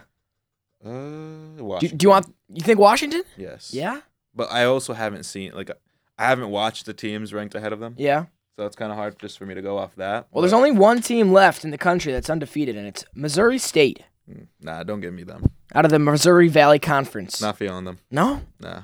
uh, 0.83 0.89
Do, 0.89 1.65
Washington. 1.65 1.99
do 1.99 2.05
you 2.07 2.09
want? 2.11 2.35
You 2.49 2.63
think 2.65 2.79
Washington? 2.79 3.23
Yes. 3.37 3.75
Yeah. 3.75 4.01
But 4.35 4.51
I 4.51 4.65
also 4.65 4.95
haven't 4.95 5.25
seen 5.25 5.53
like 5.55 5.71
I 6.19 6.27
haven't 6.27 6.49
watched 6.49 6.87
the 6.87 6.95
teams 6.95 7.35
ranked 7.35 7.55
ahead 7.55 7.75
of 7.75 7.81
them, 7.81 7.95
Yeah. 7.99 8.25
so 8.57 8.65
it's 8.65 8.77
kind 8.77 8.91
of 8.91 8.97
hard 8.97 9.19
just 9.19 9.37
for 9.39 9.45
me 9.45 9.55
to 9.55 9.61
go 9.63 9.77
off 9.77 9.95
that. 9.97 10.29
Well, 10.31 10.41
there's 10.41 10.53
but- 10.53 10.57
only 10.57 10.71
one 10.73 11.03
team 11.03 11.31
left 11.31 11.63
in 11.63 11.71
the 11.71 11.77
country 11.79 12.11
that's 12.13 12.31
undefeated, 12.31 12.75
and 12.77 12.87
it's 12.87 13.05
Missouri 13.15 13.59
State 13.59 14.03
Hmm. 14.31 14.43
Nah, 14.61 14.83
don't 14.83 15.01
give 15.01 15.15
me 15.15 15.25
them. 15.25 15.51
out 15.75 15.85
of 15.85 15.91
the 15.91 15.99
Missouri 15.99 16.49
Valley 16.49 16.79
Conference. 16.79 17.41
Not 17.41 17.59
feeling 17.59 17.85
them. 17.85 17.99
No. 18.11 18.43
Nah. 18.61 18.83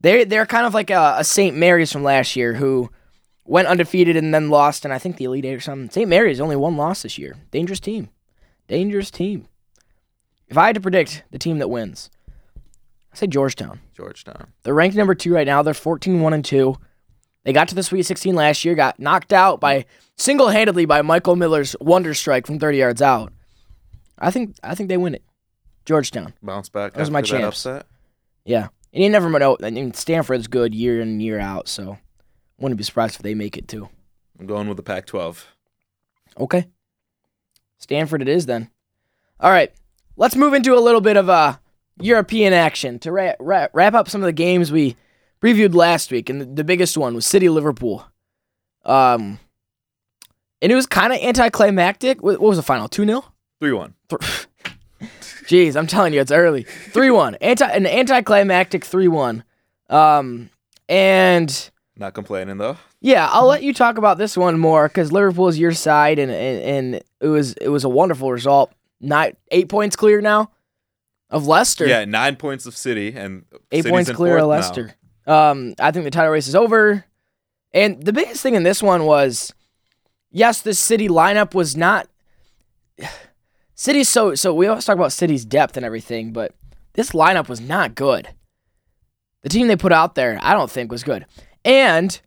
They 0.00 0.24
they're 0.24 0.46
kind 0.46 0.66
of 0.66 0.72
like 0.74 0.90
uh, 0.90 1.14
a, 1.18 1.20
a 1.20 1.24
St. 1.24 1.56
Mary's 1.56 1.92
from 1.92 2.02
last 2.02 2.36
year 2.36 2.54
who 2.54 2.90
went 3.44 3.68
undefeated 3.68 4.16
and 4.16 4.32
then 4.32 4.48
lost, 4.48 4.84
and 4.84 4.94
I 4.94 4.98
think 4.98 5.16
the 5.16 5.24
Elite 5.24 5.44
Eight 5.44 5.54
or 5.54 5.60
something. 5.60 5.90
St. 5.90 6.08
Mary's 6.08 6.40
only 6.40 6.56
one 6.56 6.76
loss 6.76 7.02
this 7.02 7.18
year. 7.18 7.36
Dangerous 7.50 7.80
team. 7.80 8.08
Dangerous 8.68 9.10
team. 9.10 9.48
If 10.48 10.56
I 10.56 10.66
had 10.66 10.74
to 10.74 10.80
predict 10.80 11.24
the 11.30 11.38
team 11.38 11.58
that 11.58 11.68
wins, 11.68 12.10
I 13.12 13.16
say 13.16 13.26
Georgetown. 13.26 13.80
Georgetown. 13.94 14.52
They're 14.62 14.74
ranked 14.74 14.96
number 14.96 15.14
two 15.14 15.34
right 15.34 15.46
now. 15.46 15.62
They're 15.62 15.74
14 15.74 16.20
1 16.20 16.32
and 16.32 16.44
2. 16.44 16.76
They 17.44 17.52
got 17.52 17.68
to 17.68 17.74
the 17.74 17.82
Sweet 17.82 18.02
16 18.02 18.34
last 18.34 18.64
year, 18.64 18.74
got 18.74 19.00
knocked 19.00 19.32
out 19.32 19.60
by 19.60 19.86
single 20.16 20.48
handedly 20.48 20.84
by 20.84 21.02
Michael 21.02 21.36
Miller's 21.36 21.74
wonder 21.80 22.14
strike 22.14 22.46
from 22.46 22.58
30 22.58 22.78
yards 22.78 23.02
out. 23.02 23.32
I 24.20 24.30
think 24.30 24.56
I 24.62 24.74
think 24.74 24.88
they 24.88 24.96
win 24.96 25.14
it. 25.14 25.24
Georgetown. 25.84 26.34
Bounce 26.42 26.68
back. 26.68 26.96
Are 26.96 27.00
after 27.00 27.12
my 27.12 27.20
that 27.20 27.26
champs. 27.26 27.66
upset. 27.66 27.86
Yeah. 28.44 28.68
And 28.92 29.02
you 29.02 29.10
never 29.10 29.30
know. 29.30 29.56
I 29.62 29.70
mean, 29.70 29.94
Stanford's 29.94 30.48
good 30.48 30.74
year 30.74 31.00
in 31.00 31.08
and 31.08 31.22
year 31.22 31.38
out, 31.38 31.68
so 31.68 31.98
wouldn't 32.58 32.78
be 32.78 32.84
surprised 32.84 33.16
if 33.16 33.22
they 33.22 33.34
make 33.34 33.56
it 33.56 33.68
too. 33.68 33.88
I'm 34.38 34.46
going 34.46 34.68
with 34.68 34.76
the 34.76 34.82
Pac-12. 34.82 35.44
Okay. 36.38 36.66
Stanford 37.78 38.22
it 38.22 38.28
is 38.28 38.46
then. 38.46 38.70
All 39.38 39.50
right. 39.50 39.72
Let's 40.16 40.36
move 40.36 40.54
into 40.54 40.74
a 40.74 40.80
little 40.80 41.00
bit 41.00 41.16
of 41.16 41.28
uh, 41.28 41.56
European 42.00 42.52
action 42.52 42.98
to 43.00 43.12
ra- 43.12 43.34
ra- 43.38 43.68
wrap 43.72 43.94
up 43.94 44.08
some 44.08 44.22
of 44.22 44.26
the 44.26 44.32
games 44.32 44.70
we 44.72 44.96
previewed 45.40 45.74
last 45.74 46.10
week. 46.10 46.28
And 46.28 46.40
the, 46.40 46.44
the 46.46 46.64
biggest 46.64 46.96
one 46.98 47.14
was 47.14 47.26
City 47.26 47.48
Liverpool. 47.48 48.04
Um, 48.84 49.38
and 50.60 50.70
it 50.72 50.74
was 50.74 50.86
kind 50.86 51.12
of 51.12 51.20
anticlimactic. 51.20 52.22
What, 52.22 52.40
was 52.40 52.56
the 52.56 52.62
final? 52.62 52.88
2 52.88 53.06
0? 53.06 53.24
Three-one. 53.60 53.94
Jeez, 55.46 55.76
I'm 55.76 55.86
telling 55.86 56.12
you, 56.12 56.20
it's 56.20 56.32
early. 56.32 56.62
3 56.62 57.10
1. 57.10 57.34
Anti- 57.36 57.70
an 57.70 57.86
anticlimactic 57.86 58.84
3 58.84 59.08
1. 59.08 59.44
Um, 59.88 60.50
and. 60.88 61.70
Not 61.96 62.14
complaining 62.14 62.58
though. 62.58 62.76
Yeah, 63.00 63.28
I'll 63.30 63.46
let 63.46 63.62
you 63.62 63.72
talk 63.74 63.98
about 63.98 64.18
this 64.18 64.36
one 64.36 64.58
more 64.58 64.86
because 64.88 65.10
Liverpool 65.10 65.48
is 65.48 65.58
your 65.58 65.72
side, 65.72 66.18
and, 66.18 66.30
and 66.30 66.62
and 66.62 67.02
it 67.20 67.28
was 67.28 67.54
it 67.54 67.68
was 67.68 67.84
a 67.84 67.88
wonderful 67.88 68.30
result. 68.30 68.72
Not 69.00 69.32
eight 69.50 69.68
points 69.70 69.96
clear 69.96 70.20
now 70.20 70.50
of 71.30 71.46
Leicester. 71.46 71.86
Yeah, 71.86 72.04
nine 72.04 72.36
points 72.36 72.66
of 72.66 72.76
City 72.76 73.14
and 73.14 73.44
eight 73.72 73.84
City's 73.84 73.90
points 73.90 74.10
clear 74.12 74.36
of 74.36 74.40
fourth 74.42 74.48
now. 74.48 74.56
Leicester. 74.56 74.94
Um, 75.26 75.74
I 75.78 75.90
think 75.92 76.04
the 76.04 76.10
title 76.10 76.30
race 76.30 76.46
is 76.46 76.54
over, 76.54 77.04
and 77.72 78.02
the 78.02 78.12
biggest 78.12 78.42
thing 78.42 78.54
in 78.54 78.64
this 78.64 78.82
one 78.82 79.04
was, 79.04 79.54
yes, 80.30 80.60
the 80.60 80.74
City 80.74 81.08
lineup 81.08 81.54
was 81.54 81.76
not. 81.76 82.06
City's 83.80 84.10
so 84.10 84.34
so. 84.34 84.52
We 84.52 84.66
always 84.66 84.84
talk 84.84 84.96
about 84.96 85.10
City's 85.10 85.46
depth 85.46 85.78
and 85.78 85.86
everything, 85.86 86.34
but 86.34 86.54
this 86.92 87.12
lineup 87.12 87.48
was 87.48 87.62
not 87.62 87.94
good. 87.94 88.28
The 89.40 89.48
team 89.48 89.68
they 89.68 89.76
put 89.76 89.90
out 89.90 90.16
there, 90.16 90.38
I 90.42 90.52
don't 90.52 90.70
think 90.70 90.92
was 90.92 91.02
good. 91.02 91.24
And 91.64 92.20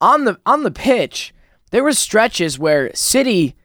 on 0.00 0.24
the 0.24 0.38
on 0.46 0.62
the 0.62 0.70
pitch, 0.70 1.34
there 1.72 1.82
were 1.82 1.94
stretches 1.94 2.60
where 2.60 2.94
City 2.94 3.56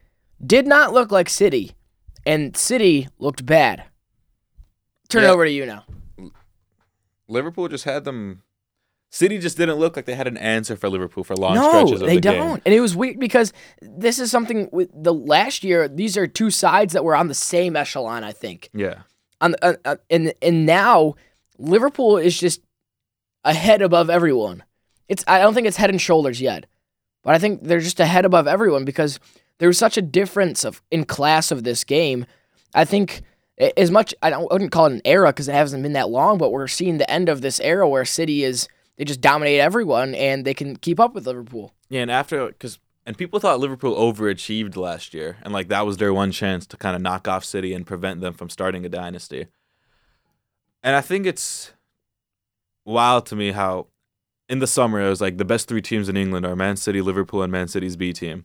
did 0.44 0.66
not 0.66 0.92
look 0.92 1.12
like 1.12 1.28
City, 1.28 1.76
and 2.26 2.56
City 2.56 3.06
looked 3.20 3.46
bad. 3.46 3.84
Turn 5.08 5.22
it 5.22 5.28
over 5.28 5.44
to 5.44 5.52
you 5.52 5.66
now. 5.66 5.84
Liverpool 7.28 7.68
just 7.68 7.84
had 7.84 8.02
them. 8.02 8.42
City 9.12 9.38
just 9.38 9.56
didn't 9.56 9.76
look 9.76 9.96
like 9.96 10.04
they 10.04 10.14
had 10.14 10.28
an 10.28 10.36
answer 10.36 10.76
for 10.76 10.88
Liverpool 10.88 11.24
for 11.24 11.34
long 11.34 11.54
no, 11.54 11.68
stretches 11.68 12.00
of 12.00 12.06
they 12.06 12.14
the 12.14 12.20
don't. 12.20 12.54
game. 12.54 12.62
And 12.64 12.74
it 12.74 12.80
was 12.80 12.94
weird 12.94 13.18
because 13.18 13.52
this 13.82 14.20
is 14.20 14.30
something 14.30 14.68
with 14.70 14.88
the 14.94 15.12
last 15.12 15.64
year. 15.64 15.88
These 15.88 16.16
are 16.16 16.28
two 16.28 16.50
sides 16.50 16.92
that 16.92 17.02
were 17.02 17.16
on 17.16 17.26
the 17.26 17.34
same 17.34 17.74
echelon. 17.74 18.22
I 18.22 18.30
think. 18.30 18.70
Yeah. 18.72 19.02
On 19.40 19.56
uh, 19.62 19.74
uh, 19.84 19.96
and 20.08 20.32
and 20.40 20.64
now 20.64 21.16
Liverpool 21.58 22.18
is 22.18 22.38
just 22.38 22.60
ahead 23.44 23.82
above 23.82 24.10
everyone. 24.10 24.62
It's 25.08 25.24
I 25.26 25.40
don't 25.40 25.54
think 25.54 25.66
it's 25.66 25.76
head 25.76 25.90
and 25.90 26.00
shoulders 26.00 26.40
yet, 26.40 26.66
but 27.24 27.34
I 27.34 27.38
think 27.38 27.64
they're 27.64 27.80
just 27.80 27.98
ahead 27.98 28.24
above 28.24 28.46
everyone 28.46 28.84
because 28.84 29.18
there 29.58 29.68
was 29.68 29.78
such 29.78 29.96
a 29.96 30.02
difference 30.02 30.64
of 30.64 30.82
in 30.92 31.04
class 31.04 31.50
of 31.50 31.64
this 31.64 31.82
game. 31.82 32.26
I 32.74 32.84
think 32.84 33.22
as 33.76 33.90
much 33.90 34.14
I, 34.22 34.30
don't, 34.30 34.50
I 34.50 34.54
wouldn't 34.54 34.72
call 34.72 34.86
it 34.86 34.92
an 34.92 35.02
era 35.04 35.30
because 35.30 35.48
it 35.48 35.54
hasn't 35.54 35.82
been 35.82 35.94
that 35.94 36.10
long, 36.10 36.38
but 36.38 36.52
we're 36.52 36.68
seeing 36.68 36.98
the 36.98 37.10
end 37.10 37.28
of 37.28 37.40
this 37.40 37.58
era 37.58 37.88
where 37.88 38.04
City 38.04 38.44
is 38.44 38.68
they 39.00 39.04
just 39.06 39.22
dominate 39.22 39.60
everyone 39.60 40.14
and 40.14 40.44
they 40.44 40.52
can 40.52 40.76
keep 40.76 41.00
up 41.00 41.14
with 41.14 41.26
Liverpool. 41.26 41.72
Yeah, 41.88 42.02
and 42.02 42.10
after 42.10 42.48
because 42.48 42.78
and 43.06 43.16
people 43.16 43.40
thought 43.40 43.58
Liverpool 43.58 43.96
overachieved 43.96 44.76
last 44.76 45.14
year, 45.14 45.38
and 45.40 45.54
like 45.54 45.68
that 45.68 45.86
was 45.86 45.96
their 45.96 46.12
one 46.12 46.32
chance 46.32 46.66
to 46.66 46.76
kind 46.76 46.94
of 46.94 47.00
knock 47.00 47.26
off 47.26 47.42
City 47.42 47.72
and 47.72 47.86
prevent 47.86 48.20
them 48.20 48.34
from 48.34 48.50
starting 48.50 48.84
a 48.84 48.90
dynasty. 48.90 49.46
And 50.82 50.94
I 50.94 51.00
think 51.00 51.24
it's 51.24 51.72
wild 52.84 53.24
to 53.26 53.36
me 53.36 53.52
how 53.52 53.86
in 54.50 54.58
the 54.58 54.66
summer 54.66 55.00
it 55.00 55.08
was 55.08 55.22
like 55.22 55.38
the 55.38 55.46
best 55.46 55.66
three 55.66 55.80
teams 55.80 56.10
in 56.10 56.18
England 56.18 56.44
are 56.44 56.54
Man 56.54 56.76
City, 56.76 57.00
Liverpool, 57.00 57.42
and 57.42 57.50
Man 57.50 57.68
City's 57.68 57.96
B 57.96 58.12
team, 58.12 58.44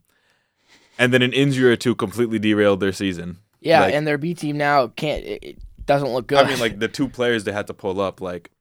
and 0.98 1.14
then 1.14 1.22
an 1.22 1.34
injury 1.34 1.70
or 1.70 1.76
two 1.76 1.96
completely 1.96 2.40
derailed 2.40 2.80
their 2.80 2.94
season. 2.94 3.40
Yeah, 3.60 3.82
Like- 3.82 3.94
and 3.94 4.08
their 4.08 4.18
B 4.18 4.34
team 4.34 4.58
now 4.58 4.88
can't 4.88 5.22
it, 5.26 5.44
it 5.44 5.58
doesn't 5.86 6.14
look 6.14 6.28
good. 6.28 6.38
I 6.38 6.48
mean, 6.48 6.60
like 6.62 6.80
the 6.80 6.88
two 6.88 7.10
players 7.10 7.44
they 7.44 7.52
had 7.52 7.68
to 7.68 7.74
pull 7.74 8.00
up, 8.00 8.22
like 8.22 8.52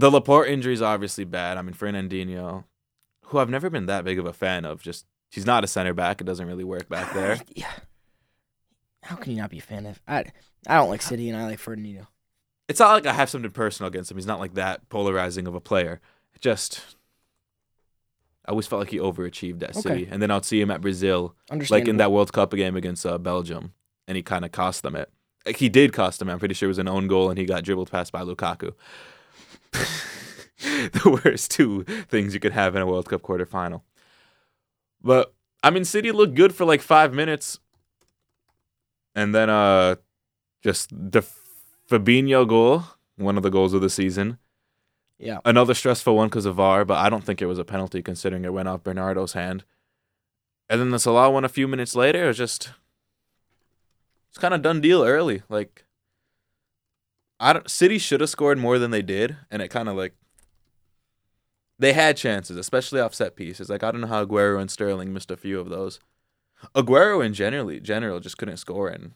the 0.00 0.10
Laporte 0.10 0.48
injury 0.48 0.72
is 0.72 0.82
obviously 0.82 1.24
bad. 1.24 1.56
I 1.56 1.62
mean, 1.62 1.74
Fernandinho, 1.74 2.64
who 3.26 3.38
I've 3.38 3.50
never 3.50 3.70
been 3.70 3.86
that 3.86 4.04
big 4.04 4.18
of 4.18 4.26
a 4.26 4.32
fan 4.32 4.64
of, 4.64 4.82
just 4.82 5.06
he's 5.30 5.46
not 5.46 5.62
a 5.64 5.66
center 5.66 5.94
back. 5.94 6.20
It 6.20 6.24
doesn't 6.24 6.46
really 6.46 6.64
work 6.64 6.88
back 6.88 7.12
there. 7.14 7.40
yeah. 7.54 7.70
How 9.02 9.16
can 9.16 9.32
you 9.32 9.38
not 9.38 9.50
be 9.50 9.58
a 9.58 9.62
fan 9.62 9.86
of? 9.86 10.00
I 10.06 10.24
I 10.66 10.76
don't 10.76 10.90
like 10.90 11.02
City 11.02 11.28
and 11.30 11.38
I 11.38 11.46
like 11.46 11.58
Fernandinho. 11.58 12.06
It's 12.68 12.80
not 12.80 12.92
like 12.92 13.06
I 13.06 13.12
have 13.12 13.30
something 13.30 13.50
personal 13.50 13.88
against 13.88 14.10
him. 14.10 14.16
He's 14.16 14.26
not 14.26 14.38
like 14.40 14.54
that 14.54 14.88
polarizing 14.88 15.46
of 15.46 15.54
a 15.54 15.60
player. 15.60 16.00
It 16.34 16.40
just 16.40 16.96
I 18.46 18.50
always 18.50 18.66
felt 18.66 18.80
like 18.80 18.90
he 18.90 18.98
overachieved 18.98 19.62
at 19.62 19.70
Okay. 19.70 19.80
City, 19.80 20.08
and 20.10 20.20
then 20.22 20.30
I'd 20.30 20.44
see 20.44 20.60
him 20.60 20.70
at 20.70 20.80
Brazil, 20.80 21.34
like 21.70 21.88
in 21.88 21.96
that 21.98 22.10
World 22.12 22.32
Cup 22.32 22.52
game 22.52 22.76
against 22.76 23.04
uh, 23.06 23.18
Belgium, 23.18 23.74
and 24.08 24.16
he 24.16 24.22
kind 24.22 24.44
of 24.44 24.52
cost 24.52 24.82
them 24.82 24.96
it. 24.96 25.10
Like 25.46 25.56
he 25.56 25.68
did 25.68 25.92
cost 25.92 26.18
them. 26.18 26.28
I'm 26.30 26.38
pretty 26.38 26.54
sure 26.54 26.66
it 26.66 26.68
was 26.68 26.78
an 26.78 26.88
own 26.88 27.06
goal, 27.06 27.30
and 27.30 27.38
he 27.38 27.44
got 27.44 27.64
dribbled 27.64 27.90
past 27.90 28.12
by 28.12 28.22
Lukaku. 28.22 28.72
the 29.72 31.20
worst 31.24 31.50
two 31.50 31.84
things 31.84 32.34
you 32.34 32.40
could 32.40 32.52
have 32.52 32.76
in 32.76 32.82
a 32.82 32.86
World 32.86 33.08
Cup 33.08 33.22
quarterfinal. 33.22 33.82
But 35.02 35.34
I 35.62 35.70
mean, 35.70 35.84
City 35.84 36.12
looked 36.12 36.34
good 36.34 36.54
for 36.54 36.64
like 36.64 36.80
five 36.80 37.12
minutes, 37.14 37.58
and 39.14 39.34
then 39.34 39.50
uh, 39.50 39.96
just 40.62 40.90
the 40.90 41.22
Fabinho 41.88 42.46
goal, 42.46 42.84
one 43.16 43.36
of 43.36 43.42
the 43.42 43.50
goals 43.50 43.74
of 43.74 43.80
the 43.80 43.90
season. 43.90 44.38
Yeah. 45.18 45.38
Another 45.44 45.74
stressful 45.74 46.16
one 46.16 46.28
because 46.28 46.46
of 46.46 46.56
VAR, 46.56 46.84
but 46.86 46.96
I 46.96 47.10
don't 47.10 47.24
think 47.24 47.42
it 47.42 47.46
was 47.46 47.58
a 47.58 47.64
penalty 47.64 48.00
considering 48.00 48.44
it 48.44 48.54
went 48.54 48.68
off 48.68 48.82
Bernardo's 48.82 49.34
hand. 49.34 49.64
And 50.68 50.80
then 50.80 50.90
the 50.90 50.98
Salah 50.98 51.30
one 51.30 51.44
a 51.44 51.48
few 51.48 51.68
minutes 51.68 51.94
later 51.94 52.24
it 52.24 52.28
was 52.28 52.38
just 52.38 52.70
it's 54.30 54.38
kind 54.38 54.54
of 54.54 54.62
done 54.62 54.80
deal 54.80 55.04
early. 55.04 55.42
Like 55.48 55.84
I 57.40 57.54
don't 57.54 57.68
City 57.70 57.98
should 57.98 58.20
have 58.20 58.30
scored 58.30 58.58
more 58.58 58.78
than 58.78 58.90
they 58.90 59.02
did, 59.02 59.36
and 59.50 59.62
it 59.62 59.68
kind 59.68 59.88
of 59.88 59.96
like 59.96 60.12
they 61.78 61.94
had 61.94 62.16
chances, 62.18 62.58
especially 62.58 63.00
off 63.00 63.14
set 63.14 63.34
pieces. 63.34 63.70
Like 63.70 63.82
I 63.82 63.90
don't 63.90 64.02
know 64.02 64.06
how 64.06 64.24
Aguero 64.24 64.60
and 64.60 64.70
Sterling 64.70 65.12
missed 65.12 65.30
a 65.30 65.36
few 65.36 65.58
of 65.58 65.70
those. 65.70 65.98
Aguero 66.74 67.24
in 67.24 67.32
generally 67.32 67.80
general 67.80 68.20
just 68.20 68.36
couldn't 68.36 68.58
score, 68.58 68.88
and 68.88 69.12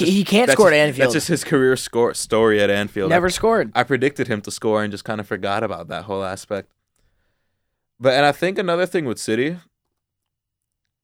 ca- 0.00 0.04
he 0.06 0.24
can't 0.24 0.48
that's 0.48 0.58
score 0.58 0.72
at 0.72 0.74
Anfield. 0.74 1.06
That's 1.06 1.14
just 1.14 1.28
his 1.28 1.44
career 1.44 1.76
score 1.76 2.12
story 2.14 2.60
at 2.60 2.68
Anfield. 2.68 3.10
Never 3.10 3.30
scored. 3.30 3.70
I 3.74 3.84
predicted 3.84 4.26
him 4.26 4.40
to 4.42 4.50
score 4.50 4.82
and 4.82 4.90
just 4.90 5.04
kind 5.04 5.20
of 5.20 5.28
forgot 5.28 5.62
about 5.62 5.86
that 5.88 6.04
whole 6.04 6.24
aspect. 6.24 6.72
But 8.00 8.14
and 8.14 8.26
I 8.26 8.32
think 8.32 8.58
another 8.58 8.86
thing 8.86 9.04
with 9.04 9.20
City, 9.20 9.58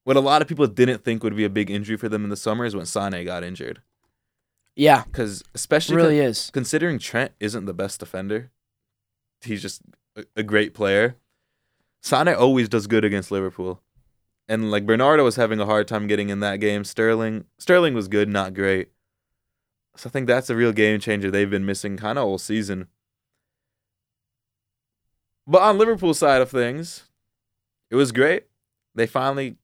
what 0.03 0.17
a 0.17 0.19
lot 0.19 0.41
of 0.41 0.49
people 0.49 0.67
didn't 0.67 1.05
think 1.05 1.23
would 1.23 1.37
be 1.37 1.45
a 1.45 1.49
big 1.49 1.71
injury 1.71 1.95
for 1.95 2.09
them 2.09 2.25
in 2.25 2.29
the 2.29 2.35
summer 2.35 2.65
is 2.65 2.75
when 2.75 2.85
Sane 2.85 3.23
got 3.23 3.45
injured. 3.45 3.81
Yeah, 4.75 5.03
Because 5.03 5.43
especially 5.53 5.95
really 5.97 6.17
con- 6.17 6.25
is. 6.27 6.49
considering 6.51 6.97
Trent 6.99 7.31
isn't 7.39 7.65
the 7.65 7.73
best 7.73 7.99
defender, 7.99 8.51
he's 9.41 9.61
just 9.61 9.81
a, 10.15 10.23
a 10.35 10.43
great 10.43 10.73
player. 10.73 11.15
Sane 12.01 12.27
always 12.29 12.67
does 12.69 12.87
good 12.87 13.05
against 13.05 13.31
Liverpool. 13.31 13.81
And 14.49 14.71
like 14.71 14.85
Bernardo 14.85 15.23
was 15.23 15.37
having 15.37 15.59
a 15.61 15.65
hard 15.65 15.87
time 15.87 16.05
getting 16.07 16.29
in 16.29 16.41
that 16.41 16.57
game. 16.57 16.83
Sterling 16.83 17.45
Sterling 17.59 17.93
was 17.93 18.07
good, 18.09 18.27
not 18.27 18.53
great. 18.53 18.89
So 19.95 20.09
I 20.09 20.11
think 20.11 20.27
that's 20.27 20.49
a 20.49 20.55
real 20.55 20.73
game 20.73 20.99
changer 20.99 21.31
they've 21.31 21.49
been 21.49 21.65
missing 21.65 21.95
kind 21.97 22.17
of 22.17 22.25
all 22.25 22.37
season. 22.37 22.87
But 25.47 25.61
on 25.61 25.77
Liverpool 25.77 26.13
side 26.13 26.41
of 26.41 26.49
things, 26.49 27.03
it 27.89 27.95
was 27.95 28.11
great. 28.11 28.45
They 28.95 29.05
finally 29.07 29.55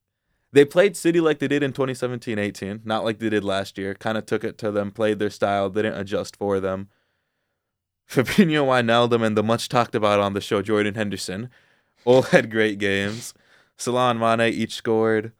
they 0.52 0.64
played 0.64 0.96
City 0.96 1.20
like 1.20 1.38
they 1.38 1.48
did 1.48 1.62
in 1.62 1.72
2017-18, 1.72 2.84
not 2.84 3.04
like 3.04 3.18
they 3.18 3.28
did 3.30 3.44
last 3.44 3.78
year. 3.78 3.94
Kind 3.94 4.18
of 4.18 4.26
took 4.26 4.42
it 4.44 4.58
to 4.58 4.70
them, 4.72 4.90
played 4.90 5.18
their 5.18 5.30
style, 5.30 5.70
didn't 5.70 5.94
adjust 5.94 6.36
for 6.36 6.58
them. 6.60 6.88
Fabinho, 8.10 8.64
Wijnaldum, 8.66 9.24
and 9.24 9.36
the 9.36 9.42
much 9.42 9.68
talked 9.68 9.94
about 9.94 10.18
on 10.18 10.32
the 10.34 10.40
show 10.40 10.62
Jordan 10.62 10.96
Henderson 10.96 11.48
all 12.04 12.22
had 12.22 12.50
great 12.50 12.78
games. 12.78 13.32
Salah 13.76 14.10
and 14.10 14.18
Mane 14.20 14.52
each 14.52 14.74
scored. 14.74 15.32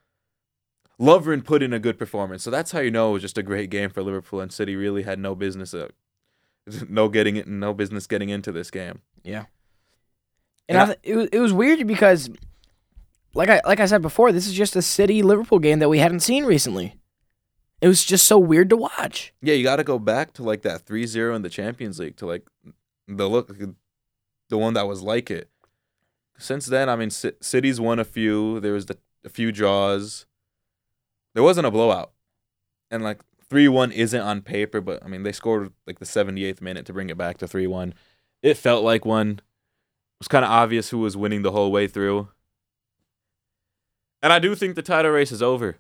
Lovren 1.01 1.43
put 1.45 1.63
in 1.63 1.73
a 1.73 1.79
good 1.79 1.99
performance, 1.99 2.43
so 2.43 2.51
that's 2.51 2.73
how 2.73 2.79
you 2.81 2.91
know 2.91 3.11
it 3.11 3.13
was 3.15 3.23
just 3.23 3.39
a 3.39 3.43
great 3.43 3.71
game 3.71 3.89
for 3.91 4.03
Liverpool 4.03 4.41
and 4.41 4.53
City. 4.53 4.77
Really 4.77 5.03
had 5.03 5.19
no 5.19 5.35
business, 5.35 5.73
uh, 5.75 5.89
no 6.89 7.09
getting 7.09 7.37
it, 7.37 7.49
no 7.49 7.73
business 7.75 8.07
getting 8.07 8.29
into 8.29 8.53
this 8.53 8.71
game. 8.71 9.01
And, 9.25 9.47
And 10.69 10.79
I 10.79 10.83
I- 10.83 10.87
th- 10.87 10.99
it 11.03 11.17
was 11.17 11.29
it 11.33 11.39
was 11.41 11.53
weird 11.55 11.87
because, 11.87 12.29
like 13.35 13.49
I 13.49 13.61
like 13.65 13.81
I 13.81 13.87
said 13.87 14.03
before, 14.03 14.33
this 14.33 14.47
is 14.47 14.55
just 14.55 14.77
a 14.77 14.83
City 14.83 15.23
Liverpool 15.23 15.59
game 15.59 15.79
that 15.79 15.89
we 15.89 15.99
hadn't 15.99 16.21
seen 16.21 16.45
recently. 16.45 16.97
It 17.81 17.89
was 17.89 18.05
just 18.05 18.27
so 18.27 18.39
weird 18.39 18.69
to 18.71 18.77
watch. 18.77 19.33
Yeah, 19.41 19.55
you 19.55 19.65
got 19.65 19.77
to 19.77 19.85
go 19.85 19.99
back 19.99 20.35
to 20.35 20.43
like 20.43 20.63
that 20.63 20.85
3-0 20.85 21.35
in 21.35 21.43
the 21.43 21.49
Champions 21.49 21.99
League 21.99 22.17
to 22.17 22.27
like 22.27 22.47
the 23.09 23.29
look, 23.29 23.51
the 24.49 24.59
one 24.59 24.75
that 24.75 24.87
was 24.87 25.01
like 25.01 25.31
it. 25.31 25.49
Since 26.39 26.67
then, 26.67 26.89
I 26.89 26.97
mean, 26.97 27.11
C- 27.11 27.33
City's 27.41 27.81
won 27.81 27.99
a 27.99 28.05
few. 28.05 28.61
There 28.61 28.75
was 28.75 28.87
the, 28.87 28.99
a 29.25 29.29
few 29.29 29.51
draws. 29.53 30.27
There 31.35 31.43
wasn't 31.43 31.67
a 31.67 31.71
blowout, 31.71 32.13
and 32.91 33.03
like 33.03 33.21
three 33.49 33.69
one 33.69 33.93
isn't 33.93 34.21
on 34.21 34.43
paper, 34.43 34.81
but 34.81 35.05
I 35.05 35.09
mean 35.09 35.23
they 35.23 35.33
scored 35.33 35.73
like 35.87 35.99
the 35.99 36.05
78th 36.05 36.61
minute 36.61 36.87
to 36.87 36.93
bring 36.93 37.09
it 37.11 37.17
back 37.19 37.39
to 37.39 37.49
three 37.49 37.67
one. 37.67 37.95
It 38.43 38.57
felt 38.57 38.83
like 38.85 39.05
one. 39.05 39.31
It 39.31 40.21
was 40.21 40.29
kind 40.29 40.45
of 40.45 40.51
obvious 40.51 40.91
who 40.91 40.99
was 40.99 41.17
winning 41.17 41.43
the 41.43 41.53
whole 41.53 41.71
way 41.71 41.87
through. 41.87 42.29
And 44.23 44.33
I 44.33 44.39
do 44.39 44.55
think 44.55 44.75
the 44.75 44.83
title 44.83 45.11
race 45.13 45.33
is 45.33 45.43
over. 45.43 45.79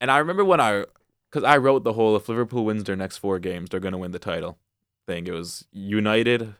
And 0.00 0.10
I 0.10 0.18
remember 0.18 0.44
when 0.44 0.60
I 0.60 0.84
because 1.30 1.44
I 1.44 1.56
wrote 1.56 1.82
the 1.84 1.94
whole 1.94 2.14
if 2.16 2.28
Liverpool 2.28 2.64
wins 2.64 2.84
their 2.84 2.96
next 2.96 3.18
four 3.18 3.38
games, 3.38 3.70
they're 3.70 3.80
going 3.80 3.92
to 3.92 3.98
win 3.98 4.10
the 4.12 4.18
title 4.18 4.58
thing. 5.06 5.26
It 5.26 5.32
was 5.32 5.66
United, 5.72 6.54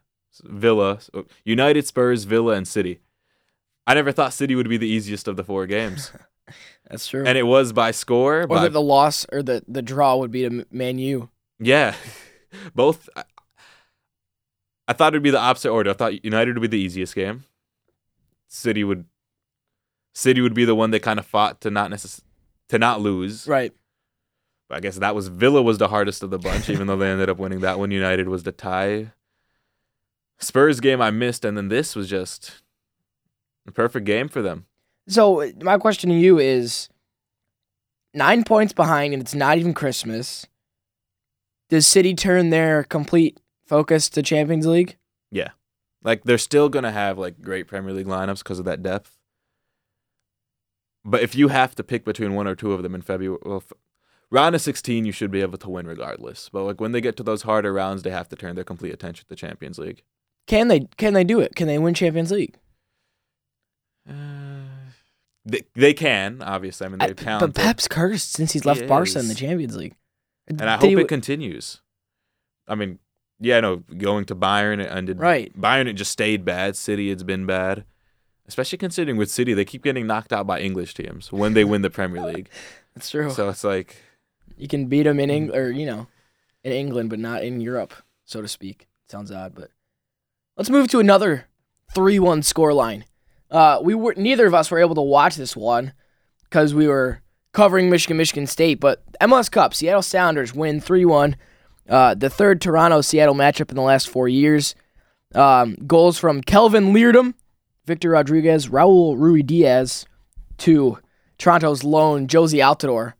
Villa, 0.45 0.99
United, 1.45 1.87
Spurs, 1.87 2.25
Villa, 2.25 2.55
and 2.55 2.67
City. 2.67 3.01
I 3.87 3.95
never 3.95 4.13
thought 4.13 4.33
City 4.33 4.55
would 4.55 4.69
be 4.69 4.77
the 4.79 4.89
easiest 4.89 5.29
of 5.29 5.37
the 5.37 5.45
four 5.45 5.67
games, 5.67 6.13
That's 6.91 7.07
true. 7.09 7.25
and 7.27 7.37
it 7.37 7.43
was 7.45 7.73
by 7.73 7.91
score. 7.91 8.43
or 8.43 8.47
by, 8.47 8.63
that 8.63 8.73
the 8.73 8.81
loss 8.81 9.27
or 9.33 9.43
the 9.43 9.63
the 9.69 9.83
draw 9.83 10.17
would 10.17 10.31
be 10.31 10.49
to 10.49 10.65
Man 10.71 10.99
U. 10.99 11.29
yeah, 11.59 11.95
both. 12.75 13.09
I, 13.17 13.25
I 14.89 14.93
thought 14.95 15.13
it'd 15.15 15.23
be 15.23 15.31
the 15.31 15.39
opposite 15.39 15.71
order. 15.71 15.91
I 15.91 15.95
thought 15.95 16.25
United 16.25 16.59
would 16.59 16.71
be 16.71 16.77
the 16.77 16.83
easiest 16.83 17.15
game. 17.15 17.45
City 18.49 18.85
would, 18.85 19.05
City 20.15 20.41
would 20.41 20.55
be 20.55 20.65
the 20.65 20.75
one 20.75 20.91
that 20.91 21.01
kind 21.01 21.19
of 21.19 21.27
fought 21.27 21.61
to 21.63 21.71
not 21.71 21.91
necess- 21.91 22.21
to 22.69 22.79
not 22.79 23.01
lose. 23.01 23.47
Right. 23.47 23.73
But 24.69 24.77
I 24.79 24.81
guess 24.81 24.97
that 24.97 25.15
was 25.15 25.29
Villa 25.29 25.63
was 25.63 25.79
the 25.79 25.89
hardest 25.89 26.23
of 26.23 26.31
the 26.31 26.39
bunch, 26.39 26.69
even 26.71 26.87
though 26.87 26.97
they 26.97 27.11
ended 27.11 27.29
up 27.29 27.39
winning 27.39 27.61
that 27.61 27.79
one. 27.79 27.91
United 27.91 28.29
was 28.29 28.43
the 28.43 28.53
tie. 28.53 29.13
Spurs 30.39 30.81
game 30.81 31.01
I 31.01 31.11
missed, 31.11 31.45
and 31.45 31.57
then 31.57 31.69
this 31.69 31.95
was 31.95 32.09
just 32.09 32.63
a 33.67 33.73
perfect 33.73 34.07
game 34.07 34.29
for 34.29 34.43
them. 34.43 34.67
So 35.09 35.51
my 35.61 35.79
question 35.79 36.11
to 36.11 36.17
you 36.17 36.39
is: 36.39 36.89
nine 38.15 38.45
points 38.45 38.73
behind, 38.73 39.13
and 39.15 39.23
it's 39.23 39.35
not 39.35 39.59
even 39.59 39.75
Christmas. 39.75 40.47
Does 41.69 41.87
City 41.87 42.15
turn 42.15 42.51
their 42.51 42.85
complete 42.85 43.39
focus 43.67 44.09
to 44.11 44.23
Champions 44.23 44.67
League? 44.67 44.97
Yeah, 45.31 45.51
like 46.03 46.25
they're 46.25 46.39
still 46.39 46.69
gonna 46.69 46.93
have 46.93 47.19
like 47.19 47.41
great 47.41 47.67
Premier 47.69 47.93
League 47.93 48.07
lineups 48.07 48.39
because 48.39 48.59
of 48.59 48.65
that 48.67 48.83
depth. 48.83 49.17
But 51.05 51.23
if 51.23 51.35
you 51.35 51.49
have 51.49 51.75
to 51.77 51.83
pick 51.85 52.05
between 52.05 52.35
one 52.35 52.47
or 52.47 52.55
two 52.55 52.73
of 52.73 52.83
them 52.83 52.95
in 52.95 53.03
February, 53.03 53.39
well, 53.45 53.57
f- 53.59 53.73
round 54.31 54.55
of 54.55 54.61
sixteen, 54.61 55.05
you 55.05 55.13
should 55.13 55.31
be 55.31 55.41
able 55.41 55.59
to 55.59 55.69
win 55.71 55.87
regardless. 55.87 56.49
But 56.53 56.63
like 56.65 56.81
when 56.81 56.93
they 56.93 57.01
get 57.01 57.17
to 57.17 57.23
those 57.23 57.43
harder 57.43 57.73
rounds, 57.73 58.03
they 58.03 58.11
have 58.11 58.29
to 58.29 58.37
turn 58.37 58.55
their 58.55 58.65
complete 58.65 58.93
attention 58.95 59.27
to 59.29 59.35
Champions 59.37 59.79
League. 59.79 60.03
Can 60.47 60.69
they? 60.69 60.89
Can 60.97 61.13
they 61.15 61.25
do 61.25 61.41
it? 61.41 61.55
Can 61.57 61.67
they 61.69 61.79
win 61.79 61.95
Champions 61.95 62.31
League? 62.31 62.57
Uh, 64.09 64.13
they, 65.45 65.63
they 65.75 65.95
can 65.95 66.43
obviously. 66.43 66.87
I 66.87 66.89
mean, 66.91 67.03
I- 67.03 67.07
they've 67.09 67.17
but. 67.17 67.55
Pep's 67.55 67.89
cursed 67.89 68.33
since 68.33 68.53
he's 68.53 68.65
left 68.65 68.83
He 68.83 68.87
Barca 68.87 69.19
in 69.19 69.29
the. 69.29 69.35
Champions 69.35 69.77
League. 69.77 69.95
And 70.49 70.63
I 70.63 70.77
hope 70.77 70.85
it 70.99 71.09
continues. 71.09 71.81
I 72.69 72.75
mean, 72.75 72.99
Yeah, 73.41 73.61
no, 73.61 73.77
going 73.77 74.25
to 74.27 74.35
Bayern 74.37 74.81
it 74.81 74.91
ended. 74.91 75.19
Right. 75.21 75.53
Bayern 75.59 75.87
it 75.89 75.95
just 75.95 76.11
stayed 76.11 76.45
bad. 76.45 76.77
City 76.77 77.11
it's 77.11 77.23
been 77.23 77.47
bad, 77.47 77.85
especially 78.53 78.77
considering 78.77 79.17
with 79.17 79.31
City 79.31 79.55
they 79.55 79.65
keep 79.65 79.83
getting 79.83 80.07
knocked 80.07 80.31
out 80.31 80.47
by 80.47 80.61
English 80.61 80.93
teams 80.93 81.33
when 81.33 81.55
they 81.55 81.65
win 81.65 81.81
the 81.81 81.89
Premier 81.89 82.23
League. 82.33 82.51
That's 82.95 83.09
true. 83.11 83.31
So 83.31 83.49
it's 83.49 83.65
like 83.65 83.97
you 84.59 84.69
can 84.69 84.87
beat 84.87 85.05
them 85.05 85.19
in 85.19 85.31
England, 85.31 85.59
or 85.59 85.71
you 85.71 85.87
know, 85.87 86.07
in 86.63 86.73
England, 86.73 87.09
but 87.09 87.19
not 87.19 87.43
in 87.43 87.63
Europe, 87.63 87.95
so 88.27 88.43
to 88.43 88.49
speak. 88.49 88.89
Sounds 89.09 89.33
odd, 89.33 89.55
but 89.55 89.71
let's 90.59 90.69
move 90.69 90.89
to 90.89 91.01
another 91.01 91.47
three-one 91.95 92.43
scoreline. 92.43 93.05
Uh, 93.51 93.81
we 93.83 93.95
were 93.95 94.15
neither 94.19 94.47
of 94.47 94.53
us 94.53 94.71
were 94.71 94.79
able 94.79 94.95
to 94.97 95.03
watch 95.03 95.37
this 95.37 95.57
one 95.57 95.95
because 96.45 96.75
we 96.75 96.87
were 96.87 97.23
covering 97.53 97.89
Michigan, 97.89 98.19
Michigan 98.19 98.47
State. 98.47 98.81
But 98.81 99.03
MLS 99.21 99.51
Cup, 99.51 99.73
Seattle 99.73 100.03
Sounders 100.03 100.55
win 100.55 100.79
three-one. 100.79 101.37
Uh, 101.89 102.15
the 102.15 102.29
third 102.29 102.61
Toronto 102.61 103.01
Seattle 103.01 103.35
matchup 103.35 103.71
in 103.71 103.77
the 103.77 103.83
last 103.83 104.11
four 104.11 104.29
years. 104.29 104.75
Um, 105.35 105.77
goals 105.87 106.19
from 106.19 106.43
Kelvin 106.43 106.93
Leerdam, 106.93 107.33
Victor 107.87 108.11
Rodriguez, 108.11 108.69
Raul 108.69 109.17
Ruidiaz, 109.17 110.07
to 110.59 110.99
Toronto's 111.39 111.83
lone 111.85 112.27
Jozy 112.29 112.59
Altidore, 112.63 113.15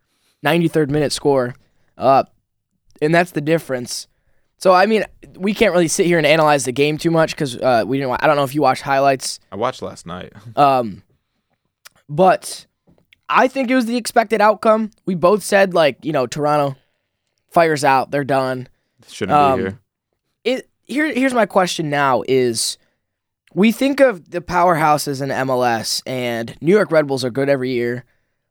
93rd 0.45 0.91
minute 0.91 1.13
score. 1.13 1.55
Uh, 1.99 2.25
and 3.01 3.15
that's 3.15 3.33
the 3.33 3.41
difference. 3.41 4.07
So 4.59 4.73
I 4.73 4.87
mean, 4.87 5.05
we 5.37 5.55
can't 5.55 5.73
really 5.73 5.89
sit 5.89 6.07
here 6.07 6.19
and 6.19 6.27
analyze 6.27 6.65
the 6.65 6.73
game 6.73 6.97
too 6.99 7.11
much 7.11 7.33
because 7.33 7.57
uh, 7.57 7.83
we 7.87 7.97
didn't. 7.99 8.11
wa- 8.11 8.19
I 8.21 8.29
don't 8.29 8.37
know 8.37 8.45
if 8.45 8.55
you 8.55 8.63
watched 8.63 8.83
highlights. 8.83 9.41
I 9.51 9.57
watched 9.57 9.83
last 9.83 10.07
night. 10.07 10.33
Um, 10.57 11.03
but 12.09 12.67
I 13.29 13.49
think 13.49 13.71
it 13.71 13.75
was 13.75 13.87
the 13.87 13.97
expected 13.97 14.41
outcome. 14.41 14.91
We 15.07 15.15
both 15.15 15.43
said 15.43 15.75
like 15.75 16.05
you 16.05 16.13
know 16.13 16.27
Toronto 16.27 16.77
fires 17.51 17.85
out, 17.85 18.11
they're 18.11 18.25
done. 18.25 18.69
Shouldn't 19.09 19.37
Um, 19.37 19.57
be 19.59 19.63
here. 19.65 19.79
It 20.45 20.71
here 20.85 21.13
here's 21.13 21.35
my 21.35 21.47
question 21.47 21.91
now 21.91 22.23
is 22.29 22.79
we 23.55 23.73
think 23.73 24.01
of 24.01 24.31
the 24.31 24.41
powerhouses 24.41 25.21
in 25.23 25.29
MLS 25.31 26.03
and 26.07 26.57
New 26.61 26.73
York 26.73 26.91
Red 26.91 27.07
Bulls 27.07 27.25
are 27.25 27.31
good 27.31 27.49
every 27.49 27.71
year. 27.71 28.05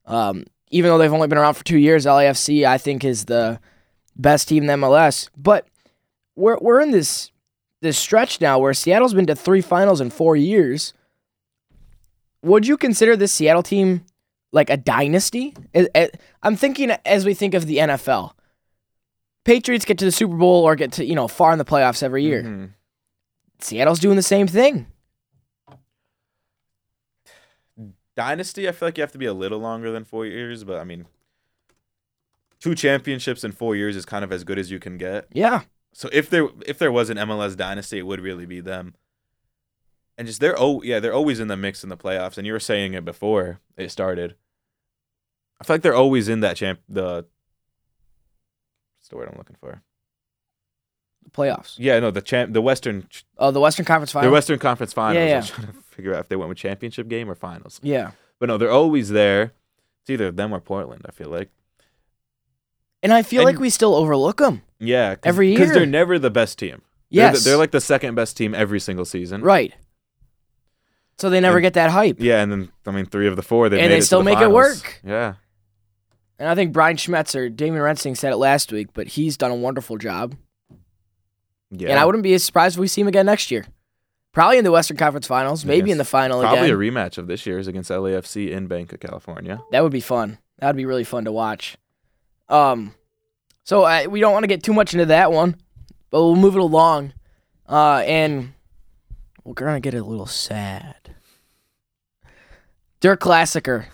Um, 0.05 0.45
even 0.69 0.89
though 0.89 0.97
they've 0.97 1.11
only 1.13 1.27
been 1.27 1.37
around 1.37 1.55
for 1.55 1.63
two 1.63 1.77
years, 1.77 2.05
LAFC 2.05 2.65
I 2.65 2.77
think 2.77 3.03
is 3.03 3.25
the 3.25 3.59
best 4.15 4.47
team 4.47 4.63
in 4.63 4.67
the 4.67 4.87
MLS. 4.87 5.29
But 5.35 5.67
we're 6.35 6.57
we're 6.59 6.81
in 6.81 6.91
this 6.91 7.31
this 7.81 7.97
stretch 7.97 8.39
now 8.41 8.59
where 8.59 8.73
Seattle's 8.73 9.13
been 9.13 9.25
to 9.27 9.35
three 9.35 9.61
finals 9.61 10.01
in 10.01 10.09
four 10.09 10.35
years. 10.35 10.93
Would 12.43 12.65
you 12.67 12.77
consider 12.77 13.15
this 13.15 13.31
Seattle 13.31 13.63
team 13.63 14.03
like 14.51 14.69
a 14.69 14.77
dynasty? 14.77 15.55
I'm 16.43 16.55
thinking 16.55 16.91
as 17.05 17.25
we 17.25 17.33
think 17.33 17.53
of 17.53 17.65
the 17.65 17.77
NFL. 17.77 18.33
Patriots 19.43 19.85
get 19.85 19.97
to 19.99 20.05
the 20.05 20.11
Super 20.11 20.35
Bowl 20.35 20.63
or 20.63 20.75
get 20.75 20.91
to, 20.93 21.05
you 21.05 21.15
know, 21.15 21.27
far 21.27 21.51
in 21.51 21.57
the 21.57 21.65
playoffs 21.65 22.03
every 22.03 22.23
year. 22.23 22.43
Mhm. 22.43 22.69
Seattle's 23.59 23.99
doing 23.99 24.15
the 24.15 24.21
same 24.21 24.47
thing. 24.47 24.85
Dynasty, 28.15 28.67
I 28.67 28.71
feel 28.71 28.87
like 28.87 28.97
you 28.97 29.01
have 29.03 29.11
to 29.13 29.17
be 29.17 29.25
a 29.25 29.33
little 29.33 29.59
longer 29.59 29.91
than 29.91 30.03
four 30.03 30.25
years, 30.25 30.63
but 30.63 30.79
I 30.79 30.83
mean, 30.83 31.05
two 32.59 32.75
championships 32.75 33.43
in 33.43 33.51
four 33.51 33.75
years 33.75 33.95
is 33.95 34.05
kind 34.05 34.23
of 34.23 34.31
as 34.31 34.43
good 34.43 34.59
as 34.59 34.69
you 34.71 34.79
can 34.79 34.97
get. 34.97 35.27
Yeah. 35.31 35.61
So 35.93 36.09
if 36.13 36.29
there 36.29 36.47
if 36.65 36.77
there 36.77 36.91
was 36.91 37.09
an 37.09 37.17
MLS 37.17 37.55
dynasty, 37.57 37.99
it 37.99 38.05
would 38.05 38.21
really 38.21 38.45
be 38.45 38.59
them. 38.59 38.95
And 40.17 40.27
just 40.27 40.39
they're 40.39 40.55
oh 40.57 40.81
yeah 40.83 40.99
they're 40.99 41.13
always 41.13 41.39
in 41.39 41.47
the 41.47 41.57
mix 41.57 41.83
in 41.83 41.89
the 41.89 41.97
playoffs. 41.97 42.37
And 42.37 42.45
you 42.45 42.53
were 42.53 42.59
saying 42.59 42.93
it 42.93 43.03
before 43.05 43.59
it 43.77 43.91
started. 43.91 44.35
I 45.59 45.63
feel 45.63 45.75
like 45.75 45.81
they're 45.81 45.95
always 45.95 46.27
in 46.29 46.39
that 46.41 46.55
champ 46.57 46.79
the. 46.89 47.25
What's 48.99 49.09
the 49.09 49.17
word 49.17 49.29
I'm 49.31 49.37
looking 49.37 49.57
for? 49.59 49.81
The 51.23 51.29
playoffs. 51.29 51.75
Yeah, 51.77 51.99
no, 51.99 52.09
the 52.11 52.21
champ, 52.21 52.53
the 52.53 52.61
Western, 52.61 53.07
Oh, 53.37 53.51
the 53.51 53.59
Western 53.59 53.85
Conference 53.85 54.11
Final. 54.11 54.29
the 54.29 54.33
Western 54.33 54.59
Conference 54.59 54.93
Finals. 54.93 55.23
Yeah, 55.23 55.43
yeah. 55.59 55.65
Was 56.01 56.13
trying 56.13 56.13
to 56.13 56.13
figure 56.13 56.13
out 56.15 56.19
if 56.25 56.29
they 56.29 56.35
went 56.35 56.49
with 56.49 56.57
championship 56.57 57.07
game 57.07 57.29
or 57.29 57.35
finals. 57.35 57.79
yeah. 57.83 58.11
But 58.39 58.47
no, 58.49 58.57
they're 58.57 58.71
always 58.71 59.09
there. 59.09 59.53
It's 60.01 60.09
either 60.09 60.31
them 60.31 60.51
or 60.53 60.59
Portland. 60.59 61.03
I 61.07 61.11
feel 61.11 61.29
like. 61.29 61.49
And 63.03 63.13
I 63.13 63.21
feel 63.23 63.41
And- 63.41 63.45
like 63.45 63.59
we 63.59 63.69
still 63.69 63.93
overlook 63.95 64.37
them. 64.37 64.61
Yeah, 64.79 65.13
cause, 65.15 65.21
Every 65.25 65.49
year 65.49 65.59
because 65.59 65.73
they're 65.73 65.85
never 65.85 66.17
the 66.17 66.31
best 66.31 66.57
team. 66.57 66.81
They're, 67.11 67.25
Yes. 67.31 67.43
the- 67.43 67.49
they're 67.51 67.57
like 67.57 67.69
the 67.71 67.81
second 67.81 68.15
best 68.15 68.35
team 68.37 68.55
every 68.55 68.79
single 68.79 69.05
season. 69.05 69.41
right. 69.41 69.73
So 71.19 71.29
they 71.29 71.39
never 71.39 71.57
And- 71.57 71.63
get 71.63 71.73
that 71.75 71.91
hype. 71.91 72.19
Yeah, 72.19 72.41
and 72.41 72.51
then 72.51 72.71
I 72.87 72.91
mean, 72.91 73.05
three 73.05 73.27
of 73.27 73.35
the 73.35 73.43
four 73.43 73.69
they 73.69 73.77
And 73.79 73.85
made 73.85 73.91
they 73.91 73.97
it 73.97 73.99
to 74.01 74.05
still 74.07 74.19
the 74.19 74.25
make 74.25 74.39
it 74.39 74.49
work. 74.49 75.01
Yeah, 75.03 75.35
And 76.39 76.49
I 76.49 76.55
think 76.55 76.73
Brian 76.73 76.97
Schmetzer, 76.97 77.55
Damon 77.55 77.79
Rensing 77.81 78.15
said 78.15 78.33
it 78.33 78.37
last 78.37 78.71
week, 78.71 78.87
but 78.93 79.09
he's 79.09 79.37
done 79.37 79.51
a 79.51 79.55
wonderful 79.55 79.97
job. 79.99 80.35
yeah. 81.69 81.89
And 81.91 81.99
I 81.99 82.05
wouldn't 82.05 82.23
be 82.23 82.33
as 82.33 82.43
surprised 82.43 82.75
if 82.77 82.79
we 82.79 82.87
see 82.87 83.01
him 83.01 83.07
again 83.07 83.27
next 83.27 83.51
year. 83.51 83.65
Probably 84.33 84.57
in 84.57 84.63
the 84.63 84.71
Western 84.71 84.95
Conference 84.97 85.27
Finals, 85.27 85.65
maybe 85.65 85.89
Yes. 85.89 85.95
in 85.95 85.97
the 85.97 86.05
final 86.05 86.39
probably 86.41 86.69
again. 86.71 86.75
a 86.75 86.77
rematch 86.77 87.17
of 87.17 87.27
this 87.27 87.45
year's 87.45 87.67
against 87.67 87.89
LAFC 87.91 88.49
in 88.51 88.67
Banc 88.67 88.93
of 88.93 88.99
California. 89.01 89.61
That 89.71 89.83
would 89.83 89.91
be 89.91 89.99
fun. 89.99 90.37
That 90.59 90.67
would 90.67 90.77
be 90.77 90.85
really 90.85 91.03
fun 91.03 91.25
to 91.25 91.31
watch. 91.33 91.75
Um, 92.47 92.93
so 93.63 93.83
uh, 93.83 94.05
we 94.09 94.19
don't 94.21 94.31
want 94.33 94.43
to 94.43 94.47
get 94.47 94.63
too 94.63 94.73
much 94.73 94.93
into 94.93 95.05
that 95.07 95.31
one, 95.33 95.55
but 96.11 96.21
we'll 96.21 96.35
move 96.37 96.55
it 96.55 96.61
along. 96.61 97.13
Uh, 97.67 98.03
and 98.05 98.53
we're 99.43 99.53
gonna 99.53 99.79
get 99.81 99.93
a 99.93 100.03
little 100.03 100.25
sad. 100.25 100.95
Der 103.01 103.17
Klassiker. 103.17 103.85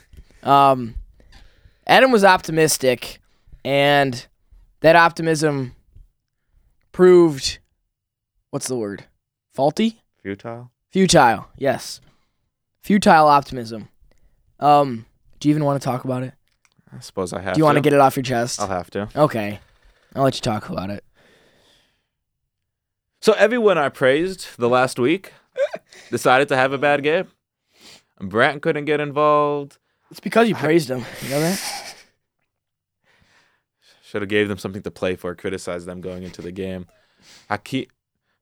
Um, 0.43 0.95
Adam 1.87 2.11
was 2.11 2.23
optimistic, 2.23 3.19
and 3.63 4.27
that 4.81 4.95
optimism 4.95 5.75
proved 6.91 7.59
what's 8.51 8.67
the 8.67 8.75
word? 8.75 9.05
Faulty? 9.53 10.01
Futile. 10.27 10.69
Futile. 10.91 11.47
Yes. 11.57 12.01
Futile 12.81 13.27
optimism. 13.27 13.87
Um, 14.59 15.05
do 15.39 15.47
you 15.47 15.53
even 15.53 15.63
want 15.63 15.81
to 15.81 15.85
talk 15.85 16.03
about 16.03 16.23
it? 16.23 16.33
I 16.93 16.99
suppose 16.99 17.31
I 17.31 17.39
have. 17.39 17.53
Do 17.53 17.59
you 17.59 17.63
want 17.63 17.77
to 17.77 17.81
to 17.81 17.83
get 17.89 17.93
it 17.93 18.01
off 18.01 18.17
your 18.17 18.23
chest? 18.23 18.59
I'll 18.59 18.67
have 18.67 18.89
to. 18.91 19.07
Okay. 19.15 19.61
I'll 20.13 20.23
let 20.25 20.35
you 20.35 20.41
talk 20.41 20.67
about 20.67 20.89
it. 20.89 21.05
So 23.21 23.31
everyone 23.33 23.77
I 23.77 23.87
praised 23.87 24.47
the 24.57 24.67
last 24.67 24.99
week 24.99 25.31
decided 26.11 26.49
to 26.49 26.57
have 26.57 26.73
a 26.73 26.77
bad 26.77 27.03
game. 27.03 27.27
Brandt 28.19 28.61
couldn't 28.61 28.83
get 28.83 28.99
involved. 28.99 29.77
It's 30.11 30.19
because 30.19 30.49
you 30.49 30.55
praised 30.55 30.89
him. 30.89 31.05
You 31.23 31.29
know 31.29 31.39
that? 31.39 31.95
Should 34.03 34.23
have 34.23 34.29
gave 34.29 34.49
them 34.49 34.57
something 34.57 34.81
to 34.81 34.91
play 34.91 35.15
for. 35.15 35.33
Criticized 35.35 35.85
them 35.85 36.01
going 36.01 36.23
into 36.23 36.41
the 36.41 36.51
game. 36.51 36.87
Haki- 37.49 37.87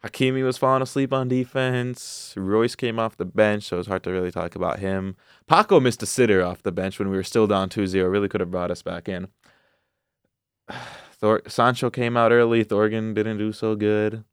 Hakimi 0.06 0.44
was 0.44 0.58
falling 0.58 0.84
asleep 0.84 1.12
on 1.12 1.28
defense. 1.28 2.34
Reus 2.38 2.76
came 2.76 3.00
off 3.00 3.18
the 3.18 3.26
bench, 3.26 3.64
so 3.64 3.80
it's 3.80 3.88
hard 3.88 4.04
to 4.04 4.12
really 4.12 4.32
talk 4.32 4.56
about 4.56 4.78
him. 4.78 5.16
Paco 5.48 5.80
missed 5.80 6.04
a 6.04 6.06
sitter 6.06 6.44
off 6.44 6.62
the 6.62 6.72
bench 6.72 7.00
when 7.00 7.10
we 7.10 7.18
were 7.18 7.24
still 7.24 7.48
down 7.48 7.70
2-0. 7.70 8.12
Really 8.12 8.28
could 8.28 8.40
have 8.40 8.52
brought 8.52 8.70
us 8.70 8.84
back 8.84 9.10
in. 9.10 9.30
Thor- 11.14 11.42
Sancho 11.48 11.90
came 11.90 12.16
out 12.16 12.32
early. 12.32 12.64
Thorgan 12.64 13.16
didn't 13.16 13.40
do 13.40 13.52
so 13.52 13.76
good. 13.76 14.24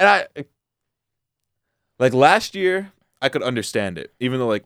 And 0.00 0.08
I 0.08 0.26
like 2.00 2.12
last 2.12 2.56
year, 2.56 2.92
I 3.22 3.28
could 3.28 3.42
understand 3.42 3.98
it, 3.98 4.12
even 4.18 4.40
though 4.40 4.48
like 4.48 4.64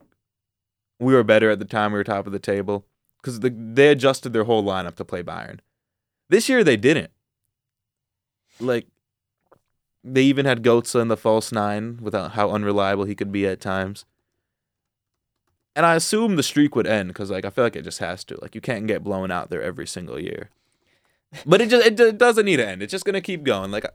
we 0.99 1.13
were 1.13 1.23
better 1.23 1.51
at 1.51 1.59
the 1.59 1.67
time. 1.67 1.93
We 1.93 1.99
were 1.99 2.05
top 2.05 2.27
of 2.27 2.33
the 2.33 2.39
table 2.39 2.87
because 3.21 3.41
the, 3.41 3.51
they 3.51 3.89
adjusted 3.89 4.33
their 4.33 4.45
whole 4.45 4.65
lineup 4.65 4.95
to 4.97 5.05
play 5.05 5.23
Bayern. 5.23 5.59
This 6.31 6.49
year 6.49 6.65
they 6.65 6.79
didn't. 6.79 7.11
Like 8.61 8.87
they 10.15 10.23
even 10.23 10.47
had 10.47 10.63
Goetze 10.63 11.01
in 11.01 11.09
the 11.09 11.17
false 11.17 11.53
nine 11.53 11.99
without 12.01 12.33
how 12.33 12.51
unreliable 12.51 13.05
he 13.05 13.15
could 13.15 13.33
be 13.33 13.47
at 13.47 13.61
times. 13.61 14.05
And 15.77 15.87
I 15.87 15.95
assume 15.95 16.37
the 16.37 16.43
streak 16.43 16.75
would 16.75 16.87
end 16.87 17.09
because 17.09 17.31
like 17.31 17.45
I 17.45 17.51
feel 17.51 17.65
like 17.65 17.77
it 17.77 17.83
just 17.83 18.01
has 18.01 18.25
to. 18.25 18.39
Like 18.41 18.55
you 18.55 18.61
can't 18.61 18.87
get 18.87 19.05
blown 19.05 19.31
out 19.31 19.51
there 19.51 19.63
every 19.63 19.87
single 19.87 20.19
year. 20.19 20.51
But 21.47 21.61
it 21.61 21.69
just 21.69 21.87
it, 21.87 21.97
d- 21.97 22.13
doesn't 22.13 22.47
need 22.47 22.57
to 22.57 22.67
end. 22.67 22.83
It's 22.83 22.91
just 22.91 23.05
gonna 23.05 23.21
keep 23.21 23.45
going. 23.45 23.71
Like 23.71 23.87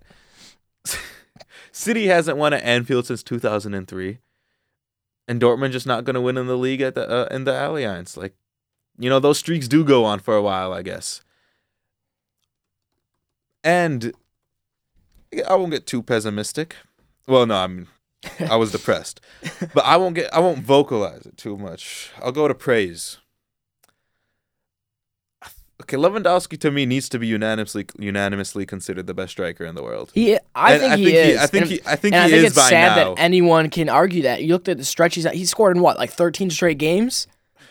City 1.72 2.08
hasn't 2.08 2.38
won 2.38 2.54
at 2.54 2.64
Anfield 2.64 3.08
since 3.08 3.24
2003, 3.24 4.20
and 5.28 5.42
Dortmund 5.42 5.72
just 5.72 5.88
not 5.88 6.06
gonna 6.06 6.22
win 6.22 6.38
in 6.38 6.48
the 6.48 6.58
league 6.58 6.82
at 6.82 6.96
the 6.96 7.10
uh, 7.10 7.28
in 7.36 7.44
the 7.44 7.52
Allianz. 7.52 8.16
Like, 8.16 8.36
you 8.98 9.10
know, 9.10 9.20
those 9.20 9.40
streaks 9.40 9.68
do 9.68 9.84
go 9.84 10.06
on 10.06 10.20
for 10.20 10.36
a 10.36 10.42
while, 10.42 10.72
I 10.72 10.84
guess. 10.84 11.22
And 13.64 14.14
I 15.42 15.56
won't 15.56 15.72
get 15.72 15.88
too 15.88 16.04
pessimistic. 16.04 16.76
Well, 17.28 17.46
no, 17.46 17.56
I 17.56 17.68
mean, 17.68 17.88
I 18.50 18.56
was 18.56 18.72
depressed, 18.72 19.22
but 19.74 19.86
I 19.86 19.98
won't 19.98 20.16
get 20.16 20.34
I 20.34 20.40
won't 20.40 20.60
vocalize 20.60 21.26
it 21.26 21.38
too 21.38 21.58
much. 21.58 22.12
I'll 22.22 22.32
go 22.32 22.48
to 22.48 22.56
praise. 22.56 23.18
Okay, 25.82 25.98
Lewandowski 25.98 26.58
to 26.62 26.72
me 26.72 26.86
needs 26.86 27.10
to 27.10 27.20
be 27.20 27.28
unanimously 27.28 27.86
unanimously 27.98 28.66
considered 28.66 29.06
the 29.08 29.14
best 29.14 29.32
striker 29.32 29.66
in 29.66 29.76
the 29.76 29.84
world. 29.84 30.12
He, 30.14 30.38
I 30.56 30.78
think 30.78 30.94
I 30.94 30.98
he 30.98 31.06
think 31.06 31.16
is. 31.18 31.38
I 31.40 31.48
think 31.48 31.62
and, 31.64 31.72
he. 31.72 31.82
I 31.86 31.96
think 31.96 32.16
and 32.16 32.32
he 32.32 32.38
I 32.38 32.40
think 32.40 32.46
is 32.46 32.52
it's 32.52 32.56
by 32.56 32.70
sad 32.70 32.96
now. 32.96 33.16
that 33.16 33.22
anyone 33.22 33.70
can 33.70 33.90
argue 33.90 34.22
that. 34.24 34.44
You 34.44 34.54
looked 34.54 34.70
at 34.70 34.78
the 34.78 34.86
stretch 34.86 35.16
he's 35.16 35.26
at. 35.26 35.34
He 35.34 35.46
scored 35.46 35.76
in 35.76 35.84
what, 35.84 35.98
like 35.98 36.12
13 36.12 36.50
straight 36.52 36.78
games? 36.78 37.28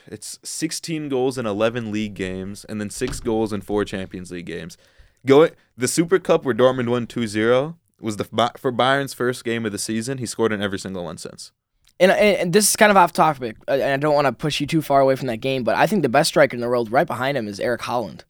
It's 0.07 0.39
16 0.43 1.09
goals 1.09 1.39
in 1.39 1.47
11 1.47 1.93
league 1.93 2.15
games, 2.15 2.65
and 2.65 2.81
then 2.81 2.91
six 2.91 3.21
goals 3.21 3.53
in 3.53 3.61
four 3.61 3.85
Champions 3.85 4.31
League 4.31 4.47
games. 4.47 4.77
Going 5.27 5.53
the 5.77 5.89
Super 5.89 6.19
Cup 6.19 6.45
where 6.45 6.55
Dortmund 6.55 6.89
won 6.89 7.07
2-0 7.07 7.77
was 8.01 8.17
the 8.17 8.25
for 8.57 8.73
Bayern's 8.73 9.15
first 9.15 9.45
game 9.45 9.65
of 9.65 9.73
the 9.73 9.79
season. 9.79 10.19
He 10.19 10.27
scored 10.27 10.53
in 10.53 10.61
every 10.61 10.79
single 10.79 11.05
one 11.05 11.19
since. 11.19 11.53
And, 12.01 12.11
and, 12.11 12.53
this 12.53 12.69
is 12.69 12.75
kind 12.75 12.91
of 12.91 12.97
off 12.97 13.13
topic, 13.13 13.57
uh, 13.69 13.73
and 13.73 13.83
I 13.85 13.97
don't 13.97 14.15
want 14.15 14.27
to 14.27 14.33
push 14.33 14.61
you 14.61 14.67
too 14.67 14.83
far 14.83 15.01
away 15.01 15.15
from 15.15 15.29
that 15.29 15.37
game, 15.37 15.63
but 15.63 15.77
I 15.77 15.87
think 15.87 16.03
the 16.03 16.09
best 16.09 16.29
striker 16.29 16.57
in 16.57 16.61
the 16.61 16.69
world, 16.69 16.91
right 16.91 17.07
behind 17.07 17.39
him, 17.39 17.47
is 17.47 17.61
Erling 17.61 17.79
Haaland. 17.79 18.23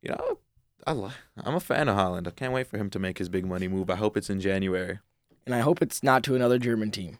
You 0.00 0.10
know, 0.10 0.38
I 0.86 0.92
li- 0.92 1.10
I'm 1.42 1.56
a 1.56 1.60
fan 1.60 1.88
of 1.88 1.96
Haaland. 1.96 2.28
I 2.28 2.30
can't 2.30 2.52
wait 2.52 2.68
for 2.68 2.78
him 2.78 2.88
to 2.90 3.00
make 3.00 3.18
his 3.18 3.28
big 3.28 3.44
money 3.44 3.66
move. 3.66 3.90
I 3.90 3.96
hope 3.96 4.16
it's 4.16 4.30
in 4.30 4.40
January. 4.40 5.00
And 5.44 5.54
I 5.54 5.60
hope 5.60 5.82
it's 5.82 6.04
not 6.04 6.22
to 6.24 6.36
another 6.36 6.58
German 6.60 6.92
team. 6.92 7.18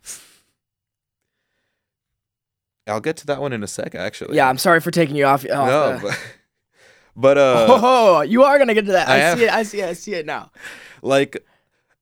I'll 2.86 3.00
get 3.00 3.16
to 3.16 3.26
that 3.26 3.40
one 3.40 3.52
in 3.52 3.64
a 3.64 3.66
sec, 3.66 3.96
actually. 3.96 4.36
Yeah, 4.36 4.48
I'm 4.48 4.58
sorry 4.58 4.80
for 4.80 4.92
taking 4.92 5.16
you 5.16 5.24
off. 5.24 5.44
off 5.44 5.68
no, 5.68 5.96
the- 5.96 6.02
but, 6.02 6.18
but 7.16 7.38
uh, 7.38 7.66
oh, 7.68 8.20
you 8.20 8.44
are 8.44 8.58
gonna 8.58 8.74
get 8.74 8.86
to 8.86 8.92
that. 8.92 9.08
I 9.08 9.14
I, 9.14 9.18
am. 9.18 9.38
see 9.38 9.44
it. 9.44 9.50
I 9.50 9.62
see 9.62 9.80
it. 9.80 9.88
I 9.88 9.92
see 9.94 10.14
it 10.14 10.26
now. 10.26 10.50
like, 11.02 11.44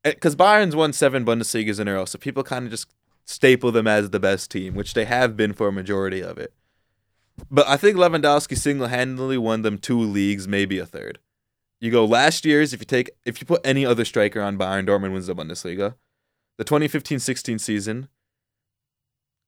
because 0.02 0.34
Bayern's 0.36 0.76
won 0.76 0.92
seven 0.92 1.24
Bundesligas 1.24 1.78
in 1.78 1.88
a 1.88 1.94
row, 1.94 2.04
so 2.04 2.18
people 2.18 2.42
kind 2.42 2.64
of 2.64 2.70
just 2.70 2.88
staple 3.24 3.72
them 3.72 3.86
as 3.86 4.10
the 4.10 4.20
best 4.20 4.50
team, 4.50 4.74
which 4.74 4.94
they 4.94 5.04
have 5.04 5.36
been 5.36 5.52
for 5.52 5.68
a 5.68 5.72
majority 5.72 6.22
of 6.22 6.36
it. 6.36 6.52
But 7.50 7.66
I 7.68 7.76
think 7.76 7.96
Lewandowski 7.96 8.56
single-handedly 8.56 9.38
won 9.38 9.62
them 9.62 9.78
two 9.78 9.98
leagues, 10.00 10.46
maybe 10.46 10.78
a 10.78 10.86
third. 10.86 11.18
You 11.80 11.90
go 11.90 12.04
last 12.04 12.44
year's 12.44 12.72
if 12.72 12.80
you 12.80 12.86
take 12.86 13.10
if 13.24 13.40
you 13.40 13.46
put 13.46 13.60
any 13.64 13.84
other 13.84 14.04
striker 14.04 14.40
on 14.40 14.56
Bayern, 14.56 14.86
Dortmund 14.86 15.12
wins 15.12 15.26
the 15.26 15.34
Bundesliga. 15.34 15.94
The 16.56 16.64
2015-16 16.64 17.60
season, 17.60 18.08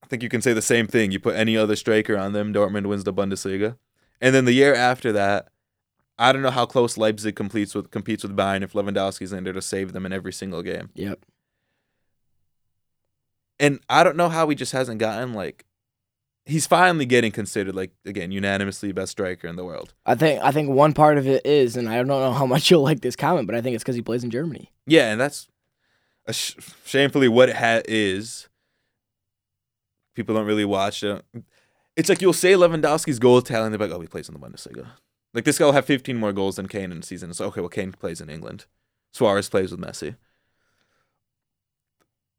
I 0.02 0.06
think 0.06 0.22
you 0.22 0.28
can 0.28 0.42
say 0.42 0.52
the 0.52 0.60
same 0.62 0.86
thing. 0.86 1.12
You 1.12 1.20
put 1.20 1.36
any 1.36 1.56
other 1.56 1.76
striker 1.76 2.16
on 2.16 2.32
them, 2.32 2.52
Dortmund 2.52 2.86
wins 2.86 3.04
the 3.04 3.12
Bundesliga. 3.12 3.76
And 4.20 4.34
then 4.34 4.44
the 4.44 4.52
year 4.52 4.74
after 4.74 5.12
that, 5.12 5.48
I 6.18 6.32
don't 6.32 6.42
know 6.42 6.50
how 6.50 6.66
close 6.66 6.96
Leipzig 6.96 7.36
competes 7.36 7.74
with 7.74 7.90
competes 7.90 8.22
with 8.22 8.36
Bayern 8.36 8.62
if 8.62 8.72
Lewandowski's 8.72 9.32
in 9.32 9.44
there 9.44 9.52
to 9.52 9.62
save 9.62 9.92
them 9.92 10.06
in 10.06 10.12
every 10.12 10.32
single 10.32 10.62
game. 10.62 10.90
Yep. 10.94 11.24
And 13.58 13.80
I 13.88 14.04
don't 14.04 14.16
know 14.16 14.28
how 14.28 14.48
he 14.48 14.54
just 14.54 14.72
hasn't 14.72 14.98
gotten 14.98 15.32
like 15.34 15.64
he's 16.46 16.66
finally 16.66 17.04
getting 17.04 17.32
considered 17.32 17.74
like 17.74 17.90
again 18.04 18.30
unanimously 18.30 18.92
best 18.92 19.12
striker 19.12 19.46
in 19.48 19.56
the 19.56 19.64
world. 19.64 19.92
I 20.06 20.14
think 20.14 20.42
I 20.42 20.52
think 20.52 20.70
one 20.70 20.94
part 20.94 21.18
of 21.18 21.26
it 21.26 21.44
is, 21.44 21.76
and 21.76 21.88
I 21.88 21.96
don't 21.96 22.06
know 22.06 22.32
how 22.32 22.46
much 22.46 22.70
you'll 22.70 22.82
like 22.82 23.00
this 23.00 23.16
comment, 23.16 23.46
but 23.46 23.54
I 23.54 23.60
think 23.60 23.74
it's 23.74 23.84
because 23.84 23.96
he 23.96 24.02
plays 24.02 24.24
in 24.24 24.30
Germany. 24.30 24.70
Yeah, 24.86 25.10
and 25.10 25.20
that's 25.20 25.48
a 26.26 26.32
sh- 26.32 26.56
shamefully 26.84 27.28
what 27.28 27.50
it 27.50 27.56
ha- 27.56 27.82
is. 27.86 28.48
People 30.14 30.34
don't 30.34 30.46
really 30.46 30.64
watch 30.64 31.02
it. 31.02 31.22
It's 31.94 32.08
like 32.08 32.22
you'll 32.22 32.32
say 32.32 32.52
Lewandowski's 32.52 33.18
goal 33.18 33.42
tally, 33.42 33.66
and 33.66 33.74
they're 33.74 33.86
like, 33.86 33.94
"Oh, 33.94 34.00
he 34.00 34.06
plays 34.06 34.28
in 34.28 34.34
the 34.34 34.40
Bundesliga." 34.40 34.86
Like 35.37 35.45
this 35.45 35.59
guy 35.59 35.66
will 35.66 35.72
have 35.72 35.84
15 35.84 36.16
more 36.16 36.32
goals 36.32 36.57
than 36.57 36.66
Kane 36.66 36.91
in 36.91 37.01
a 37.01 37.03
season. 37.03 37.34
So 37.34 37.45
okay, 37.49 37.61
well 37.61 37.68
Kane 37.68 37.93
plays 37.93 38.22
in 38.22 38.30
England. 38.30 38.64
Suarez 39.12 39.51
plays 39.51 39.70
with 39.70 39.78
Messi. 39.78 40.16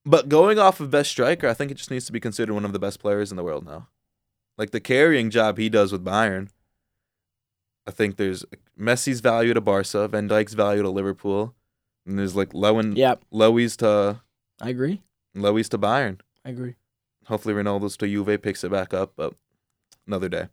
But 0.03 0.29
going 0.29 0.57
off 0.57 0.79
of 0.79 0.89
best 0.89 1.11
striker, 1.11 1.47
I 1.47 1.53
think 1.53 1.69
it 1.69 1.75
just 1.75 1.91
needs 1.91 2.07
to 2.07 2.11
be 2.11 2.19
considered 2.19 2.53
one 2.53 2.65
of 2.65 2.73
the 2.73 2.79
best 2.79 2.99
players 2.99 3.29
in 3.29 3.37
the 3.37 3.43
world 3.43 3.67
now. 3.67 3.87
Like 4.57 4.71
the 4.71 4.79
carrying 4.79 5.29
job 5.29 5.59
he 5.59 5.69
does 5.69 5.91
with 5.91 6.03
Bayern. 6.03 6.47
I 7.85 7.91
think 7.91 8.15
there's 8.15 8.43
Messi's 8.79 9.19
value 9.19 9.53
to 9.53 9.61
Barca, 9.61 10.07
Van 10.07 10.27
Dijk's 10.27 10.55
value 10.55 10.81
to 10.81 10.89
Liverpool, 10.89 11.53
and 12.03 12.17
there's 12.17 12.35
like 12.35 12.49
Lowen, 12.49 12.97
Yep, 12.97 13.25
Lewy's 13.31 13.77
to 13.77 14.21
I 14.59 14.69
agree. 14.69 15.03
Lewy's 15.35 15.69
to 15.69 15.77
Bayern. 15.77 16.19
I 16.43 16.49
agree. 16.49 16.77
Hopefully 17.27 17.53
Ronaldo's 17.53 17.95
to 17.97 18.07
Juve 18.07 18.41
picks 18.41 18.63
it 18.63 18.71
back 18.71 18.91
up, 18.91 19.13
but 19.15 19.35
another 20.07 20.29
day. 20.29 20.47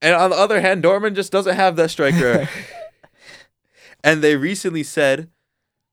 And 0.00 0.14
on 0.14 0.30
the 0.30 0.36
other 0.36 0.60
hand, 0.60 0.84
Dortmund 0.84 1.14
just 1.14 1.32
doesn't 1.32 1.56
have 1.56 1.76
that 1.76 1.90
striker. 1.90 2.48
and 4.04 4.22
they 4.22 4.36
recently 4.36 4.82
said 4.82 5.28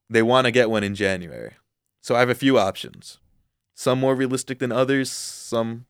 they 0.08 0.22
want 0.22 0.44
to 0.44 0.50
get 0.50 0.70
one 0.70 0.84
in 0.84 0.94
January. 0.94 1.54
So 2.00 2.14
I 2.14 2.20
have 2.20 2.30
a 2.30 2.34
few 2.34 2.58
options. 2.58 3.18
Some 3.74 3.98
more 3.98 4.14
realistic 4.14 4.60
than 4.60 4.72
others, 4.72 5.10
some 5.10 5.86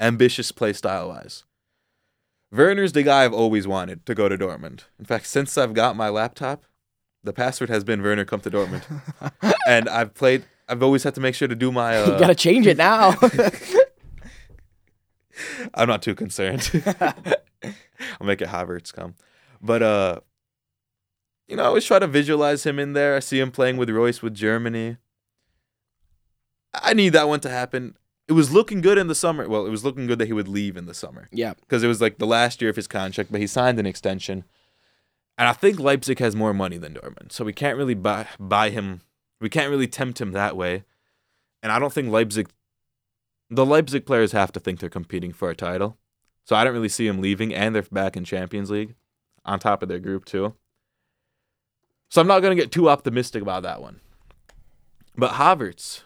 ambitious 0.00 0.50
play 0.52 0.72
style 0.72 1.08
wise. 1.08 1.44
Werner's 2.50 2.92
the 2.92 3.02
guy 3.02 3.24
I've 3.24 3.32
always 3.32 3.66
wanted 3.66 4.04
to 4.06 4.14
go 4.14 4.28
to 4.28 4.36
Dortmund. 4.36 4.82
In 4.98 5.06
fact, 5.06 5.26
since 5.26 5.56
I've 5.56 5.72
got 5.72 5.96
my 5.96 6.10
laptop, 6.10 6.64
the 7.24 7.32
password 7.32 7.70
has 7.70 7.84
been 7.84 8.02
Werner 8.02 8.24
come 8.24 8.40
to 8.40 8.50
Dortmund. 8.50 8.82
and 9.66 9.88
I've 9.88 10.14
played 10.14 10.44
I've 10.68 10.82
always 10.82 11.02
had 11.02 11.14
to 11.14 11.20
make 11.20 11.34
sure 11.34 11.48
to 11.48 11.54
do 11.54 11.72
my 11.72 11.96
uh, 12.02 12.12
you 12.12 12.18
gotta 12.18 12.34
change 12.34 12.66
it 12.66 12.76
now. 12.76 13.14
I'm 15.74 15.88
not 15.88 16.02
too 16.02 16.14
concerned. 16.14 16.70
I'll 18.20 18.26
make 18.26 18.42
it 18.42 18.48
Havertz 18.48 18.92
come. 18.92 19.14
But 19.60 19.82
uh 19.82 20.20
you 21.48 21.56
know, 21.56 21.64
I 21.64 21.66
always 21.66 21.84
try 21.84 21.98
to 21.98 22.06
visualize 22.06 22.64
him 22.64 22.78
in 22.78 22.94
there. 22.94 23.16
I 23.16 23.20
see 23.20 23.38
him 23.38 23.50
playing 23.50 23.76
with 23.76 23.90
Reus 23.90 24.22
with 24.22 24.34
Germany. 24.34 24.96
I 26.72 26.94
need 26.94 27.10
that 27.10 27.28
one 27.28 27.40
to 27.40 27.50
happen. 27.50 27.96
It 28.28 28.32
was 28.32 28.52
looking 28.52 28.80
good 28.80 28.96
in 28.96 29.08
the 29.08 29.14
summer. 29.14 29.48
Well, 29.48 29.66
it 29.66 29.70
was 29.70 29.84
looking 29.84 30.06
good 30.06 30.18
that 30.18 30.26
he 30.26 30.32
would 30.32 30.48
leave 30.48 30.76
in 30.76 30.86
the 30.86 30.94
summer 30.94 31.28
yeah, 31.32 31.54
because 31.54 31.82
it 31.82 31.88
was 31.88 32.00
like 32.00 32.18
the 32.18 32.26
last 32.26 32.62
year 32.62 32.70
of 32.70 32.76
his 32.76 32.86
contract, 32.86 33.30
but 33.30 33.40
he 33.40 33.46
signed 33.46 33.78
an 33.78 33.86
extension. 33.86 34.44
And 35.36 35.48
I 35.48 35.52
think 35.52 35.80
Leipzig 35.80 36.18
has 36.20 36.36
more 36.36 36.54
money 36.54 36.78
than 36.78 36.94
Dortmund, 36.94 37.32
so 37.32 37.44
we 37.44 37.52
can't 37.52 37.76
really 37.76 37.94
buy 37.94 38.26
buy 38.38 38.70
him. 38.70 39.00
We 39.40 39.48
can't 39.48 39.70
really 39.70 39.88
tempt 39.88 40.20
him 40.20 40.32
that 40.32 40.56
way. 40.56 40.84
And 41.62 41.72
I 41.72 41.78
don't 41.78 41.92
think 41.92 42.10
Leipzig, 42.10 42.48
the 43.50 43.66
Leipzig 43.66 44.06
players 44.06 44.32
have 44.32 44.52
to 44.52 44.60
think 44.60 44.78
they're 44.78 44.88
competing 44.88 45.32
for 45.32 45.50
a 45.50 45.56
title, 45.56 45.98
so 46.44 46.56
I 46.56 46.64
don't 46.64 46.72
really 46.72 46.88
see 46.88 47.06
him 47.06 47.20
leaving. 47.20 47.54
And 47.54 47.74
they're 47.74 47.82
back 47.82 48.16
in 48.16 48.24
Champions 48.24 48.70
League, 48.70 48.94
on 49.44 49.58
top 49.58 49.82
of 49.82 49.88
their 49.88 49.98
group 49.98 50.24
too. 50.24 50.54
So 52.08 52.20
I'm 52.20 52.26
not 52.26 52.40
gonna 52.40 52.54
get 52.54 52.72
too 52.72 52.88
optimistic 52.88 53.42
about 53.42 53.62
that 53.62 53.80
one. 53.80 54.00
But 55.16 55.32
Havertz, 55.32 56.02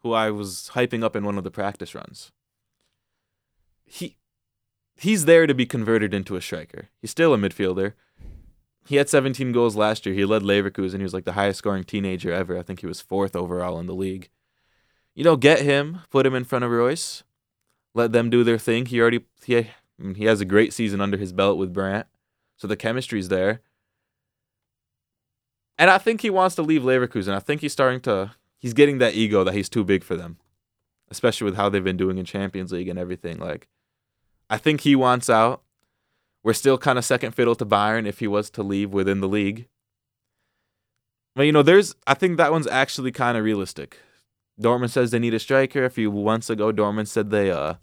who 0.00 0.12
I 0.12 0.30
was 0.30 0.70
hyping 0.74 1.02
up 1.02 1.16
in 1.16 1.24
one 1.24 1.38
of 1.38 1.44
the 1.44 1.50
practice 1.50 1.94
runs, 1.94 2.32
he 3.84 4.16
he's 4.96 5.24
there 5.24 5.46
to 5.46 5.54
be 5.54 5.66
converted 5.66 6.14
into 6.14 6.36
a 6.36 6.40
striker. 6.40 6.88
He's 7.00 7.10
still 7.10 7.34
a 7.34 7.38
midfielder. 7.38 7.94
He 8.86 8.96
had 8.96 9.08
17 9.08 9.52
goals 9.52 9.76
last 9.76 10.04
year. 10.04 10.14
He 10.14 10.24
led 10.24 10.42
Leverkusen. 10.42 10.96
He 10.96 11.02
was 11.02 11.14
like 11.14 11.24
the 11.24 11.32
highest 11.32 11.58
scoring 11.58 11.84
teenager 11.84 12.32
ever. 12.32 12.58
I 12.58 12.62
think 12.62 12.80
he 12.80 12.86
was 12.86 13.00
fourth 13.00 13.36
overall 13.36 13.78
in 13.78 13.86
the 13.86 13.94
league. 13.94 14.30
You 15.14 15.24
know, 15.24 15.36
get 15.36 15.60
him, 15.60 16.00
put 16.10 16.26
him 16.26 16.34
in 16.34 16.44
front 16.44 16.64
of 16.64 16.70
Reus, 16.70 17.22
let 17.94 18.12
them 18.12 18.30
do 18.30 18.44
their 18.44 18.58
thing. 18.58 18.86
He 18.86 19.00
already 19.00 19.24
he 19.44 19.68
mm, 20.00 20.16
he 20.16 20.24
has 20.24 20.40
a 20.40 20.44
great 20.44 20.72
season 20.72 21.00
under 21.00 21.16
his 21.16 21.32
belt 21.32 21.58
with 21.58 21.72
Brandt, 21.72 22.06
so 22.56 22.66
the 22.66 22.76
chemistry's 22.76 23.28
there. 23.28 23.60
And 25.78 25.90
I 25.90 25.98
think 25.98 26.20
he 26.20 26.30
wants 26.30 26.54
to 26.56 26.62
leave 26.62 26.82
Leverkusen. 26.82 27.34
I 27.34 27.38
think 27.38 27.62
he's 27.62 27.72
starting 27.72 28.00
to 28.02 28.32
he's 28.58 28.74
getting 28.74 28.98
that 28.98 29.14
ego 29.14 29.44
that 29.44 29.54
he's 29.54 29.68
too 29.68 29.84
big 29.84 30.04
for 30.04 30.14
them, 30.16 30.38
especially 31.10 31.46
with 31.46 31.56
how 31.56 31.68
they've 31.68 31.82
been 31.82 31.96
doing 31.96 32.18
in 32.18 32.24
Champions 32.24 32.72
League 32.72 32.88
and 32.88 32.98
everything. 32.98 33.38
Like, 33.38 33.68
I 34.48 34.58
think 34.58 34.82
he 34.82 34.94
wants 34.94 35.30
out. 35.30 35.62
We're 36.42 36.52
still 36.54 36.78
kind 36.78 36.98
of 36.98 37.04
second 37.04 37.32
fiddle 37.32 37.54
to 37.54 37.66
Bayern 37.66 38.06
if 38.06 38.18
he 38.18 38.26
was 38.26 38.50
to 38.50 38.62
leave 38.62 38.92
within 38.92 39.20
the 39.20 39.28
league. 39.28 39.68
But 41.34 41.44
you 41.44 41.52
know, 41.52 41.62
there's 41.62 41.94
I 42.06 42.14
think 42.14 42.36
that 42.36 42.52
one's 42.52 42.66
actually 42.66 43.12
kind 43.12 43.36
of 43.38 43.44
realistic. 43.44 43.98
Dortmund 44.60 44.90
says 44.90 45.10
they 45.10 45.18
need 45.18 45.34
a 45.34 45.38
striker. 45.38 45.84
A 45.84 45.90
few 45.90 46.12
months 46.12 46.50
ago, 46.50 46.72
Dortmund 46.72 47.08
said 47.08 47.30
they 47.30 47.50
uh 47.50 47.74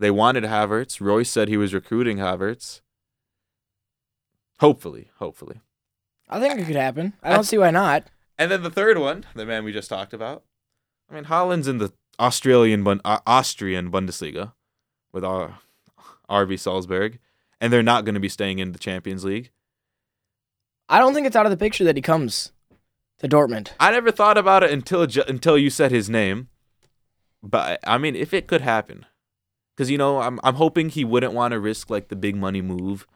they 0.00 0.10
wanted 0.10 0.44
Havertz. 0.44 1.00
Reus 1.00 1.30
said 1.30 1.48
he 1.48 1.56
was 1.56 1.74
recruiting 1.74 2.18
Havertz. 2.18 2.80
Hopefully, 4.60 5.10
hopefully. 5.18 5.60
I 6.28 6.40
think 6.40 6.58
it 6.58 6.66
could 6.66 6.76
happen. 6.76 7.12
I 7.22 7.30
don't 7.32 7.44
see 7.44 7.58
why 7.58 7.70
not. 7.70 8.04
And 8.38 8.50
then 8.50 8.62
the 8.62 8.70
third 8.70 8.98
one, 8.98 9.26
the 9.34 9.44
man 9.44 9.64
we 9.64 9.72
just 9.72 9.88
talked 9.90 10.14
about. 10.14 10.44
I 11.10 11.14
mean, 11.14 11.24
Haaland's 11.24 11.68
in 11.68 11.78
the 11.78 11.92
Australian 12.18 12.82
Bun- 12.82 13.00
uh, 13.04 13.18
Austrian 13.26 13.90
Bundesliga 13.90 14.52
with 15.12 15.24
our 15.24 15.58
RV 16.30 16.58
Salzburg, 16.58 17.18
and 17.60 17.72
they're 17.72 17.82
not 17.82 18.04
going 18.04 18.14
to 18.14 18.20
be 18.20 18.28
staying 18.28 18.58
in 18.58 18.72
the 18.72 18.78
Champions 18.78 19.24
League. 19.24 19.50
I 20.88 20.98
don't 20.98 21.12
think 21.14 21.26
it's 21.26 21.36
out 21.36 21.46
of 21.46 21.50
the 21.50 21.56
picture 21.56 21.84
that 21.84 21.96
he 21.96 22.02
comes 22.02 22.52
to 23.22 23.28
Dortmund. 23.28 23.70
I 23.80 23.90
never 23.92 24.10
thought 24.10 24.36
about 24.36 24.62
it 24.62 24.70
until 24.70 25.02
until 25.02 25.56
you 25.56 25.70
said 25.70 25.90
his 25.90 26.10
name. 26.10 26.48
But 27.42 27.80
I 27.86 27.98
mean, 27.98 28.14
if 28.14 28.34
it 28.34 28.46
could 28.46 28.60
happen, 28.60 29.06
because 29.76 29.90
you 29.90 29.98
know, 29.98 30.20
I'm 30.20 30.38
I'm 30.44 30.54
hoping 30.54 30.88
he 30.88 31.04
wouldn't 31.04 31.32
want 31.32 31.52
to 31.52 31.60
risk 31.60 31.90
like 31.90 32.08
the 32.08 32.16
big 32.16 32.36
money 32.36 32.60
move 32.60 33.06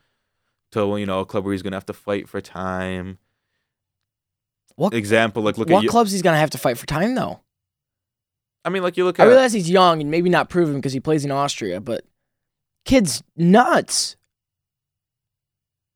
to 0.72 0.96
you 0.96 1.06
know 1.06 1.20
a 1.20 1.26
club 1.26 1.44
where 1.44 1.52
he's 1.52 1.62
gonna 1.62 1.76
have 1.76 1.86
to 1.86 1.92
fight 1.92 2.28
for 2.28 2.40
time. 2.40 3.18
What 4.76 4.94
Example, 4.94 5.42
like 5.42 5.58
look 5.58 5.70
what 5.70 5.84
at 5.84 5.90
clubs 5.90 6.12
he's 6.12 6.22
gonna 6.22 6.38
have 6.38 6.50
to 6.50 6.58
fight 6.58 6.78
for 6.78 6.86
time 6.86 7.14
though? 7.14 7.40
I 8.64 8.68
mean, 8.68 8.82
like 8.82 8.96
you 8.96 9.04
look 9.04 9.20
I 9.20 9.24
realize 9.24 9.52
he's 9.52 9.70
young 9.70 10.00
and 10.00 10.10
maybe 10.10 10.28
not 10.28 10.48
proven 10.48 10.76
because 10.76 10.92
he 10.92 11.00
plays 11.00 11.24
in 11.24 11.30
Austria, 11.30 11.80
but 11.80 12.04
kid's 12.84 13.22
nuts. 13.36 14.16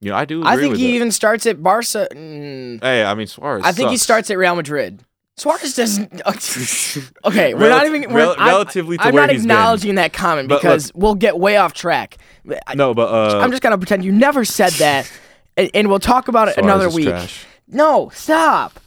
You 0.00 0.10
know 0.10 0.16
I 0.16 0.24
do. 0.24 0.42
I 0.44 0.56
think 0.56 0.76
he 0.76 0.92
it. 0.92 0.94
even 0.96 1.10
starts 1.12 1.46
at 1.46 1.62
Barca. 1.62 2.08
Mm, 2.12 2.82
Hey, 2.82 3.04
I 3.04 3.14
mean 3.14 3.26
Suarez. 3.26 3.62
I 3.64 3.72
think 3.72 3.90
he 3.90 3.96
starts 3.96 4.30
at 4.30 4.38
Real 4.38 4.54
Madrid. 4.56 5.04
Suarez 5.36 5.74
doesn't. 5.74 6.20
okay, 7.24 7.54
we're 7.54 7.68
not 7.70 7.86
even. 7.86 8.10
We're, 8.12 8.18
rel- 8.18 8.34
I'm- 8.38 8.48
relatively 8.48 8.98
I'm 9.00 9.14
not 9.14 9.30
acknowledging 9.30 9.94
that 9.94 10.12
comment 10.12 10.48
because 10.48 10.92
we'll 10.94 11.14
get 11.14 11.38
way 11.38 11.56
off 11.56 11.72
track. 11.72 12.18
I, 12.66 12.74
No, 12.74 12.92
but 12.92 13.08
uh, 13.10 13.38
I'm 13.40 13.50
just 13.50 13.62
gonna 13.62 13.78
pretend 13.78 14.04
you 14.04 14.12
never 14.12 14.44
said 14.44 14.72
that, 14.74 15.10
and, 15.56 15.70
and 15.72 15.88
we'll 15.88 15.98
talk 15.98 16.28
about 16.28 16.48
it 16.48 16.54
Suarez 16.54 16.66
another 16.66 16.90
week. 16.90 17.08
trash. 17.08 17.46
No, 17.68 18.10
stop, 18.12 18.80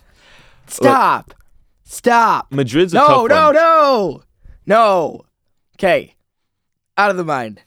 stop, 0.67 1.33
stop. 1.85 2.51
Madrid's 2.51 2.93
a 2.93 2.97
No, 2.97 3.25
no, 3.25 3.45
one. 3.45 3.55
no, 3.55 4.23
no. 4.67 5.25
Okay, 5.77 6.13
out 6.97 7.09
of 7.09 7.17
the 7.17 7.23
mind. 7.25 7.61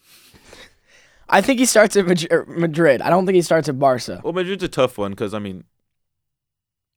I 1.29 1.41
think 1.41 1.59
he 1.59 1.65
starts 1.67 1.97
at 1.97 2.31
er, 2.33 2.45
Madrid. 2.47 3.03
I 3.03 3.11
don't 3.11 3.27
think 3.27 3.35
he 3.37 3.43
starts 3.43 3.69
at 3.69 3.79
Barca. 3.79 4.21
Well, 4.23 4.33
Madrid's 4.33 4.63
a 4.63 4.69
tough 4.69 4.97
one 4.99 5.11
because 5.13 5.35
I 5.35 5.39
mean, 5.39 5.65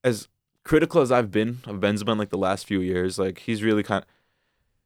as 0.03 0.27
critical 0.63 1.01
as 1.01 1.11
I've 1.11 1.31
been 1.31 1.59
of 1.65 1.77
Benzema 1.77 2.11
in 2.13 2.17
like 2.17 2.29
the 2.29 2.37
last 2.37 2.65
few 2.65 2.79
years, 2.81 3.17
like 3.19 3.39
he's 3.39 3.63
really 3.63 3.83
kind. 3.83 4.05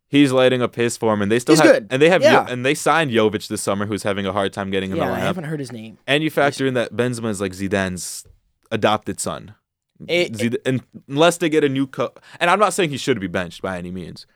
He's 0.07 0.31
lighting 0.31 0.61
up 0.61 0.75
his 0.75 0.95
form, 0.95 1.23
and 1.23 1.31
they 1.31 1.39
still 1.39 1.53
He's 1.55 1.61
have, 1.63 1.71
good. 1.73 1.87
and 1.89 1.99
they 1.99 2.07
have, 2.09 2.21
Yeah. 2.21 2.45
And 2.47 2.63
they 2.63 2.75
signed 2.75 3.09
Jovic 3.09 3.47
this 3.47 3.63
summer, 3.63 3.87
who's 3.87 4.03
having 4.03 4.27
a 4.27 4.31
hard 4.31 4.53
time 4.53 4.69
getting 4.69 4.91
in 4.91 4.97
Yeah, 4.97 5.07
the 5.07 5.13
I 5.13 5.15
lineup. 5.17 5.21
haven't 5.21 5.43
heard 5.45 5.59
his 5.59 5.71
name. 5.71 5.97
And 6.05 6.23
you 6.23 6.29
factor 6.29 6.67
in 6.67 6.75
that 6.75 6.93
Benzema 6.93 7.29
is 7.29 7.41
like 7.41 7.53
Zidane's 7.53 8.23
adopted 8.71 9.19
son. 9.19 9.55
It- 10.07 10.35
Zid- 10.35 10.59
and 10.67 10.83
unless 11.07 11.37
they 11.37 11.49
get 11.49 11.63
a 11.63 11.69
new 11.69 11.87
coach, 11.87 12.13
and 12.39 12.51
I'm 12.51 12.59
not 12.59 12.73
saying 12.73 12.91
he 12.91 12.97
should 12.97 13.19
be 13.19 13.25
benched 13.27 13.63
by 13.63 13.75
any 13.79 13.89
means, 13.89 14.27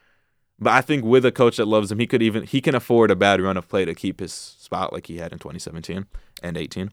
but 0.58 0.72
I 0.72 0.80
think 0.80 1.04
with 1.04 1.24
a 1.24 1.30
coach 1.30 1.58
that 1.58 1.66
loves 1.68 1.92
him, 1.92 2.00
he 2.00 2.08
could 2.08 2.22
even 2.24 2.42
he 2.42 2.60
can 2.60 2.74
afford 2.74 3.12
a 3.12 3.16
bad 3.16 3.40
run 3.40 3.56
of 3.56 3.68
play 3.68 3.84
to 3.84 3.94
keep 3.94 4.18
his 4.18 4.32
spot 4.68 4.92
like 4.92 5.06
he 5.06 5.16
had 5.16 5.32
in 5.32 5.38
2017 5.38 6.04
and 6.42 6.56
18. 6.56 6.90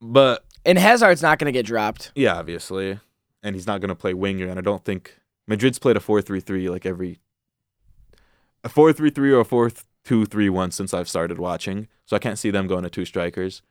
But 0.00 0.44
And 0.64 0.78
Hazard's 0.78 1.22
not 1.22 1.38
gonna 1.38 1.50
get 1.52 1.66
dropped. 1.66 2.12
yeah, 2.14 2.38
obviously, 2.38 3.00
and 3.42 3.56
he's 3.56 3.66
not 3.66 3.80
going 3.80 3.88
to 3.88 3.94
play 3.94 4.14
winger, 4.14 4.46
and 4.48 4.58
I 4.58 4.62
don't 4.62 4.84
think 4.84 5.18
Madrid's 5.48 5.78
played 5.78 5.96
a 5.96 6.00
4-3-3 6.00 6.70
like 6.70 6.86
every 6.86 7.18
a 8.64 8.68
4-3-3 8.68 9.18
or 9.32 9.40
a 9.40 9.44
4-2-3-1 9.44 10.72
since 10.72 10.94
I've 10.94 11.08
started 11.08 11.38
watching, 11.38 11.88
so 12.06 12.14
I 12.16 12.18
can't 12.20 12.38
see 12.38 12.50
them 12.50 12.66
going 12.68 12.84
to 12.84 12.90
two 12.90 13.04
strikers. 13.04 13.62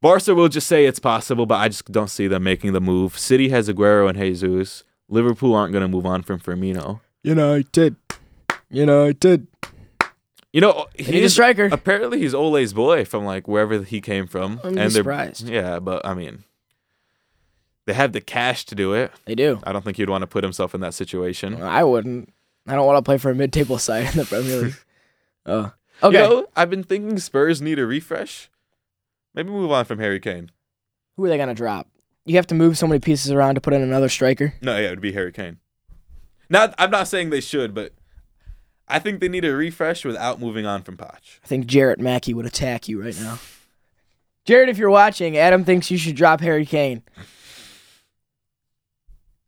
Barca 0.00 0.34
will 0.34 0.48
just 0.48 0.66
say 0.68 0.84
it's 0.86 0.98
possible, 1.00 1.44
but 1.46 1.56
I 1.56 1.68
just 1.68 1.90
don't 1.90 2.10
see 2.10 2.28
them 2.28 2.44
making 2.44 2.72
the 2.72 2.80
move. 2.80 3.18
City 3.18 3.48
has 3.48 3.68
Aguero 3.68 4.08
and 4.08 4.18
Jesus. 4.18 4.84
Liverpool 5.08 5.54
aren't 5.54 5.72
going 5.72 5.82
to 5.82 5.88
move 5.88 6.06
on 6.06 6.22
from 6.22 6.38
Firmino. 6.40 7.00
United. 7.22 7.96
United. 8.70 9.46
You 10.52 10.62
know, 10.62 10.86
he's, 10.94 11.24
a 11.24 11.30
striker. 11.30 11.68
apparently 11.70 12.20
he's 12.20 12.34
Ole's 12.34 12.72
boy 12.72 13.04
from 13.04 13.24
like 13.24 13.46
wherever 13.46 13.82
he 13.82 14.00
came 14.00 14.26
from. 14.26 14.60
I'm 14.64 14.78
and 14.78 14.92
surprised. 14.92 15.46
Yeah, 15.46 15.78
but 15.78 16.06
I 16.06 16.14
mean, 16.14 16.44
they 17.84 17.92
have 17.92 18.12
the 18.12 18.22
cash 18.22 18.64
to 18.66 18.74
do 18.74 18.94
it. 18.94 19.12
They 19.26 19.34
do. 19.34 19.60
I 19.64 19.72
don't 19.72 19.84
think 19.84 19.98
he'd 19.98 20.08
want 20.08 20.22
to 20.22 20.26
put 20.26 20.44
himself 20.44 20.74
in 20.74 20.80
that 20.80 20.94
situation. 20.94 21.62
I 21.62 21.84
wouldn't. 21.84 22.32
I 22.66 22.74
don't 22.74 22.86
want 22.86 22.98
to 22.98 23.02
play 23.02 23.18
for 23.18 23.30
a 23.30 23.34
mid-table 23.34 23.78
side 23.78 24.06
in 24.06 24.16
the 24.16 24.24
Premier 24.24 24.62
League. 24.62 24.74
Oh, 25.46 25.72
okay. 26.02 26.22
You 26.22 26.28
know, 26.28 26.46
I've 26.54 26.68
been 26.68 26.82
thinking 26.84 27.18
Spurs 27.18 27.62
need 27.62 27.78
a 27.78 27.86
refresh. 27.86 28.50
Maybe 29.34 29.48
move 29.48 29.70
on 29.72 29.86
from 29.86 29.98
Harry 29.98 30.20
Kane. 30.20 30.50
Who 31.16 31.24
are 31.24 31.30
they 31.30 31.38
gonna 31.38 31.54
drop? 31.54 31.88
You 32.26 32.36
have 32.36 32.46
to 32.48 32.54
move 32.54 32.76
so 32.76 32.86
many 32.86 32.98
pieces 32.98 33.30
around 33.30 33.54
to 33.54 33.62
put 33.62 33.72
in 33.72 33.80
another 33.80 34.10
striker. 34.10 34.52
No, 34.60 34.76
yeah, 34.76 34.88
it 34.88 34.90
would 34.90 35.00
be 35.00 35.12
Harry 35.12 35.32
Kane. 35.32 35.56
Not, 36.50 36.74
I'm 36.76 36.90
not 36.90 37.08
saying 37.08 37.30
they 37.30 37.40
should, 37.40 37.72
but 37.72 37.94
I 38.88 38.98
think 38.98 39.20
they 39.20 39.28
need 39.28 39.44
a 39.44 39.54
refresh 39.54 40.04
without 40.04 40.40
moving 40.40 40.64
on 40.66 40.82
from 40.82 40.96
Poch. 40.96 41.38
I 41.44 41.46
think 41.46 41.66
Jarrett 41.66 42.00
Mackey 42.00 42.32
would 42.34 42.46
attack 42.46 42.88
you 42.88 43.02
right 43.02 43.18
now. 43.20 43.38
Jared, 44.44 44.68
if 44.70 44.78
you're 44.78 44.88
watching, 44.90 45.36
Adam 45.36 45.64
thinks 45.64 45.90
you 45.90 45.98
should 45.98 46.16
drop 46.16 46.40
Harry 46.40 46.64
Kane. 46.64 47.02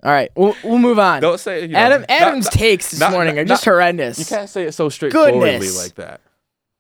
All 0.03 0.11
right, 0.11 0.31
we'll, 0.35 0.57
we'll 0.65 0.79
move 0.79 0.99
on. 0.99 1.21
Don't 1.21 1.39
say 1.39 1.63
you 1.63 1.69
know, 1.69 1.79
Adam 1.79 2.07
Adam's 2.09 2.47
not- 2.47 2.53
takes 2.55 2.91
this 2.91 3.01
not- 3.01 3.13
morning 3.13 3.39
are 3.39 3.45
not- 3.45 3.49
just 3.49 3.65
horrendous. 3.67 4.19
You 4.19 4.25
can't 4.25 4.49
say 4.49 4.65
it 4.65 4.73
so 4.73 4.89
straightforwardly 4.89 5.41
Goodness. 5.41 5.83
like 5.83 5.95
that. 5.97 6.23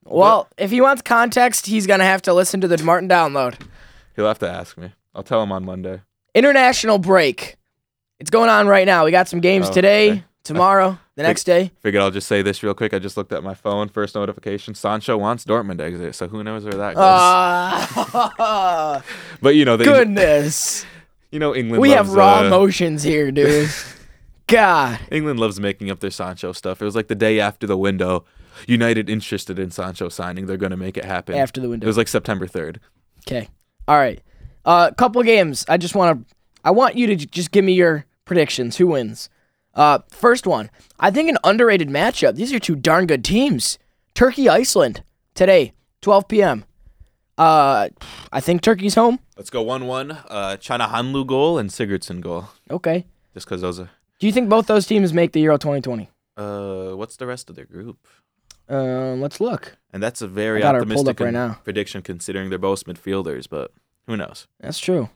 well, 0.04 0.48
if 0.56 0.70
he 0.70 0.80
wants 0.80 1.02
context, 1.02 1.66
he's 1.66 1.86
gonna 1.86 2.04
have 2.04 2.22
to 2.22 2.32
listen 2.32 2.62
to 2.62 2.68
the 2.68 2.82
Martin 2.82 3.08
download. 3.10 3.56
He'll 4.16 4.26
have 4.26 4.38
to 4.38 4.48
ask 4.50 4.78
me. 4.78 4.92
I'll 5.14 5.22
tell 5.22 5.42
him 5.42 5.52
on 5.52 5.64
Monday. 5.66 6.00
International 6.34 6.96
break. 6.98 7.56
It's 8.20 8.30
going 8.30 8.48
on 8.48 8.66
right 8.68 8.86
now. 8.86 9.04
We 9.04 9.10
got 9.10 9.28
some 9.28 9.40
games 9.40 9.68
Oh, 9.68 9.72
today, 9.72 10.10
okay. 10.12 10.24
tomorrow, 10.44 10.98
the 11.16 11.22
next 11.22 11.44
day. 11.44 11.70
Figured 11.80 12.02
I'll 12.02 12.10
just 12.10 12.26
say 12.26 12.42
this 12.42 12.62
real 12.62 12.74
quick. 12.74 12.94
I 12.94 12.98
just 12.98 13.16
looked 13.16 13.32
at 13.32 13.42
my 13.42 13.54
phone. 13.54 13.88
First 13.88 14.14
notification: 14.14 14.74
Sancho 14.74 15.16
wants 15.16 15.44
Dortmund 15.44 15.80
exit. 15.80 16.14
So 16.14 16.28
who 16.28 16.42
knows 16.42 16.64
where 16.64 16.74
that 16.74 16.94
goes? 16.94 17.04
Ah, 17.04 19.02
but 19.42 19.54
you 19.54 19.64
know, 19.64 19.76
they, 19.76 19.84
goodness. 19.84 20.84
you 21.30 21.38
know, 21.38 21.54
England. 21.54 21.80
We 21.80 21.90
have 21.90 22.12
raw 22.12 22.40
uh, 22.40 22.44
emotions 22.46 23.02
here, 23.02 23.30
dude. 23.30 23.70
God. 24.46 24.98
England 25.10 25.38
loves 25.38 25.60
making 25.60 25.90
up 25.90 26.00
their 26.00 26.10
Sancho 26.10 26.52
stuff. 26.52 26.82
It 26.82 26.84
was 26.84 26.96
like 26.96 27.08
the 27.08 27.14
day 27.14 27.38
after 27.38 27.66
the 27.66 27.76
window. 27.76 28.24
United 28.66 29.08
interested 29.08 29.58
in 29.58 29.70
Sancho 29.70 30.08
signing. 30.08 30.46
They're 30.46 30.56
going 30.56 30.70
to 30.70 30.76
make 30.76 30.96
it 30.96 31.04
happen. 31.04 31.36
After 31.36 31.60
the 31.60 31.68
window. 31.68 31.84
It 31.84 31.88
was 31.88 31.96
like 31.96 32.08
September 32.08 32.46
third. 32.46 32.80
Okay. 33.26 33.48
All 33.86 33.96
right. 33.96 34.20
A 34.64 34.68
uh, 34.68 34.90
couple 34.92 35.22
games. 35.22 35.64
I 35.68 35.76
just 35.76 35.94
want 35.94 36.28
to. 36.28 36.34
I 36.64 36.72
want 36.72 36.96
you 36.96 37.06
to 37.06 37.16
j- 37.16 37.26
just 37.26 37.52
give 37.52 37.64
me 37.64 37.72
your 37.72 38.04
predictions. 38.24 38.76
Who 38.76 38.88
wins? 38.88 39.30
Uh, 39.80 40.00
first 40.10 40.46
one. 40.46 40.68
I 40.98 41.10
think 41.10 41.30
an 41.30 41.38
underrated 41.42 41.88
matchup. 41.88 42.34
These 42.34 42.52
are 42.52 42.58
two 42.58 42.76
darn 42.76 43.06
good 43.06 43.24
teams. 43.24 43.78
Turkey 44.12 44.46
Iceland 44.46 45.02
today, 45.34 45.72
12 46.02 46.28
p.m. 46.28 46.64
Uh, 47.38 47.88
I 48.30 48.40
think 48.40 48.60
Turkey's 48.60 48.94
home. 48.94 49.20
Let's 49.38 49.48
go 49.48 49.62
one-one. 49.62 50.10
Uh, 50.10 50.58
Calhanoglu 50.60 51.26
goal 51.26 51.56
and 51.56 51.70
Sigurdsson 51.70 52.20
goal. 52.20 52.50
Okay. 52.70 53.06
Just 53.32 53.46
because 53.46 53.62
those 53.62 53.80
are. 53.80 53.88
Do 54.18 54.26
you 54.26 54.34
think 54.34 54.50
both 54.50 54.66
those 54.66 54.86
teams 54.86 55.14
make 55.14 55.32
the 55.32 55.40
Euro 55.40 55.56
2020? 55.56 56.10
Uh, 56.36 56.90
what's 56.90 57.16
the 57.16 57.26
rest 57.26 57.48
of 57.48 57.56
their 57.56 57.64
group? 57.64 58.06
Um, 58.68 59.22
let's 59.22 59.40
look. 59.40 59.78
And 59.94 60.02
that's 60.02 60.20
a 60.20 60.28
very 60.28 60.58
I 60.58 60.60
got 60.60 60.74
her 60.74 60.82
pulled 60.82 61.08
optimistic 61.08 61.20
up 61.22 61.24
right 61.24 61.32
now. 61.32 61.58
prediction 61.64 62.02
considering 62.02 62.50
they're 62.50 62.58
both 62.58 62.84
midfielders, 62.84 63.48
but 63.48 63.72
who 64.06 64.18
knows? 64.18 64.46
That's 64.60 64.78
true. 64.78 65.08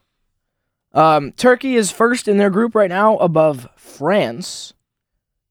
Um, 0.94 1.32
Turkey 1.32 1.74
is 1.76 1.90
first 1.90 2.28
in 2.28 2.38
their 2.38 2.50
group 2.50 2.74
right 2.74 2.88
now, 2.88 3.16
above 3.18 3.68
France 3.76 4.72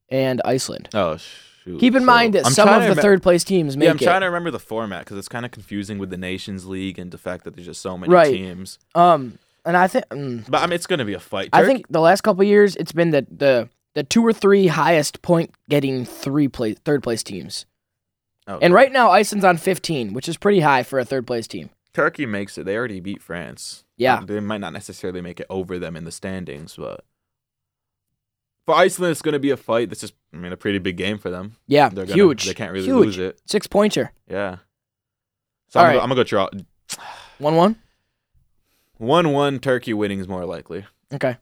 and 0.09 0.41
Iceland. 0.45 0.89
Oh 0.93 1.17
shoot! 1.17 1.79
Keep 1.79 1.95
in 1.95 2.01
So, 2.01 2.05
mind 2.05 2.33
that 2.35 2.45
I'm 2.45 2.51
some 2.53 2.69
of 2.69 2.83
the 2.83 2.99
remem- 2.99 3.01
third 3.01 3.21
place 3.23 3.43
teams 3.43 3.75
make 3.75 3.85
Yeah, 3.85 3.91
I'm 3.91 3.97
it. 3.97 4.03
trying 4.03 4.21
to 4.21 4.27
remember 4.27 4.51
the 4.51 4.59
format 4.59 5.01
because 5.05 5.17
it's 5.17 5.27
kind 5.29 5.45
of 5.45 5.51
confusing 5.51 5.97
with 5.97 6.09
the 6.09 6.17
Nations 6.17 6.65
League 6.65 6.97
and 6.97 7.11
the 7.11 7.17
fact 7.17 7.43
that 7.43 7.55
there's 7.55 7.65
just 7.67 7.81
so 7.81 7.97
many 7.97 8.13
Right. 8.13 8.31
teams. 8.33 8.79
Um, 8.95 9.37
and 9.65 9.75
I 9.77 9.87
think 9.87 10.05
mm, 10.09 10.49
But 10.49 10.61
I 10.61 10.65
mean, 10.67 10.73
it's 10.73 10.87
going 10.87 10.99
to 10.99 11.05
be 11.05 11.13
a 11.13 11.19
fight. 11.19 11.49
I 11.53 11.59
Turkey- 11.61 11.73
think 11.73 11.85
the 11.89 12.01
last 12.01 12.21
couple 12.21 12.43
years 12.43 12.75
it's 12.77 12.91
been 12.91 13.11
the 13.11 13.25
the 13.29 13.69
the 13.95 14.03
two 14.03 14.25
or 14.25 14.33
three 14.33 14.67
highest 14.67 15.21
point 15.21 15.51
getting 15.69 16.05
three 16.05 16.47
place 16.47 16.77
third 16.85 17.03
place 17.03 17.21
teams. 17.23 17.65
Oh, 18.47 18.57
And 18.61 18.73
right 18.73 18.91
now 18.91 19.09
Iceland's 19.09 19.45
on 19.45 19.55
15, 19.57 20.13
which 20.13 20.27
is 20.27 20.35
pretty 20.35 20.59
high 20.59 20.83
for 20.83 20.99
a 20.99 21.05
third 21.05 21.25
place 21.27 21.47
team. 21.47 21.69
Turkey 21.93 22.25
makes 22.25 22.57
it. 22.57 22.65
They 22.65 22.75
already 22.75 22.99
beat 22.99 23.21
France. 23.21 23.83
Yeah. 23.97 24.21
They 24.25 24.39
might 24.39 24.61
not 24.61 24.73
necessarily 24.73 25.21
make 25.21 25.39
it 25.39 25.47
over 25.49 25.77
them 25.79 25.95
in 25.95 26.05
the 26.05 26.11
standings, 26.11 26.75
but 26.75 27.05
for 28.65 28.75
Iceland, 28.75 29.11
it's 29.11 29.21
going 29.21 29.33
to 29.33 29.39
be 29.39 29.51
a 29.51 29.57
fight. 29.57 29.89
This 29.89 30.03
is, 30.03 30.13
I 30.33 30.37
mean, 30.37 30.51
a 30.51 30.57
pretty 30.57 30.79
big 30.79 30.97
game 30.97 31.17
for 31.17 31.29
them. 31.29 31.57
Yeah, 31.67 31.89
They're 31.89 32.05
gonna, 32.05 32.15
huge. 32.15 32.45
They 32.45 32.53
can't 32.53 32.71
really 32.71 32.85
huge. 32.85 33.05
lose 33.05 33.17
it. 33.19 33.41
Six 33.45 33.67
pointer. 33.67 34.11
Yeah. 34.27 34.57
So 35.69 35.79
All 35.79 35.85
I'm, 35.85 35.89
right. 35.89 35.93
gonna, 35.93 36.03
I'm 36.03 36.09
gonna 36.09 36.19
go 36.19 36.23
draw. 36.23 36.49
One 37.39 37.55
one. 37.55 37.75
One-one. 38.97 39.59
Turkey 39.59 39.93
winning 39.93 40.19
is 40.19 40.27
more 40.27 40.45
likely. 40.45 40.85
Okay. 41.13 41.37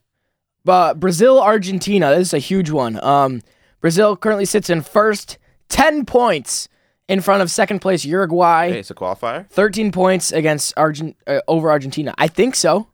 But 0.63 0.99
Brazil 0.99 1.39
Argentina, 1.41 2.09
this 2.09 2.29
is 2.29 2.33
a 2.33 2.39
huge 2.39 2.71
one. 2.71 3.03
Um, 3.03 3.41
Brazil 3.81 4.15
currently 4.15 4.45
sits 4.45 4.69
in 4.69 4.81
first, 4.81 5.37
10 5.69 6.05
points 6.05 6.67
in 7.07 7.21
front 7.21 7.41
of 7.41 7.51
second 7.51 7.79
place 7.79 8.05
Uruguay, 8.05 8.69
Hey, 8.69 8.79
it's 8.79 8.91
a 8.91 8.95
qualifier. 8.95 9.47
13 9.49 9.91
points 9.91 10.31
against 10.31 10.73
Argent 10.77 11.17
uh, 11.27 11.41
over 11.47 11.69
Argentina. 11.69 12.13
I 12.17 12.27
think 12.27 12.55
so. 12.55 12.87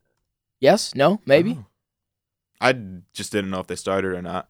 Yes, 0.59 0.95
no, 0.95 1.21
maybe. 1.25 1.57
Oh. 1.59 1.65
I 2.59 2.73
just 3.13 3.31
didn't 3.31 3.51
know 3.51 3.59
if 3.59 3.67
they 3.67 3.75
started 3.75 4.13
or 4.13 4.21
not. 4.21 4.49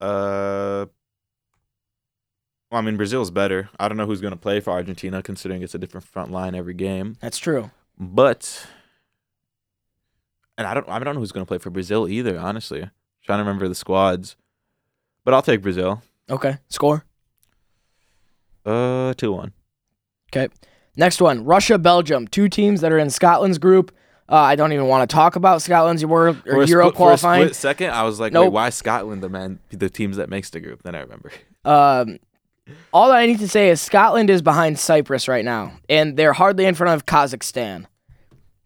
Uh, 0.00 0.86
well, 2.70 2.78
I 2.78 2.80
mean, 2.80 2.96
Brazil's 2.96 3.30
better. 3.30 3.68
I 3.78 3.88
don't 3.88 3.96
know 3.96 4.06
who's 4.06 4.20
going 4.20 4.32
to 4.32 4.38
play 4.38 4.60
for 4.60 4.70
Argentina, 4.70 5.22
considering 5.22 5.62
it's 5.62 5.74
a 5.74 5.78
different 5.78 6.06
front 6.06 6.30
line 6.30 6.54
every 6.54 6.74
game. 6.74 7.16
That's 7.20 7.38
true. 7.38 7.70
But, 7.98 8.66
and 10.56 10.66
I 10.66 10.74
don't, 10.74 10.88
I 10.88 10.98
don't 10.98 11.14
know 11.14 11.20
who's 11.20 11.32
going 11.32 11.44
to 11.44 11.48
play 11.48 11.58
for 11.58 11.70
Brazil 11.70 12.08
either. 12.08 12.38
Honestly, 12.38 12.88
trying 13.24 13.38
to 13.38 13.42
remember 13.42 13.68
the 13.68 13.74
squads. 13.74 14.36
But 15.24 15.34
I'll 15.34 15.42
take 15.42 15.60
Brazil. 15.60 16.02
Okay. 16.30 16.56
Score. 16.68 17.04
Uh, 18.68 19.14
two 19.14 19.32
one. 19.32 19.52
Okay. 20.32 20.52
Next 20.96 21.20
one, 21.20 21.44
Russia, 21.44 21.78
Belgium, 21.78 22.26
two 22.26 22.48
teams 22.48 22.80
that 22.80 22.90
are 22.92 22.98
in 22.98 23.08
Scotland's 23.08 23.58
group. 23.58 23.94
Uh, 24.28 24.34
I 24.36 24.56
don't 24.56 24.72
even 24.72 24.86
want 24.88 25.08
to 25.08 25.14
talk 25.14 25.36
about 25.36 25.62
Scotland's 25.62 26.02
Euro, 26.02 26.34
For 26.34 26.56
or 26.56 26.62
a 26.62 26.66
Euro 26.66 26.66
split- 26.66 26.82
for 26.82 26.86
a 26.88 26.92
qualifying. 26.92 27.42
split 27.44 27.56
second, 27.56 27.90
I 27.92 28.02
was 28.02 28.20
like, 28.20 28.32
Nope. 28.32 28.46
wait, 28.46 28.52
why 28.52 28.70
Scotland? 28.70 29.22
The 29.22 29.28
man, 29.28 29.58
the 29.70 29.88
teams 29.88 30.16
that 30.18 30.28
makes 30.28 30.50
the 30.50 30.60
group. 30.60 30.82
Then 30.82 30.94
I 30.94 31.00
remember. 31.00 31.30
Um, 31.64 32.18
all 32.94 33.10
I 33.12 33.26
need 33.26 33.40
to 33.40 33.48
say 33.48 33.68
is 33.68 33.80
Scotland 33.80 34.30
is 34.30 34.40
behind 34.40 34.78
Cyprus 34.78 35.28
right 35.28 35.44
now, 35.44 35.72
and 35.88 36.16
they're 36.16 36.32
hardly 36.32 36.64
in 36.64 36.74
front 36.74 36.94
of 36.94 37.04
Kazakhstan. 37.04 37.84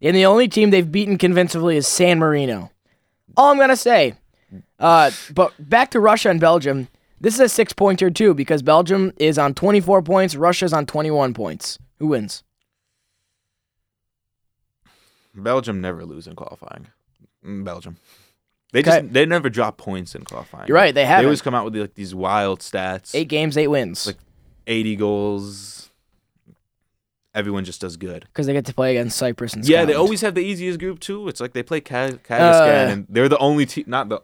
And 0.01 0.17
the 0.17 0.27
only 0.27 0.47
team 0.47 0.71
they've 0.71 0.91
beaten 0.91 1.19
convincingly 1.19 1.77
is 1.77 1.89
San 1.89 2.19
Marino. 2.21 2.71
All 3.37 3.51
I'm 3.51 3.59
gonna 3.59 3.77
say. 3.77 4.15
Uh, 4.79 5.11
but 5.35 5.53
back 5.59 5.91
to 5.93 6.01
Russia 6.01 6.31
and 6.31 6.39
Belgium. 6.41 6.89
This 7.23 7.35
is 7.35 7.41
a 7.41 7.49
six 7.49 7.73
pointer 7.73 8.11
too 8.11 8.35
because 8.35 8.63
Belgium 8.63 9.13
is 9.17 9.39
on 9.39 9.55
24 9.55 10.03
points, 10.03 10.35
Russia's 10.37 10.73
on 10.73 10.87
21 10.87 11.33
points. 11.35 11.79
Who 12.01 12.09
wins? 12.09 12.43
Belgium 15.35 15.81
never 15.81 16.05
lose 16.05 16.27
in 16.27 16.35
qualifying. 16.37 16.89
Mm, 17.47 17.65
Belgium. 17.65 17.97
They 18.73 18.81
Okay. 18.81 19.01
just 19.03 19.13
they 19.13 19.25
never 19.27 19.49
drop 19.49 19.77
points 19.79 20.15
in 20.15 20.25
qualifying. 20.25 20.67
You're 20.69 20.77
right, 20.77 20.95
they 20.95 21.03
They 21.03 21.07
haven't. 21.07 21.27
always 21.27 21.43
come 21.43 21.55
out 21.55 21.65
with 21.65 21.77
like 21.77 21.95
these 21.95 22.15
wild 22.15 22.61
stats. 22.61 23.15
Eight 23.15 23.29
games, 23.29 23.57
eight 23.57 23.69
wins. 23.69 24.07
Like- 24.07 24.19
80 24.67 24.97
goals. 24.97 25.91
Everyone 27.35 27.65
just 27.65 27.81
does 27.81 27.97
good. 27.97 28.25
Because 28.33 28.47
they 28.47 28.53
get 28.53 28.67
to 28.67 28.75
play 28.75 28.97
against 28.97 29.17
Cyprus 29.17 29.55
and 29.55 29.67
Yeah, 29.67 29.85
they 29.87 29.95
always 29.95 30.21
have 30.21 30.35
the 30.35 30.43
easiest 30.45 30.79
group 30.79 31.01
too. 31.01 31.29
It's 31.29 31.41
like 31.41 31.53
they 31.53 31.63
play 31.63 31.81
Kaz- 31.81 32.19
Kazakhstan 32.21 32.89
Uh, 32.89 32.93
and 32.93 33.07
they're 33.09 33.29
the 33.29 33.39
only 33.39 33.65
team 33.65 33.85
not 33.87 34.09
the 34.09 34.21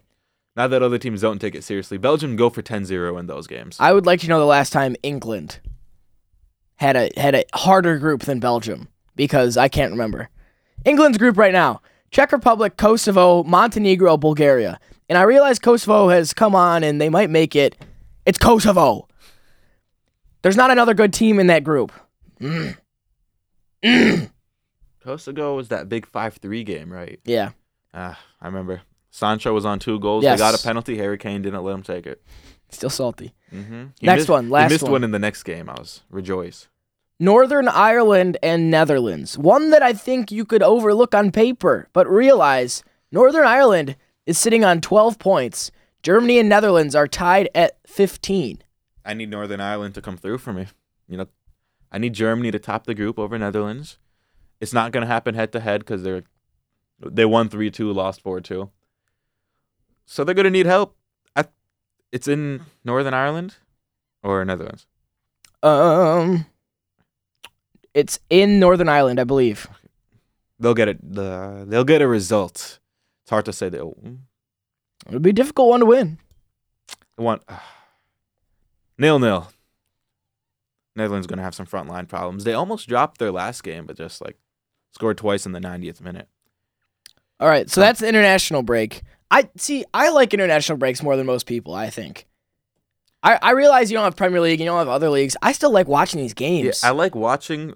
not 0.59 0.69
that 0.71 0.83
other 0.83 0.99
teams 0.99 1.23
don't 1.23 1.39
take 1.39 1.55
it 1.55 1.65
seriously. 1.65 1.97
Belgium 1.97 2.37
go 2.37 2.51
for 2.51 2.61
10-0 2.61 3.19
in 3.19 3.27
those 3.27 3.47
games. 3.47 3.79
I 3.81 3.95
would 3.95 4.05
like 4.05 4.21
to 4.21 4.29
know 4.29 4.39
the 4.39 4.45
last 4.45 4.75
time 4.75 4.97
England 5.03 5.61
had 6.77 6.97
a 6.97 7.11
had 7.17 7.35
a 7.35 7.45
harder 7.55 7.99
group 7.99 8.23
than 8.23 8.41
Belgium 8.41 8.89
because 9.17 9.57
I 9.57 9.69
can't 9.69 9.93
remember. 9.93 10.29
England's 10.85 11.17
group 11.17 11.39
right 11.39 11.53
now: 11.53 11.81
Czech 12.11 12.33
Republic, 12.33 12.77
Kosovo, 12.77 13.43
Montenegro, 13.45 14.17
Bulgaria. 14.17 14.79
And 15.09 15.17
I 15.17 15.23
realize 15.23 15.59
Kosovo 15.59 16.11
has 16.11 16.35
come 16.35 16.55
on 16.55 16.85
and 16.85 17.01
they 17.01 17.09
might 17.09 17.31
make 17.31 17.57
it. 17.57 17.75
It's 18.27 18.39
Kosovo. 18.39 19.09
There's 20.43 20.57
not 20.57 20.71
another 20.71 20.93
good 20.93 21.15
team 21.15 21.41
in 21.41 21.47
that 21.47 21.65
group. 21.65 21.93
Kosovo 25.03 25.57
was 25.57 25.69
that 25.69 25.89
big 25.89 26.07
5-3 26.07 26.67
game, 26.67 26.93
right? 26.93 27.21
Yeah. 27.25 27.53
Ah, 27.95 28.21
I 28.41 28.47
remember. 28.47 28.83
Sancho 29.19 29.53
was 29.53 29.67
on 29.67 29.79
two 29.81 29.99
goals. 29.99 30.23
Yes. 30.23 30.39
They 30.39 30.43
got 30.43 30.59
a 30.59 30.63
penalty. 30.63 30.97
Harry 30.97 31.19
Kane 31.19 31.43
didn't 31.43 31.63
let 31.63 31.75
him 31.75 31.83
take 31.83 32.07
it. 32.07 32.23
Still 32.71 32.91
salty. 32.91 33.35
Mm-hmm. 33.53 33.87
Next 34.01 34.29
one, 34.29 34.49
last 34.49 34.63
one. 34.63 34.69
he 34.69 34.75
missed 34.75 34.83
one. 34.85 34.93
one 34.93 35.05
in 35.05 35.11
the 35.11 35.19
next 35.19 35.43
game. 35.43 35.69
I 35.69 35.75
was 35.75 36.03
rejoice. 36.11 36.69
Northern 37.19 37.67
Ireland 37.67 38.37
and 38.43 38.71
Netherlands. 38.71 39.37
One 39.37 39.71
that 39.71 39.83
I 39.83 39.93
think 39.93 40.31
you 40.31 40.45
could 40.45 40.63
overlook 40.63 41.15
on 41.15 41.33
paper, 41.33 41.89
but 41.93 42.09
realize 42.09 42.85
Northern 43.11 43.45
Ireland 43.45 43.97
is 44.25 44.39
sitting 44.39 44.65
on 44.65 44.81
12 44.81 45.19
points. 45.19 45.73
Germany 46.03 46.39
and 46.39 46.49
Netherlands 46.49 46.95
are 46.95 47.09
tied 47.09 47.49
at 47.57 47.77
15. 47.87 48.63
I 49.05 49.15
need 49.15 49.31
Northern 49.31 49.61
Ireland 49.61 49.95
to 49.95 50.03
come 50.03 50.17
through 50.17 50.39
for 50.39 50.53
me. 50.53 50.67
You 51.09 51.17
know, 51.17 51.27
I 51.91 51.99
need 51.99 52.13
Germany 52.13 52.53
to 52.53 52.59
top 52.61 52.85
the 52.85 52.95
group 52.95 53.19
over 53.19 53.37
Netherlands. 53.37 53.99
It's 54.61 54.73
not 54.73 54.93
going 54.93 55.01
to 55.01 55.13
happen 55.13 55.35
head 55.35 55.51
to 55.53 55.61
head 55.61 55.81
because 55.81 56.05
they're 56.05 56.23
they 57.01 57.25
won 57.25 57.49
three 57.49 57.71
two, 57.71 57.93
lost 57.93 58.21
four 58.21 58.41
two. 58.41 58.71
So 60.11 60.25
they're 60.25 60.35
going 60.35 60.45
to 60.45 60.51
need 60.51 60.65
help. 60.65 60.97
I, 61.37 61.45
it's 62.13 62.27
in 62.27 62.63
Northern 62.83 63.13
Ireland 63.13 63.57
or 64.23 64.43
Netherlands. 64.45 64.87
Um 65.63 66.47
it's 67.93 68.19
in 68.31 68.59
Northern 68.59 68.89
Ireland, 68.89 69.21
I 69.21 69.25
believe. 69.25 69.69
They'll 70.59 70.75
get 70.75 70.89
it. 70.89 70.99
The 71.03 71.65
they'll 71.69 71.85
get 71.85 72.01
a 72.01 72.09
result. 72.09 72.79
It's 73.23 73.31
hard 73.31 73.45
to 73.45 73.53
say 73.53 73.69
they'll. 73.69 73.97
It'll 75.07 75.21
be 75.21 75.31
a 75.31 75.35
difficult 75.35 75.69
one 75.69 75.81
to 75.81 75.87
win. 75.87 76.19
want 77.19 77.43
nil 78.97 79.19
nil. 79.19 79.49
Netherlands 80.97 81.27
going 81.27 81.39
to 81.39 81.45
have 81.45 81.55
some 81.55 81.67
front 81.67 81.89
line 81.89 82.07
problems. 82.07 82.45
They 82.45 82.55
almost 82.55 82.89
dropped 82.89 83.19
their 83.19 83.31
last 83.31 83.63
game, 83.63 83.85
but 83.85 83.97
just 83.97 84.21
like 84.21 84.39
scored 84.93 85.19
twice 85.19 85.45
in 85.45 85.53
the 85.53 85.61
90th 85.61 86.01
minute. 86.01 86.29
All 87.41 87.49
right, 87.49 87.71
so 87.71 87.81
that's 87.81 88.01
the 88.01 88.09
international 88.09 88.63
break. 88.63 89.03
I 89.31 89.49
see 89.57 89.85
I 89.93 90.11
like 90.11 90.33
international 90.35 90.79
breaks 90.79 91.03
more 91.03 91.17
than 91.17 91.27
most 91.27 91.47
people, 91.47 91.75
I 91.75 91.91
think. 91.91 92.27
I, 93.23 93.39
I 93.43 93.51
realize 93.51 93.91
you 93.91 93.97
don't 93.97 94.05
have 94.05 94.17
Premier 94.17 94.41
League, 94.41 94.61
you 94.61 94.67
don't 94.67 94.79
have 94.79 94.89
other 94.89 95.11
leagues. 95.11 95.37
I 95.43 95.53
still 95.53 95.71
like 95.73 95.89
watching 95.89 96.21
these 96.21 96.35
games. 96.35 96.81
Yeah. 96.83 96.89
I 96.89 96.93
like 96.93 97.15
watching, 97.17 97.75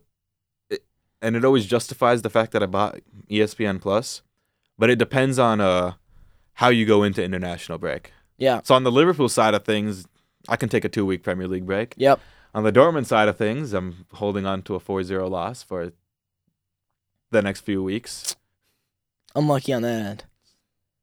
it, 0.70 0.84
and 1.20 1.34
it 1.34 1.44
always 1.44 1.66
justifies 1.66 2.22
the 2.22 2.30
fact 2.30 2.52
that 2.52 2.62
I 2.62 2.66
bought 2.66 3.00
ESPN 3.28 3.80
Plus, 3.80 4.22
but 4.78 4.88
it 4.88 4.98
depends 4.98 5.38
on 5.38 5.60
uh 5.60 5.94
how 6.54 6.68
you 6.68 6.86
go 6.86 7.02
into 7.02 7.22
international 7.24 7.78
break. 7.78 8.12
yeah. 8.38 8.60
So 8.62 8.74
on 8.74 8.84
the 8.84 8.92
Liverpool 8.92 9.28
side 9.28 9.54
of 9.54 9.64
things, 9.64 10.06
I 10.48 10.56
can 10.56 10.68
take 10.68 10.84
a 10.84 10.88
two 10.88 11.04
week 11.06 11.22
Premier 11.22 11.48
League 11.48 11.66
break. 11.66 11.94
Yep. 11.96 12.20
On 12.54 12.62
the 12.62 12.72
Dortmund 12.72 13.06
side 13.06 13.28
of 13.28 13.36
things, 13.38 13.72
I'm 13.72 14.04
holding 14.12 14.44
on 14.44 14.60
to 14.62 14.74
a 14.74 14.80
4-0 14.80 15.30
loss 15.30 15.62
for 15.62 15.92
the 17.30 17.40
next 17.40 17.62
few 17.62 17.82
weeks, 17.82 18.36
Unlucky 19.34 19.72
on 19.72 19.80
that 19.82 20.04
end. 20.04 20.24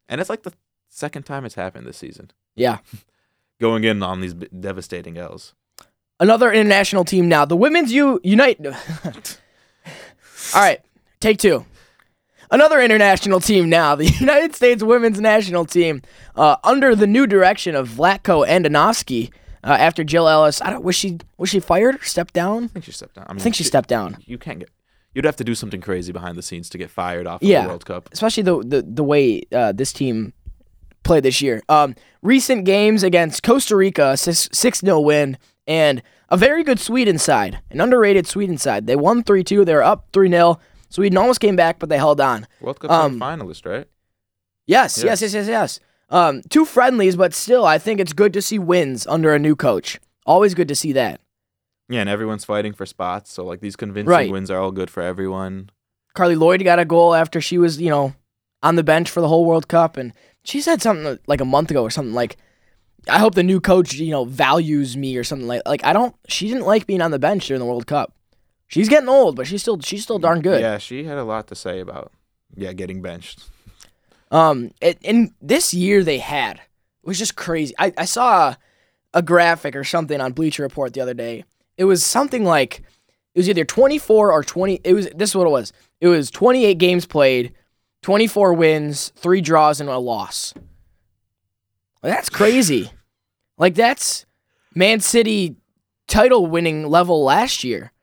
And 0.10 0.20
it's 0.20 0.30
like 0.30 0.43
the 0.43 0.51
second 0.89 1.24
time 1.24 1.45
it's 1.45 1.55
happened 1.55 1.88
this 1.88 1.97
season. 1.97 2.32
Yeah. 2.55 2.80
Going 3.62 3.84
in 3.84 4.01
on 4.03 4.22
these 4.22 4.34
devastating 4.34 5.18
L's. 5.18 5.53
Another 6.20 6.51
international 6.51 7.05
team 7.05 7.30
now. 7.30 7.45
The 7.45 7.55
women's 7.55 7.93
U 7.93 8.20
Unite. 8.24 8.57
All 8.66 10.62
right, 10.62 10.82
take 11.20 11.38
two. 11.38 11.66
Another 12.51 12.82
international 12.82 13.39
team 13.39 13.70
now. 13.70 13.95
The 13.95 14.05
United 14.20 14.55
States 14.55 14.82
women's 14.82 15.20
national 15.22 15.66
team, 15.66 16.01
uh, 16.36 16.57
under 16.64 16.95
the 16.95 17.07
new 17.07 17.28
direction 17.28 17.76
of 17.76 17.88
Vlatko 17.89 18.47
Andonovski. 18.47 19.32
Uh, 19.62 19.76
after 19.78 20.05
Jill 20.05 20.28
Ellis, 20.28 20.62
I 20.62 20.70
don't. 20.70 20.84
Was 20.84 20.95
she 20.95 21.20
was 21.38 21.49
she 21.49 21.60
fired 21.60 21.95
or 21.95 22.03
stepped 22.03 22.34
down? 22.34 22.66
I 22.66 22.68
think 22.68 22.86
she 22.86 22.93
stepped 22.93 23.16
down. 23.16 23.26
I, 23.28 23.34
mean, 23.34 23.41
I 23.41 23.43
think 23.43 23.55
she 23.55 23.64
stepped 23.64 23.89
down. 23.89 24.18
You 24.26 24.38
can't 24.38 24.60
get. 24.60 24.70
You'd 25.14 25.26
have 25.26 25.36
to 25.38 25.43
do 25.43 25.55
something 25.55 25.82
crazy 25.82 26.12
behind 26.12 26.38
the 26.38 26.41
sscenes 26.41 26.70
to 26.70 26.78
get 26.78 26.89
fired 26.89 27.26
off 27.28 27.41
of 27.41 27.47
Yeah. 27.47 27.64
the 27.64 27.68
World 27.70 27.86
Cup. 27.86 28.10
especially 28.12 28.43
the 28.43 28.60
the, 28.64 28.82
the 28.84 29.03
way 29.03 29.41
uh, 29.51 29.72
this 29.72 29.91
team 29.93 30.34
played 31.03 31.24
this 31.24 31.41
year. 31.41 31.62
Um, 31.70 31.95
recent 32.22 32.66
games 32.66 33.03
against 33.03 33.41
Costa 33.43 33.76
Rica, 33.76 34.16
six 34.18 34.80
0 34.80 34.99
win, 34.99 35.38
and 35.68 36.01
a 36.30 36.38
very 36.38 36.64
good 36.64 36.80
Sweden 36.80 37.18
side, 37.18 37.60
an 37.72 37.82
underrated 37.82 38.28
Sweden 38.28 38.57
side. 38.57 38.86
They 38.86 38.95
won 38.95 39.24
three 39.24 39.43
two. 39.43 39.66
They 39.66 39.74
were 39.74 39.84
up 39.84 40.07
three 40.14 40.30
0 40.30 40.60
Sweden 40.89 41.18
almost 41.18 41.39
came 41.39 41.55
back, 41.55 41.80
but 41.80 41.89
they 41.89 41.97
held 41.97 42.20
on. 42.22 42.47
World 42.62 42.80
Cup 42.80 42.89
Um, 42.91 43.20
finalist, 43.20 43.66
right? 43.66 43.88
Yes, 44.68 44.97
yes, 44.97 45.22
Yes. 45.22 45.22
yes, 45.22 45.34
yes, 45.34 45.47
yes. 45.47 45.80
Um, 46.12 46.41
two 46.49 46.66
friendlies, 46.66 47.16
but 47.16 47.34
still, 47.34 47.66
I 47.66 47.78
think 47.78 47.99
it's 47.99 48.14
good 48.14 48.34
to 48.34 48.41
see 48.41 48.57
wins 48.60 49.05
under 49.07 49.34
a 49.34 49.39
new 49.39 49.55
coach. 49.55 49.99
Always 50.26 50.53
good 50.55 50.68
to 50.68 50.76
see 50.76 50.91
that. 50.93 51.22
Yeah, 51.89 52.01
and 52.01 52.09
everyone's 52.09 52.45
fighting 52.45 52.73
for 52.73 52.85
spots, 52.85 53.31
so 53.33 53.43
like 53.43 53.61
these 53.61 53.75
convincing 53.75 54.09
Right. 54.11 54.31
wins 54.31 54.51
are 54.51 54.59
all 54.59 54.71
good 54.71 54.89
for 54.89 55.01
everyone. 55.01 55.71
Carli 56.15 56.35
Lloyd 56.37 56.63
got 56.63 56.79
a 56.79 56.85
goal 56.85 57.15
after 57.15 57.41
she 57.41 57.57
was, 57.57 57.81
you 57.81 57.89
know, 57.89 58.13
on 58.61 58.75
the 58.75 58.83
bench 58.83 59.09
for 59.09 59.21
the 59.21 59.27
whole 59.27 59.45
World 59.45 59.67
Cup, 59.67 59.97
and 59.97 60.13
she 60.43 60.61
said 60.61 60.81
something 60.81 61.17
like 61.27 61.41
a 61.41 61.45
month 61.45 61.71
ago 61.71 61.81
or 61.83 61.89
something 61.89 62.13
like, 62.13 62.37
"I 63.09 63.17
hope 63.19 63.35
the 63.35 63.43
new 63.43 63.59
coach, 63.59 63.93
you 63.95 64.11
know, 64.11 64.25
values 64.25 64.95
me 64.97 65.17
or 65.17 65.23
something 65.23 65.47
like." 65.47 65.61
Like 65.65 65.83
I 65.83 65.93
don't. 65.93 66.15
She 66.27 66.47
didn't 66.47 66.65
like 66.65 66.85
being 66.85 67.01
on 67.01 67.11
the 67.11 67.19
bench 67.19 67.47
during 67.47 67.59
the 67.59 67.65
World 67.65 67.87
Cup. 67.87 68.13
She's 68.67 68.89
getting 68.89 69.09
old, 69.09 69.35
but 69.35 69.47
she's 69.47 69.61
still 69.61 69.79
she's 69.79 70.03
still 70.03 70.19
darn 70.19 70.41
good. 70.41 70.61
Yeah, 70.61 70.77
she 70.77 71.05
had 71.05 71.17
a 71.17 71.23
lot 71.23 71.47
to 71.47 71.55
say 71.55 71.79
about 71.79 72.11
yeah 72.55 72.73
getting 72.73 73.01
benched. 73.01 73.45
Um, 74.31 74.71
it, 74.79 74.99
and 75.03 75.31
this 75.41 75.73
year 75.73 76.03
they 76.03 76.19
had 76.19 76.57
it 76.57 77.07
was 77.07 77.17
just 77.17 77.35
crazy. 77.35 77.73
I, 77.79 77.93
I 77.97 78.05
saw 78.05 78.49
a, 78.49 78.57
a 79.15 79.21
graphic 79.23 79.75
or 79.75 79.83
something 79.83 80.21
on 80.21 80.33
Bleacher 80.33 80.61
Report 80.63 80.93
the 80.93 81.01
other 81.01 81.15
day. 81.15 81.45
It 81.80 81.86
was 81.86 82.05
something 82.05 82.43
like 82.43 82.84
it 83.34 83.39
was 83.39 83.49
either 83.49 83.63
24 83.63 84.34
or 84.34 84.43
20. 84.43 84.82
It 84.84 84.93
was 84.93 85.07
this 85.15 85.30
is 85.30 85.36
what 85.36 85.47
it 85.47 85.51
was. 85.51 85.71
It 86.01 86.09
was 86.09 86.30
28 86.30 86.77
games 86.77 87.05
played, 87.05 87.53
24 88.01 88.53
wins, 88.53 89.13
three 89.15 89.39
draws, 89.39 89.80
and 89.80 89.89
a 89.89 89.97
loss. 89.97 90.53
That's 92.01 92.30
crazy. 92.30 92.91
like 93.57 93.75
that's 93.75 94.25
Man 94.75 94.99
City 94.99 95.55
title 96.07 96.47
winning 96.47 96.88
level 96.88 97.23
last 97.23 97.63
year, 97.63 97.93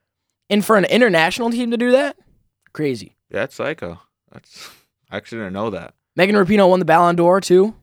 and 0.49 0.65
for 0.65 0.77
an 0.77 0.87
international 0.87 1.51
team 1.51 1.71
to 1.71 1.77
do 1.77 1.91
that, 1.93 2.17
crazy. 2.73 3.15
Yeah, 3.31 3.41
that's 3.41 3.57
psycho. 3.57 4.01
That's 4.33 4.71
I 5.11 5.19
actually 5.19 5.39
didn't 5.43 5.53
know 5.53 5.69
that. 5.71 5.95
Megan 6.17 6.35
Rapinoe 6.35 6.71
won 6.71 6.79
the 6.79 6.87
Ballon 6.87 7.15
d'Or 7.15 7.43
too, 7.43 7.75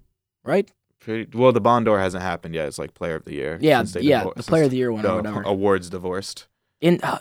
right? 0.44 0.70
Pretty, 1.04 1.38
well, 1.38 1.52
the 1.52 1.60
Ballon 1.62 1.84
d'Or 1.84 2.00
hasn't 2.00 2.24
happened 2.24 2.56
yet. 2.56 2.68
It's 2.68 2.80
like 2.80 2.94
Player 2.94 3.16
of 3.16 3.26
the 3.26 3.34
Year. 3.34 3.58
Yeah, 3.62 3.80
since 3.80 3.94
they 3.94 4.02
yeah, 4.02 4.24
divor- 4.24 4.36
the 4.36 4.44
Player 4.44 4.64
of 4.64 4.72
the 4.72 4.78
Year 4.78 4.92
one 4.92 5.06
or 5.06 5.18
whatever. 5.18 5.42
awards 5.42 5.90
divorced. 5.90 6.48
in 6.80 7.00
uh, 7.04 7.20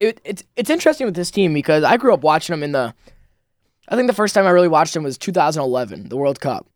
it, 0.00 0.20
it's 0.24 0.42
it's 0.56 0.70
interesting 0.70 1.06
with 1.06 1.14
this 1.14 1.30
team 1.30 1.52
because 1.52 1.84
I 1.84 1.96
grew 1.96 2.14
up 2.14 2.22
watching 2.22 2.54
them 2.54 2.62
in 2.62 2.72
the. 2.72 2.94
I 3.88 3.96
think 3.96 4.06
the 4.06 4.14
first 4.14 4.34
time 4.34 4.46
I 4.46 4.50
really 4.50 4.68
watched 4.68 4.94
them 4.94 5.02
was 5.02 5.18
2011, 5.18 6.08
the 6.08 6.16
World 6.16 6.40
Cup. 6.40 6.66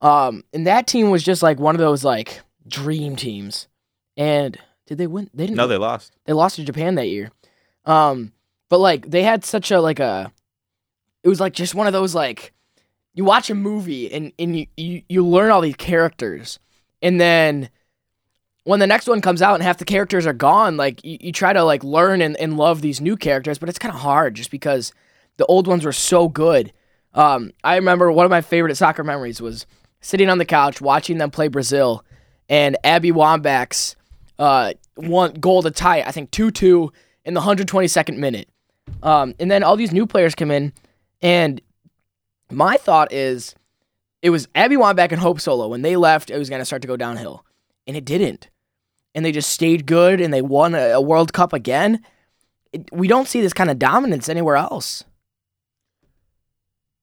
Um, 0.00 0.44
and 0.54 0.66
that 0.66 0.86
team 0.86 1.10
was 1.10 1.22
just 1.22 1.42
like 1.42 1.58
one 1.58 1.74
of 1.74 1.78
those 1.78 2.02
like 2.04 2.40
dream 2.66 3.16
teams. 3.16 3.68
And 4.16 4.58
did 4.86 4.96
they 4.96 5.06
win? 5.06 5.28
They 5.34 5.44
didn't. 5.44 5.58
No, 5.58 5.66
they 5.66 5.76
lost. 5.76 6.16
they 6.24 6.32
lost 6.32 6.56
to 6.56 6.64
Japan 6.64 6.94
that 6.94 7.08
year. 7.08 7.30
Um, 7.84 8.32
but 8.70 8.78
like 8.78 9.10
they 9.10 9.22
had 9.22 9.44
such 9.44 9.70
a 9.70 9.80
like 9.80 10.00
a, 10.00 10.32
it 11.22 11.28
was 11.28 11.40
like 11.40 11.52
just 11.52 11.74
one 11.74 11.86
of 11.86 11.92
those 11.92 12.14
like, 12.14 12.53
you 13.14 13.24
watch 13.24 13.48
a 13.50 13.54
movie 13.54 14.12
and 14.12 14.32
and 14.38 14.58
you 14.58 14.66
you, 14.76 15.02
you 15.08 15.26
learn 15.26 15.50
all 15.50 15.60
these 15.60 15.76
characters, 15.76 16.58
and 17.00 17.20
then 17.20 17.70
when 18.64 18.80
the 18.80 18.86
next 18.86 19.06
one 19.06 19.20
comes 19.20 19.42
out 19.42 19.54
and 19.54 19.62
half 19.62 19.78
the 19.78 19.84
characters 19.84 20.26
are 20.26 20.32
gone, 20.32 20.76
like 20.76 21.04
you, 21.04 21.18
you 21.20 21.32
try 21.32 21.52
to 21.52 21.62
like 21.62 21.84
learn 21.84 22.20
and, 22.20 22.36
and 22.38 22.56
love 22.56 22.80
these 22.80 23.00
new 23.00 23.16
characters, 23.16 23.58
but 23.58 23.68
it's 23.68 23.78
kind 23.78 23.94
of 23.94 24.00
hard 24.00 24.34
just 24.34 24.50
because 24.50 24.92
the 25.36 25.46
old 25.46 25.66
ones 25.66 25.84
were 25.84 25.92
so 25.92 26.28
good. 26.28 26.72
Um, 27.12 27.52
I 27.62 27.76
remember 27.76 28.10
one 28.10 28.24
of 28.24 28.30
my 28.30 28.40
favorite 28.40 28.74
soccer 28.76 29.04
memories 29.04 29.40
was 29.40 29.66
sitting 30.00 30.28
on 30.28 30.38
the 30.38 30.44
couch 30.44 30.80
watching 30.80 31.18
them 31.18 31.30
play 31.30 31.48
Brazil, 31.48 32.04
and 32.48 32.76
Abby 32.84 33.12
Wambach's 33.12 33.96
uh, 34.38 34.72
one 34.96 35.34
goal 35.34 35.62
to 35.62 35.70
tie 35.70 35.98
it, 35.98 36.06
I 36.06 36.10
think 36.10 36.30
2 36.30 36.50
2 36.50 36.92
in 37.24 37.34
the 37.34 37.40
122nd 37.40 38.16
minute. 38.16 38.48
Um, 39.02 39.34
and 39.38 39.50
then 39.50 39.62
all 39.62 39.76
these 39.76 39.92
new 39.92 40.06
players 40.06 40.34
come 40.34 40.50
in, 40.50 40.72
and 41.22 41.60
my 42.50 42.76
thought 42.76 43.12
is 43.12 43.54
it 44.22 44.30
was 44.30 44.48
Abby 44.54 44.76
Wambach 44.76 45.12
and 45.12 45.20
Hope 45.20 45.40
Solo. 45.40 45.68
When 45.68 45.82
they 45.82 45.96
left, 45.96 46.30
it 46.30 46.38
was 46.38 46.48
going 46.48 46.60
to 46.60 46.64
start 46.64 46.82
to 46.82 46.88
go 46.88 46.96
downhill, 46.96 47.44
and 47.86 47.96
it 47.96 48.04
didn't. 48.04 48.48
And 49.14 49.24
they 49.24 49.32
just 49.32 49.50
stayed 49.50 49.86
good, 49.86 50.20
and 50.20 50.32
they 50.32 50.42
won 50.42 50.74
a, 50.74 50.90
a 50.90 51.00
World 51.00 51.32
Cup 51.32 51.52
again. 51.52 52.04
It, 52.72 52.88
we 52.92 53.06
don't 53.06 53.28
see 53.28 53.40
this 53.40 53.52
kind 53.52 53.70
of 53.70 53.78
dominance 53.78 54.28
anywhere 54.28 54.56
else. 54.56 55.04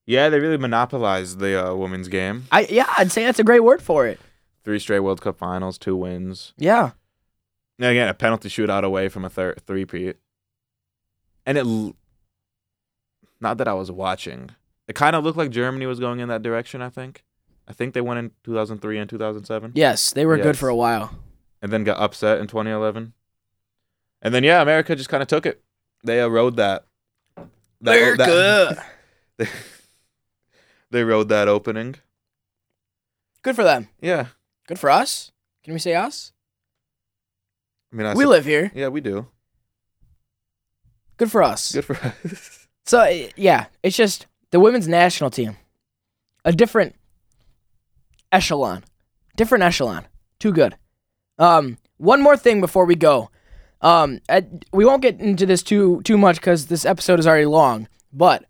Yeah, 0.06 0.30
they 0.30 0.40
really 0.40 0.58
monopolized 0.58 1.40
the 1.40 1.70
uh, 1.70 1.76
women's 1.76 2.08
game. 2.08 2.46
I 2.52 2.68
yeah, 2.70 2.92
I'd 2.98 3.12
say 3.12 3.24
that's 3.24 3.40
a 3.40 3.44
great 3.44 3.64
word 3.64 3.82
for 3.82 4.08
it. 4.08 4.20
Three 4.64 4.80
straight 4.80 5.00
World 5.00 5.22
Cup 5.22 5.38
finals, 5.38 5.78
two 5.78 5.96
wins. 5.96 6.54
Yeah. 6.58 6.92
And 7.80 7.90
again, 7.90 8.10
a 8.10 8.14
penalty 8.14 8.50
shootout 8.50 8.84
away 8.84 9.10
from 9.10 9.26
a 9.26 9.30
thir- 9.30 9.56
three-peat. 9.66 10.18
And 11.46 11.58
it, 11.58 11.66
l- 11.66 11.96
not 13.40 13.58
that 13.58 13.68
I 13.68 13.74
was 13.74 13.90
watching, 13.90 14.52
it 14.88 14.94
kind 14.96 15.16
of 15.16 15.24
looked 15.24 15.38
like 15.38 15.52
Germany 15.52 15.86
was 15.86 16.00
going 16.00 16.20
in 16.20 16.28
that 16.30 16.42
direction. 16.42 16.82
I 16.82 16.90
think, 16.90 17.24
I 17.68 17.74
think 17.74 17.94
they 17.94 18.02
went 18.02 18.20
in 18.20 18.32
2003 18.44 18.98
and 19.00 19.10
2007, 19.10 19.72
Yes, 19.76 20.12
they 20.14 20.26
were 20.26 20.38
good 20.38 20.58
for 20.58 20.70
a 20.70 20.76
while. 20.76 21.16
and 21.62 21.72
then 21.72 21.84
got 21.84 22.00
upset 22.00 22.40
in 22.40 22.48
2011. 22.48 23.14
And 24.22 24.34
then 24.34 24.44
yeah, 24.44 24.62
America 24.62 24.96
just 24.96 25.10
kind 25.10 25.24
of 25.24 25.28
took 25.28 25.46
it. 25.46 25.62
They 26.04 26.20
uh, 26.22 26.28
rode 26.28 26.56
that. 26.58 26.86
that, 27.82 28.18
that 28.18 28.86
they, 29.38 29.48
they 30.92 31.04
rode 31.04 31.30
that 31.30 31.48
opening. 31.48 31.96
Good 33.44 33.56
for 33.56 33.64
them. 33.64 33.88
Yeah, 34.02 34.28
Good 34.68 34.78
for 34.80 34.90
us. 34.92 35.32
Can 35.64 35.74
we 35.74 35.80
say 35.80 35.96
us? 35.96 36.32
I 37.92 37.96
mean, 37.96 38.06
I 38.06 38.14
we 38.14 38.26
live 38.26 38.46
here. 38.46 38.72
Yeah, 38.74 38.88
we 38.90 39.02
do. 39.02 39.28
Good 41.18 41.32
for 41.32 41.44
us. 41.44 41.72
Good 41.74 41.86
for 41.86 41.96
us. 42.26 42.68
So 42.86 43.00
uh, 43.00 43.28
yeah, 43.36 43.66
it's 43.84 43.98
just 43.98 44.28
the 44.52 44.60
women's 44.60 44.88
national 44.88 45.30
team, 45.30 45.58
a 46.46 46.52
different 46.52 46.96
echelon, 48.32 48.84
different 49.36 49.64
echelon. 49.64 50.06
Too 50.40 50.52
good. 50.52 50.76
Um, 51.40 51.78
one 51.98 52.22
more 52.22 52.38
thing 52.38 52.62
before 52.62 52.86
we 52.86 52.96
go. 52.96 53.30
Um, 53.82 54.20
I, 54.30 54.46
we 54.72 54.86
won't 54.86 55.02
get 55.02 55.20
into 55.20 55.46
this 55.46 55.64
too 55.64 56.02
too 56.04 56.18
much 56.18 56.36
because 56.36 56.68
this 56.68 56.86
episode 56.86 57.20
is 57.20 57.28
already 57.28 57.46
long. 57.46 57.88
But 58.14 58.46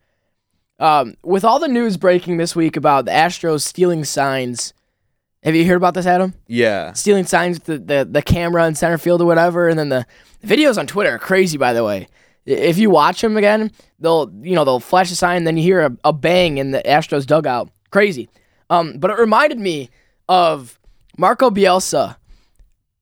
um, 0.80 1.16
with 1.24 1.46
all 1.46 1.60
the 1.60 1.68
news 1.68 1.96
breaking 1.98 2.38
this 2.38 2.56
week 2.56 2.76
about 2.76 3.06
the 3.06 3.12
Astros 3.12 3.62
stealing 3.62 4.04
signs, 4.04 4.74
have 5.44 5.56
you 5.56 5.66
heard 5.66 5.76
about 5.76 5.94
this, 5.94 6.06
Adam? 6.06 6.34
yeah. 6.48 6.94
stealing 6.94 7.26
signs 7.26 7.58
with 7.58 7.66
the, 7.66 7.78
the, 7.78 8.06
the 8.10 8.22
camera 8.22 8.66
in 8.68 8.76
center 8.76 8.98
field 8.98 9.22
or 9.22 9.26
whatever. 9.26 9.70
And 9.70 9.78
then 9.78 9.90
the, 9.90 10.06
the 10.42 10.48
videos 10.48 10.78
on 10.78 10.88
Twitter 10.88 11.12
are 11.16 11.20
crazy, 11.20 11.58
by 11.58 11.74
the 11.74 11.84
way. 11.84 12.08
If 12.46 12.78
you 12.78 12.90
watch 12.90 13.22
them 13.22 13.38
again, 13.38 13.72
they'll 14.00 14.32
you 14.42 14.56
know 14.56 14.66
they'll 14.66 14.80
flash 14.80 15.12
a 15.12 15.16
sign, 15.16 15.44
then 15.44 15.58
you 15.58 15.64
hear 15.64 15.82
a, 15.82 15.98
a 16.04 16.14
bang 16.14 16.58
in 16.58 16.72
the 16.72 16.82
Astros 16.84 17.26
dugout. 17.26 17.70
Crazy. 17.92 18.30
Um, 18.70 18.98
but 18.98 19.12
it 19.12 19.18
reminded 19.18 19.60
me 19.60 19.90
of 20.30 20.80
Marco 21.18 21.50
Bielsa 21.50 22.16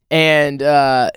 and 0.10 0.62
uh, 0.62 1.12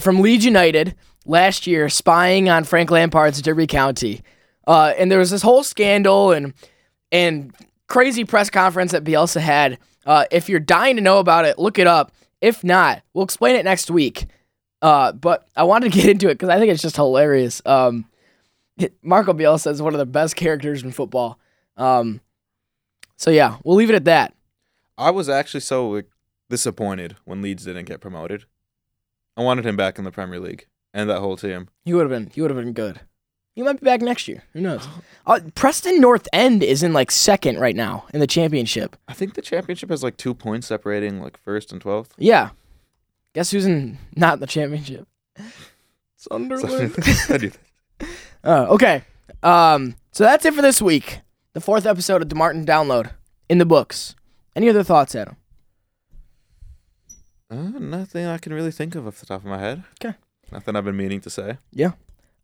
from 0.00 0.20
Leeds 0.20 0.44
United 0.44 0.94
last 1.26 1.66
year 1.66 1.88
spying 1.88 2.48
on 2.48 2.64
Frank 2.64 2.90
Lampard's 2.90 3.42
Derby 3.42 3.66
County. 3.66 4.22
Uh, 4.66 4.92
and 4.98 5.10
there 5.10 5.18
was 5.18 5.30
this 5.30 5.42
whole 5.42 5.62
scandal 5.62 6.32
and 6.32 6.54
and 7.12 7.54
crazy 7.86 8.24
press 8.24 8.50
conference 8.50 8.92
that 8.92 9.04
Bielsa 9.04 9.40
had. 9.40 9.78
Uh, 10.04 10.24
if 10.30 10.48
you're 10.48 10.60
dying 10.60 10.96
to 10.96 11.02
know 11.02 11.18
about 11.18 11.44
it, 11.44 11.58
look 11.58 11.78
it 11.78 11.86
up. 11.86 12.12
If 12.40 12.64
not, 12.64 13.02
we'll 13.12 13.24
explain 13.24 13.56
it 13.56 13.64
next 13.64 13.90
week. 13.90 14.26
Uh, 14.80 15.12
but 15.12 15.48
I 15.56 15.64
wanted 15.64 15.92
to 15.92 15.98
get 16.00 16.08
into 16.08 16.28
it 16.28 16.34
because 16.34 16.48
I 16.48 16.58
think 16.58 16.70
it's 16.72 16.82
just 16.82 16.96
hilarious. 16.96 17.62
Um, 17.66 18.06
Marco 19.02 19.32
Bielsa 19.32 19.72
is 19.72 19.82
one 19.82 19.94
of 19.94 19.98
the 19.98 20.06
best 20.06 20.36
characters 20.36 20.82
in 20.82 20.92
football. 20.92 21.38
Um, 21.76 22.20
so 23.16 23.30
yeah, 23.30 23.56
we'll 23.64 23.76
leave 23.76 23.90
it 23.90 23.96
at 23.96 24.04
that. 24.04 24.34
I 24.96 25.10
was 25.10 25.28
actually 25.28 25.60
so 25.60 25.88
like, 25.88 26.06
disappointed 26.48 27.16
when 27.24 27.42
Leeds 27.42 27.64
didn't 27.64 27.86
get 27.86 28.00
promoted. 28.00 28.44
I 29.36 29.42
wanted 29.42 29.66
him 29.66 29.76
back 29.76 29.98
in 29.98 30.04
the 30.04 30.10
Premier 30.10 30.40
League 30.40 30.66
and 30.92 31.08
that 31.10 31.20
whole 31.20 31.36
team. 31.36 31.68
He 31.84 31.94
would 31.94 32.02
have 32.02 32.10
been. 32.10 32.30
He 32.34 32.40
would 32.40 32.50
have 32.50 32.58
been 32.58 32.72
good. 32.72 33.00
He 33.54 33.62
might 33.62 33.80
be 33.80 33.84
back 33.84 34.00
next 34.00 34.28
year. 34.28 34.44
Who 34.52 34.60
knows? 34.60 34.86
Uh, 35.26 35.40
Preston 35.54 36.00
North 36.00 36.26
End 36.32 36.62
is 36.62 36.82
in 36.82 36.94
like 36.94 37.10
second 37.10 37.58
right 37.58 37.76
now 37.76 38.06
in 38.14 38.20
the 38.20 38.26
championship. 38.26 38.96
I 39.08 39.12
think 39.12 39.34
the 39.34 39.42
championship 39.42 39.90
has 39.90 40.02
like 40.02 40.16
two 40.16 40.32
points 40.32 40.66
separating 40.68 41.20
like 41.20 41.36
first 41.36 41.70
and 41.70 41.78
twelfth. 41.78 42.14
Yeah. 42.16 42.50
Guess 43.38 43.52
who's 43.52 43.66
in 43.66 43.98
not 44.16 44.34
in 44.34 44.40
the 44.40 44.48
championship? 44.48 45.06
Sunderland. 46.16 46.92
I 47.28 47.38
do 47.38 47.50
that. 47.50 47.58
Oh, 48.42 48.74
okay. 48.74 49.02
Um, 49.44 49.94
so 50.10 50.24
that's 50.24 50.44
it 50.44 50.54
for 50.54 50.62
this 50.62 50.82
week. 50.82 51.20
The 51.52 51.60
fourth 51.60 51.86
episode 51.86 52.20
of 52.20 52.28
the 52.28 52.34
Spartan 52.34 52.66
Download 52.66 53.10
in 53.48 53.58
the 53.58 53.64
books. 53.64 54.16
Any 54.56 54.68
other 54.68 54.82
thoughts, 54.82 55.14
Adam? 55.14 55.36
Uh, 57.48 57.56
nothing 57.78 58.26
I 58.26 58.38
can 58.38 58.52
really 58.54 58.72
think 58.72 58.96
of 58.96 59.06
off 59.06 59.20
the 59.20 59.26
top 59.26 59.42
of 59.42 59.46
my 59.46 59.58
head. 59.58 59.84
Okay. 60.02 60.16
Nothing 60.50 60.74
I've 60.74 60.84
been 60.84 60.96
meaning 60.96 61.20
to 61.20 61.30
say. 61.30 61.58
Yeah. 61.72 61.92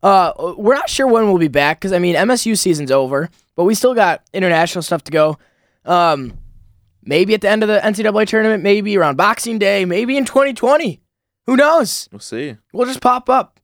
Uh, 0.01 0.53
we're 0.57 0.75
not 0.75 0.89
sure 0.89 1.07
when 1.07 1.25
we'll 1.27 1.37
be 1.37 1.49
back 1.49 1.79
because 1.79 1.91
I 1.91 1.99
mean 1.99 2.15
MSU 2.15 2.57
season's 2.57 2.91
over, 2.91 3.29
but 3.57 3.65
we 3.65 3.75
still 3.75 3.93
got 3.93 4.21
international 4.33 4.81
stuff 4.81 5.03
to 5.05 5.11
go. 5.11 5.37
Um, 5.83 6.37
maybe 7.05 7.33
at 7.33 7.41
the 7.41 7.49
end 7.49 7.63
of 7.63 7.69
the 7.69 7.79
NCAA 7.79 8.27
tournament, 8.27 8.63
maybe 8.63 8.97
around 8.97 9.15
Boxing 9.15 9.57
Day, 9.59 9.85
maybe 9.85 10.17
in 10.17 10.25
2020. 10.25 11.01
Who 11.45 11.55
knows? 11.55 12.09
We'll 12.11 12.19
see. 12.19 12.57
We'll 12.73 12.87
just 12.87 13.01
pop 13.01 13.29
up. 13.29 13.59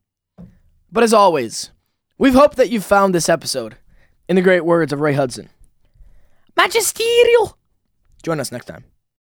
But 0.92 1.04
as 1.04 1.14
always, 1.14 1.72
we've 2.18 2.34
hoped 2.34 2.58
that 2.58 2.70
you've 2.70 2.86
found 2.86 3.16
this 3.16 3.30
episode 3.30 3.78
in 4.30 4.36
the 4.36 4.42
great 4.42 4.66
words 4.66 4.94
of 4.94 5.00
Ray 5.00 5.14
Hudson. 5.14 5.50
Magisterial. 6.56 7.58
Join 8.24 8.40
us 8.40 8.52
next 8.52 8.66
time. 8.66 8.84